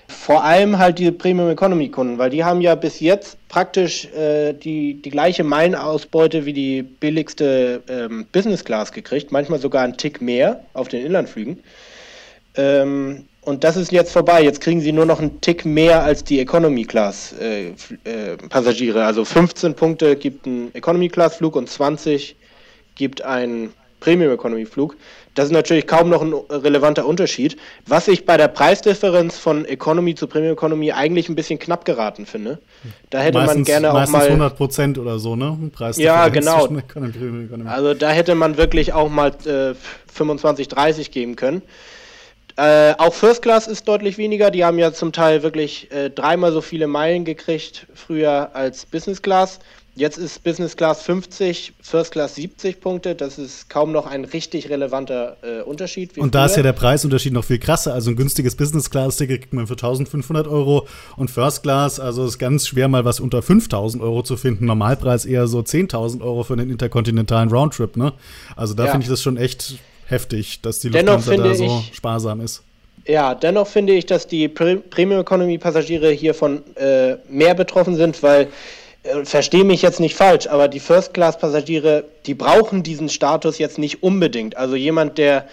Vor 0.07 0.43
allem 0.43 0.77
halt 0.77 0.99
die 0.99 1.11
Premium 1.11 1.49
Economy 1.49 1.89
Kunden, 1.89 2.17
weil 2.17 2.29
die 2.29 2.43
haben 2.43 2.61
ja 2.61 2.75
bis 2.75 3.01
jetzt 3.01 3.37
praktisch 3.49 4.05
äh, 4.13 4.53
die, 4.53 5.01
die 5.01 5.09
gleiche 5.09 5.43
Meilenausbeute 5.43 6.45
wie 6.45 6.53
die 6.53 6.81
billigste 6.81 7.83
ähm, 7.89 8.25
Business 8.31 8.63
Class 8.63 8.91
gekriegt, 8.91 9.31
manchmal 9.31 9.59
sogar 9.59 9.83
einen 9.83 9.97
Tick 9.97 10.21
mehr 10.21 10.63
auf 10.73 10.87
den 10.87 11.05
Inlandflügen. 11.05 11.61
Ähm, 12.55 13.25
und 13.41 13.63
das 13.63 13.77
ist 13.77 13.93
jetzt 13.93 14.11
vorbei. 14.11 14.43
Jetzt 14.43 14.59
kriegen 14.59 14.81
sie 14.81 14.91
nur 14.91 15.05
noch 15.05 15.21
einen 15.21 15.39
Tick 15.39 15.63
mehr 15.63 16.03
als 16.03 16.23
die 16.23 16.39
Economy 16.39 16.83
Class 16.83 17.33
äh, 17.39 17.69
äh, 18.03 18.35
Passagiere. 18.49 19.05
Also 19.05 19.23
15 19.23 19.73
Punkte 19.73 20.17
gibt 20.17 20.45
ein 20.45 20.73
Economy 20.73 21.07
Class 21.07 21.37
Flug 21.37 21.55
und 21.55 21.69
20 21.69 22.35
gibt 22.95 23.21
ein 23.21 23.71
Premium 24.01 24.33
Economy 24.33 24.65
Flug. 24.65 24.97
Das 25.37 25.45
ist 25.45 25.51
natürlich 25.51 25.85
kaum 25.85 26.09
noch 26.09 26.23
ein 26.23 26.33
relevanter 26.49 27.05
Unterschied, 27.05 27.57
was 27.85 28.07
ich 28.07 28.25
bei 28.25 28.37
der 28.37 28.47
Preisdifferenz 28.47 29.37
von 29.37 29.65
Economy 29.65 30.15
zu 30.15 30.25
Premium 30.25 30.53
Economy 30.53 30.91
eigentlich 30.93 31.29
ein 31.29 31.35
bisschen 31.35 31.59
knapp 31.59 31.85
geraten 31.85 32.25
finde. 32.25 32.57
Da 33.11 33.19
hätte 33.19 33.37
meistens, 33.37 33.57
man 33.57 33.63
gerne 33.65 33.93
auch 33.93 34.09
mal 34.09 34.25
100 34.25 34.57
Prozent 34.57 34.97
oder 34.97 35.19
so, 35.19 35.35
ne? 35.35 35.55
Ja, 35.97 36.29
genau. 36.29 36.67
Also 37.67 37.93
da 37.93 38.09
hätte 38.09 38.33
man 38.33 38.57
wirklich 38.57 38.93
auch 38.93 39.09
mal 39.11 39.29
äh, 39.45 39.75
25, 40.11 40.69
30 40.69 41.11
geben 41.11 41.35
können. 41.35 41.61
Äh, 42.55 42.95
auch 42.97 43.13
First 43.13 43.43
Class 43.43 43.67
ist 43.67 43.87
deutlich 43.87 44.17
weniger. 44.17 44.49
Die 44.49 44.65
haben 44.65 44.79
ja 44.79 44.91
zum 44.91 45.11
Teil 45.11 45.43
wirklich 45.43 45.91
äh, 45.91 46.09
dreimal 46.09 46.51
so 46.51 46.61
viele 46.61 46.87
Meilen 46.87 47.25
gekriegt 47.25 47.85
früher 47.93 48.49
als 48.55 48.87
Business 48.87 49.21
Class. 49.21 49.59
Jetzt 49.97 50.19
ist 50.19 50.43
Business 50.43 50.77
Class 50.77 51.01
50, 51.01 51.73
First 51.81 52.11
Class 52.11 52.35
70 52.35 52.81
Punkte. 52.81 53.15
Das 53.15 53.39
ist 53.39 53.67
kaum 53.67 53.91
noch 53.91 54.05
ein 54.05 54.25
richtig 54.25 54.69
relevanter 54.69 55.37
äh, 55.41 55.63
Unterschied. 55.63 56.15
und 56.19 56.35
da 56.35 56.45
ist 56.45 56.55
ja 56.55 56.61
der 56.61 56.73
Preisunterschied 56.73 57.33
noch 57.33 57.43
viel 57.43 57.57
krasser. 57.57 57.95
Also 57.95 58.11
ein 58.11 58.15
günstiges 58.15 58.55
Business 58.55 58.91
Class-Ticket 58.91 59.41
kriegt 59.41 59.53
man 59.53 59.65
für 59.65 59.73
1500 59.73 60.47
Euro 60.47 60.87
und 61.15 61.31
First 61.31 61.63
Class, 61.63 61.99
also 61.99 62.25
ist 62.27 62.37
ganz 62.37 62.67
schwer 62.67 62.87
mal 62.89 63.05
was 63.05 63.19
unter 63.19 63.41
5000 63.41 64.03
Euro 64.03 64.21
zu 64.21 64.37
finden. 64.37 64.67
Normalpreis 64.67 65.25
eher 65.25 65.47
so 65.47 65.61
10.000 65.61 66.21
Euro 66.21 66.43
für 66.43 66.53
einen 66.53 66.69
interkontinentalen 66.69 67.49
Roundtrip. 67.49 67.97
Ne? 67.97 68.13
Also 68.55 68.75
da 68.75 68.85
ja. 68.85 68.91
finde 68.91 69.05
ich 69.05 69.09
das 69.09 69.23
schon 69.23 69.35
echt 69.35 69.79
heftig, 70.05 70.61
dass 70.61 70.77
die 70.79 70.89
Lufthansa 70.89 71.37
da 71.37 71.55
so 71.55 71.83
sparsam 71.91 72.41
ist. 72.41 72.61
Ja, 73.07 73.33
dennoch 73.33 73.65
finde 73.65 73.93
ich, 73.93 74.05
dass 74.05 74.27
die 74.27 74.47
Premium 74.47 75.21
Economy 75.21 75.57
Passagiere 75.57 76.11
hiervon 76.11 76.61
äh, 76.75 77.15
mehr 77.29 77.55
betroffen 77.55 77.95
sind, 77.95 78.21
weil 78.21 78.49
verstehe 79.23 79.63
mich 79.63 79.81
jetzt 79.81 79.99
nicht 79.99 80.15
falsch, 80.15 80.47
aber 80.47 80.67
die 80.67 80.79
First-Class-Passagiere, 80.79 82.05
die 82.25 82.33
brauchen 82.33 82.83
diesen 82.83 83.09
Status 83.09 83.57
jetzt 83.57 83.77
nicht 83.77 84.03
unbedingt. 84.03 84.57
Also 84.57 84.75
jemand, 84.75 85.17
der 85.17 85.47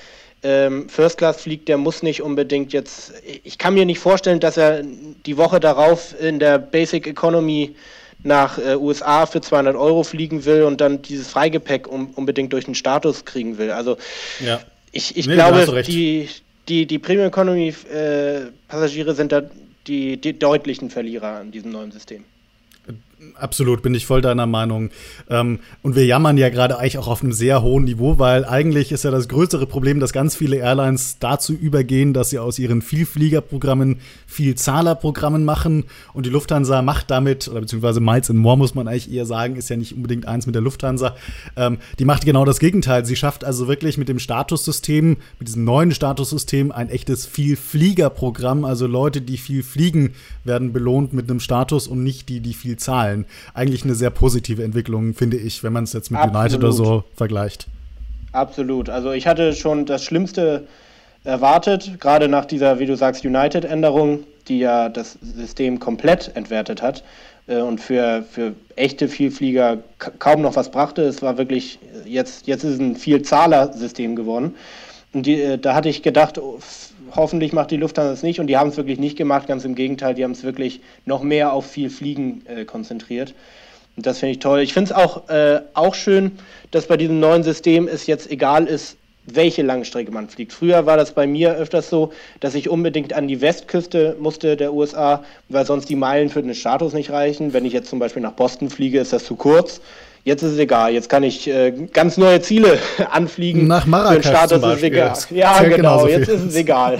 ähm, 0.44 0.88
First 0.88 1.18
Class 1.18 1.40
fliegt, 1.40 1.68
der 1.68 1.78
muss 1.78 2.02
nicht 2.02 2.22
unbedingt 2.22 2.72
jetzt. 2.72 3.14
Ich 3.42 3.58
kann 3.58 3.74
mir 3.74 3.86
nicht 3.86 3.98
vorstellen, 3.98 4.40
dass 4.40 4.56
er 4.56 4.82
die 4.82 5.36
Woche 5.36 5.58
darauf 5.58 6.14
in 6.20 6.38
der 6.38 6.58
Basic 6.58 7.06
Economy 7.06 7.74
nach 8.22 8.58
äh, 8.58 8.76
USA 8.76 9.26
für 9.26 9.40
200 9.40 9.74
Euro 9.74 10.02
fliegen 10.02 10.44
will 10.44 10.64
und 10.64 10.80
dann 10.80 11.02
dieses 11.02 11.28
Freigepäck 11.28 11.88
um, 11.88 12.10
unbedingt 12.14 12.52
durch 12.52 12.66
den 12.66 12.74
Status 12.74 13.24
kriegen 13.24 13.58
will. 13.58 13.70
Also 13.70 13.96
ja. 14.40 14.60
ich, 14.92 15.16
ich 15.16 15.26
nee, 15.26 15.34
glaube, 15.34 15.82
die, 15.82 16.28
die, 16.68 16.86
die 16.86 16.98
Premium 16.98 17.28
Economy 17.28 17.74
äh, 17.92 18.46
Passagiere 18.68 19.14
sind 19.14 19.32
da 19.32 19.42
die, 19.86 20.18
die 20.18 20.38
deutlichen 20.38 20.90
Verlierer 20.90 21.40
an 21.40 21.50
diesem 21.50 21.70
neuen 21.72 21.92
System. 21.92 22.24
Absolut, 23.34 23.82
bin 23.82 23.94
ich 23.94 24.06
voll 24.06 24.20
deiner 24.20 24.46
Meinung. 24.46 24.90
Ähm, 25.28 25.58
und 25.82 25.96
wir 25.96 26.06
jammern 26.06 26.36
ja 26.38 26.48
gerade 26.48 26.78
eigentlich 26.78 26.98
auch 26.98 27.08
auf 27.08 27.22
einem 27.22 27.32
sehr 27.32 27.62
hohen 27.62 27.84
Niveau, 27.84 28.18
weil 28.18 28.44
eigentlich 28.44 28.92
ist 28.92 29.04
ja 29.04 29.10
das 29.10 29.28
größere 29.28 29.66
Problem, 29.66 30.00
dass 30.00 30.12
ganz 30.12 30.36
viele 30.36 30.56
Airlines 30.56 31.18
dazu 31.18 31.52
übergehen, 31.52 32.12
dass 32.12 32.30
sie 32.30 32.38
aus 32.38 32.58
ihren 32.58 32.82
Vielfliegerprogrammen 32.82 34.00
Vielzahlerprogrammen 34.26 35.44
machen. 35.44 35.84
Und 36.12 36.26
die 36.26 36.30
Lufthansa 36.30 36.82
macht 36.82 37.10
damit, 37.10 37.48
oder 37.48 37.60
beziehungsweise 37.60 38.00
Miles 38.00 38.30
and 38.30 38.38
More 38.38 38.58
muss 38.58 38.74
man 38.74 38.88
eigentlich 38.88 39.12
eher 39.12 39.26
sagen, 39.26 39.56
ist 39.56 39.68
ja 39.68 39.76
nicht 39.76 39.94
unbedingt 39.94 40.26
eins 40.26 40.46
mit 40.46 40.54
der 40.54 40.62
Lufthansa. 40.62 41.16
Ähm, 41.56 41.78
die 41.98 42.04
macht 42.04 42.24
genau 42.24 42.44
das 42.44 42.58
Gegenteil. 42.58 43.04
Sie 43.04 43.16
schafft 43.16 43.44
also 43.44 43.68
wirklich 43.68 43.98
mit 43.98 44.08
dem 44.08 44.18
Statussystem, 44.18 45.16
mit 45.38 45.48
diesem 45.48 45.64
neuen 45.64 45.92
Statussystem 45.92 46.72
ein 46.72 46.88
echtes 46.88 47.26
Vielfliegerprogramm. 47.26 48.64
Also 48.64 48.86
Leute, 48.86 49.20
die 49.20 49.38
viel 49.38 49.62
fliegen, 49.62 50.14
werden 50.44 50.72
belohnt 50.72 51.12
mit 51.12 51.30
einem 51.30 51.40
Status 51.40 51.88
und 51.88 52.02
nicht 52.02 52.28
die, 52.28 52.40
die 52.40 52.54
viel 52.54 52.76
zahlen. 52.76 53.13
Zahlen 53.14 53.26
eigentlich 53.54 53.84
eine 53.84 53.94
sehr 53.94 54.10
positive 54.10 54.62
Entwicklung, 54.62 55.14
finde 55.14 55.36
ich, 55.36 55.62
wenn 55.62 55.72
man 55.72 55.84
es 55.84 55.92
jetzt 55.92 56.10
mit 56.10 56.20
Absolut. 56.20 56.40
United 56.40 56.58
oder 56.58 56.72
so 56.72 57.04
vergleicht. 57.14 57.66
Absolut. 58.32 58.88
Also 58.88 59.12
ich 59.12 59.26
hatte 59.26 59.54
schon 59.54 59.86
das 59.86 60.04
Schlimmste 60.04 60.66
erwartet, 61.22 62.00
gerade 62.00 62.28
nach 62.28 62.44
dieser, 62.44 62.78
wie 62.78 62.86
du 62.86 62.96
sagst, 62.96 63.24
United-Änderung, 63.24 64.24
die 64.48 64.58
ja 64.58 64.88
das 64.88 65.18
System 65.22 65.78
komplett 65.78 66.32
entwertet 66.34 66.82
hat 66.82 67.02
äh, 67.46 67.60
und 67.60 67.80
für, 67.80 68.24
für 68.30 68.54
echte 68.76 69.08
Vielflieger 69.08 69.78
kaum 70.18 70.42
noch 70.42 70.56
was 70.56 70.70
brachte. 70.70 71.02
Es 71.02 71.22
war 71.22 71.38
wirklich, 71.38 71.78
jetzt, 72.04 72.46
jetzt 72.46 72.64
ist 72.64 72.74
es 72.74 72.80
ein 72.80 72.96
Vielzahler-System 72.96 74.16
geworden. 74.16 74.54
Und 75.14 75.24
die, 75.26 75.40
äh, 75.40 75.58
da 75.58 75.74
hatte 75.74 75.88
ich 75.88 76.02
gedacht, 76.02 76.38
oh, 76.38 76.58
hoffentlich 77.16 77.52
macht 77.52 77.70
die 77.70 77.76
Lufthansa 77.76 78.12
es 78.12 78.22
nicht 78.22 78.40
und 78.40 78.46
die 78.46 78.56
haben 78.56 78.70
es 78.70 78.76
wirklich 78.76 78.98
nicht 78.98 79.16
gemacht, 79.16 79.46
ganz 79.46 79.64
im 79.64 79.74
Gegenteil, 79.74 80.14
die 80.14 80.24
haben 80.24 80.32
es 80.32 80.42
wirklich 80.42 80.80
noch 81.04 81.22
mehr 81.22 81.52
auf 81.52 81.66
viel 81.66 81.90
Fliegen 81.90 82.42
äh, 82.46 82.64
konzentriert. 82.64 83.34
Und 83.96 84.06
das 84.06 84.18
finde 84.18 84.32
ich 84.32 84.38
toll. 84.40 84.60
Ich 84.60 84.72
finde 84.72 84.92
es 84.92 84.96
auch, 84.96 85.28
äh, 85.28 85.60
auch 85.74 85.94
schön, 85.94 86.32
dass 86.70 86.86
bei 86.86 86.96
diesem 86.96 87.20
neuen 87.20 87.42
System 87.42 87.86
es 87.86 88.06
jetzt 88.06 88.30
egal 88.30 88.66
ist, 88.66 88.96
welche 89.26 89.62
Langstrecke 89.62 90.10
man 90.10 90.28
fliegt. 90.28 90.52
Früher 90.52 90.84
war 90.86 90.96
das 90.96 91.12
bei 91.12 91.26
mir 91.26 91.54
öfters 91.54 91.88
so, 91.88 92.12
dass 92.40 92.54
ich 92.54 92.68
unbedingt 92.68 93.14
an 93.14 93.28
die 93.28 93.40
Westküste 93.40 94.16
musste 94.18 94.56
der 94.56 94.74
USA, 94.74 95.24
weil 95.48 95.64
sonst 95.64 95.88
die 95.88 95.96
Meilen 95.96 96.28
für 96.28 96.42
den 96.42 96.54
Status 96.54 96.92
nicht 96.92 97.10
reichen. 97.10 97.52
Wenn 97.52 97.64
ich 97.64 97.72
jetzt 97.72 97.88
zum 97.88 97.98
Beispiel 97.98 98.22
nach 98.22 98.32
Boston 98.32 98.68
fliege, 98.68 99.00
ist 99.00 99.12
das 99.12 99.24
zu 99.24 99.36
kurz. 99.36 99.80
Jetzt 100.24 100.42
ist 100.42 100.52
es 100.52 100.58
egal. 100.58 100.92
Jetzt 100.92 101.10
kann 101.10 101.22
ich 101.22 101.46
äh, 101.46 101.70
ganz 101.92 102.16
neue 102.16 102.40
Ziele 102.40 102.78
anfliegen. 103.10 103.66
Nach 103.66 103.84
Marrakesch 103.84 104.26
Status 104.26 104.52
zum 104.52 104.62
Beispiel. 104.62 104.94
Ist 104.94 105.30
egal. 105.30 105.38
Ja, 105.38 105.62
genau. 105.76 106.06
Jetzt 106.06 106.28
ist 106.28 106.42
es 106.44 106.56
egal. 106.56 106.98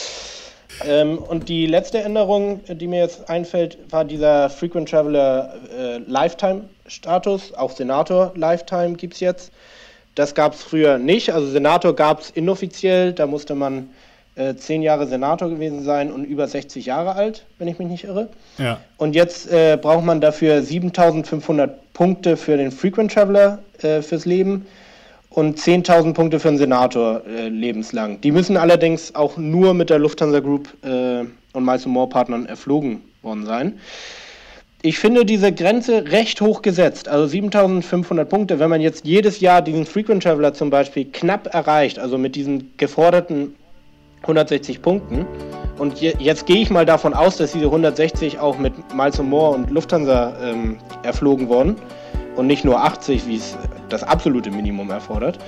ähm, 0.86 1.18
und 1.18 1.50
die 1.50 1.66
letzte 1.66 1.98
Änderung, 1.98 2.60
die 2.66 2.86
mir 2.86 3.00
jetzt 3.00 3.28
einfällt, 3.28 3.76
war 3.90 4.06
dieser 4.06 4.48
Frequent 4.48 4.88
Traveler 4.88 5.54
äh, 5.78 5.98
Lifetime 6.06 6.62
Status. 6.86 7.52
Auch 7.52 7.72
Senator 7.72 8.32
Lifetime 8.34 8.94
gibt 8.94 9.14
es 9.14 9.20
jetzt. 9.20 9.52
Das 10.14 10.34
gab 10.34 10.54
es 10.54 10.62
früher 10.62 10.96
nicht. 10.96 11.34
Also 11.34 11.46
Senator 11.46 11.94
gab 11.94 12.20
es 12.20 12.30
inoffiziell. 12.30 13.12
Da 13.12 13.26
musste 13.26 13.54
man 13.54 13.90
äh, 14.34 14.54
zehn 14.54 14.82
Jahre 14.82 15.06
Senator 15.06 15.48
gewesen 15.48 15.82
sein 15.82 16.12
und 16.12 16.24
über 16.24 16.46
60 16.46 16.86
Jahre 16.86 17.14
alt, 17.14 17.44
wenn 17.58 17.68
ich 17.68 17.78
mich 17.78 17.88
nicht 17.88 18.04
irre. 18.04 18.28
Ja. 18.58 18.80
Und 18.96 19.14
jetzt 19.14 19.50
äh, 19.50 19.78
braucht 19.80 20.04
man 20.04 20.20
dafür 20.20 20.62
7500 20.62 21.92
Punkte 21.92 22.36
für 22.36 22.56
den 22.56 22.70
Frequent 22.70 23.12
Traveler 23.12 23.58
äh, 23.82 24.02
fürs 24.02 24.24
Leben 24.24 24.66
und 25.30 25.58
10.000 25.58 26.14
Punkte 26.14 26.40
für 26.40 26.48
den 26.48 26.58
Senator 26.58 27.22
äh, 27.26 27.48
lebenslang. 27.48 28.20
Die 28.20 28.32
müssen 28.32 28.56
allerdings 28.56 29.14
auch 29.14 29.36
nur 29.36 29.74
mit 29.74 29.90
der 29.90 29.98
Lufthansa 29.98 30.40
Group 30.40 30.68
äh, 30.82 31.24
und 31.52 31.64
Miles 31.64 31.86
More 31.86 32.08
Partnern 32.08 32.46
erflogen 32.46 33.02
worden 33.22 33.46
sein 33.46 33.78
ich 34.82 34.98
finde 34.98 35.24
diese 35.24 35.52
Grenze 35.52 36.10
recht 36.10 36.40
hoch 36.40 36.62
gesetzt. 36.62 37.08
Also 37.08 37.26
7500 37.26 38.28
Punkte, 38.28 38.58
wenn 38.58 38.70
man 38.70 38.80
jetzt 38.80 39.04
jedes 39.04 39.40
Jahr 39.40 39.62
diesen 39.62 39.84
Frequent 39.84 40.22
Traveler 40.22 40.54
zum 40.54 40.70
Beispiel 40.70 41.04
knapp 41.04 41.52
erreicht, 41.54 41.98
also 41.98 42.16
mit 42.16 42.34
diesen 42.34 42.72
geforderten 42.78 43.54
160 44.22 44.82
Punkten. 44.82 45.26
Und 45.78 45.98
je, 46.00 46.14
jetzt 46.18 46.46
gehe 46.46 46.58
ich 46.58 46.70
mal 46.70 46.84
davon 46.84 47.14
aus, 47.14 47.38
dass 47.38 47.52
diese 47.52 47.66
160 47.66 48.38
auch 48.38 48.58
mit 48.58 48.72
Miles 48.94 49.20
More 49.22 49.54
und 49.54 49.70
Lufthansa 49.70 50.34
ähm, 50.42 50.78
erflogen 51.02 51.48
wurden 51.48 51.76
und 52.36 52.46
nicht 52.46 52.64
nur 52.64 52.82
80, 52.82 53.26
wie 53.26 53.36
es 53.36 53.56
das 53.88 54.02
absolute 54.02 54.50
Minimum 54.50 54.90
erfordert. 54.90 55.38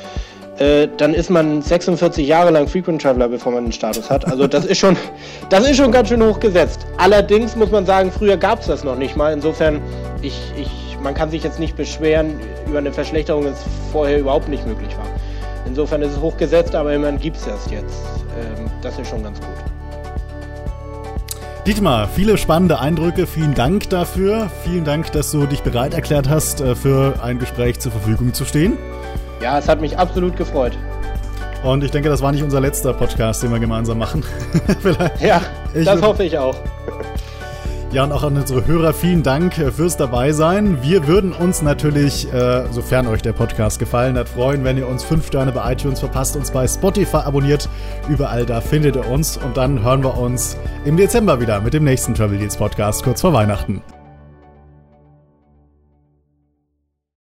Äh, 0.59 0.89
dann 0.97 1.15
ist 1.15 1.31
man 1.31 1.63
46 1.63 2.27
Jahre 2.27 2.51
lang 2.51 2.69
Frequent 2.69 3.03
Traveler, 3.03 3.29
bevor 3.29 3.53
man 3.53 3.65
den 3.65 3.73
Status 3.73 4.11
hat. 4.11 4.27
Also 4.27 4.47
das 4.47 4.65
ist 4.65 4.79
schon, 4.79 4.97
das 5.49 5.69
ist 5.69 5.77
schon 5.77 5.93
ganz 5.93 6.09
schön 6.09 6.23
hoch 6.23 6.41
gesetzt. 6.41 6.87
Allerdings 6.99 7.57
muss 7.57 7.71
man 7.71 7.87
sagen, 7.87 8.13
früher 8.13 8.37
gab 8.37 8.61
es 8.61 8.67
das 8.67 8.85
noch 8.85 8.97
nicht 8.97 9.17
mal. 9.17 9.33
Insofern, 9.33 9.81
ich, 10.21 10.39
ich, 10.57 10.99
man 11.03 11.15
kann 11.15 11.31
sich 11.31 11.43
jetzt 11.43 11.59
nicht 11.59 11.77
beschweren 11.77 12.39
über 12.67 12.79
eine 12.79 12.93
Verschlechterung, 12.93 13.45
die 13.45 13.53
vorher 13.91 14.19
überhaupt 14.19 14.49
nicht 14.49 14.67
möglich 14.67 14.97
war. 14.97 15.07
Insofern 15.67 16.03
ist 16.03 16.13
es 16.13 16.21
hochgesetzt, 16.21 16.75
aber 16.75 16.93
immerhin 16.93 17.19
gibt 17.19 17.37
es 17.37 17.45
das 17.45 17.71
jetzt. 17.71 18.03
Ähm, 18.39 18.71
das 18.83 18.99
ist 18.99 19.09
schon 19.09 19.23
ganz 19.23 19.39
gut. 19.41 19.49
Dietmar, 21.67 22.09
viele 22.09 22.37
spannende 22.39 22.81
Eindrücke. 22.81 23.27
Vielen 23.27 23.55
Dank 23.55 23.89
dafür. 23.89 24.51
Vielen 24.65 24.85
Dank, 24.85 25.13
dass 25.13 25.31
du 25.31 25.47
dich 25.47 25.63
bereit 25.63 25.95
erklärt 25.95 26.29
hast, 26.29 26.61
äh, 26.61 26.75
für 26.75 27.15
ein 27.23 27.39
Gespräch 27.39 27.79
zur 27.79 27.93
Verfügung 27.93 28.35
zu 28.35 28.45
stehen. 28.45 28.77
Ja, 29.41 29.59
es 29.59 29.69
hat 29.69 29.81
mich 29.81 29.97
absolut 29.97 30.37
gefreut. 30.37 30.77
Und 31.63 31.85
ich 31.85 31.93
denke, 31.93 32.09
das 32.09 32.21
war 32.21 32.33
nicht 32.33 32.43
unser 32.43 32.61
letzter 32.61 32.93
Podcast, 32.93 33.45
den 33.45 33.53
wir 33.53 33.61
gemeinsam 33.61 33.99
machen. 33.99 34.25
ja, 35.21 35.41
ich 35.73 35.85
das 35.85 36.03
hoffe 36.03 36.25
ich 36.25 36.37
auch. 36.37 36.57
Ja, 37.93 38.05
und 38.05 38.13
auch 38.13 38.23
an 38.23 38.39
unsere 38.39 38.67
Hörer 38.67 38.95
vielen 38.95 39.23
Dank 39.23 39.59
äh, 39.59 39.71
fürs 39.71 39.99
Dabeisein. 39.99 40.83
Wir 40.83 41.07
würden 41.07 41.33
uns 41.33 41.61
natürlich, 41.61 42.33
äh, 42.33 42.65
sofern 42.71 43.07
euch 43.07 43.21
der 43.21 43.35
Podcast 43.35 43.79
gefallen 43.79 44.17
hat, 44.17 44.31
freuen, 44.31 44.65
wenn 44.65 44.79
ihr 44.79 44.89
uns 44.89 45.05
fünf 45.05 45.27
Sterne 45.27 45.53
bei 45.53 45.73
iTunes 45.73 46.01
verpasst, 46.01 46.35
uns 46.35 46.51
bei 46.51 46.67
Spotify 46.67 47.19
abonniert. 47.19 47.69
Überall 48.09 48.47
da 48.47 48.63
findet 48.63 48.97
ihr 48.97 49.07
uns. 49.07 49.37
Und 49.37 49.59
dann 49.59 49.83
hören 49.83 50.03
wir 50.03 50.17
uns 50.17 50.57
im 50.87 50.97
Dezember 50.97 51.39
wieder 51.43 51.61
mit 51.61 51.75
dem 51.75 51.85
nächsten 51.85 52.15
Travel 52.15 52.39
Deals 52.39 52.57
Podcast 52.57 53.05
kurz 53.05 53.21
vor 53.21 53.35
Weihnachten. 53.35 53.83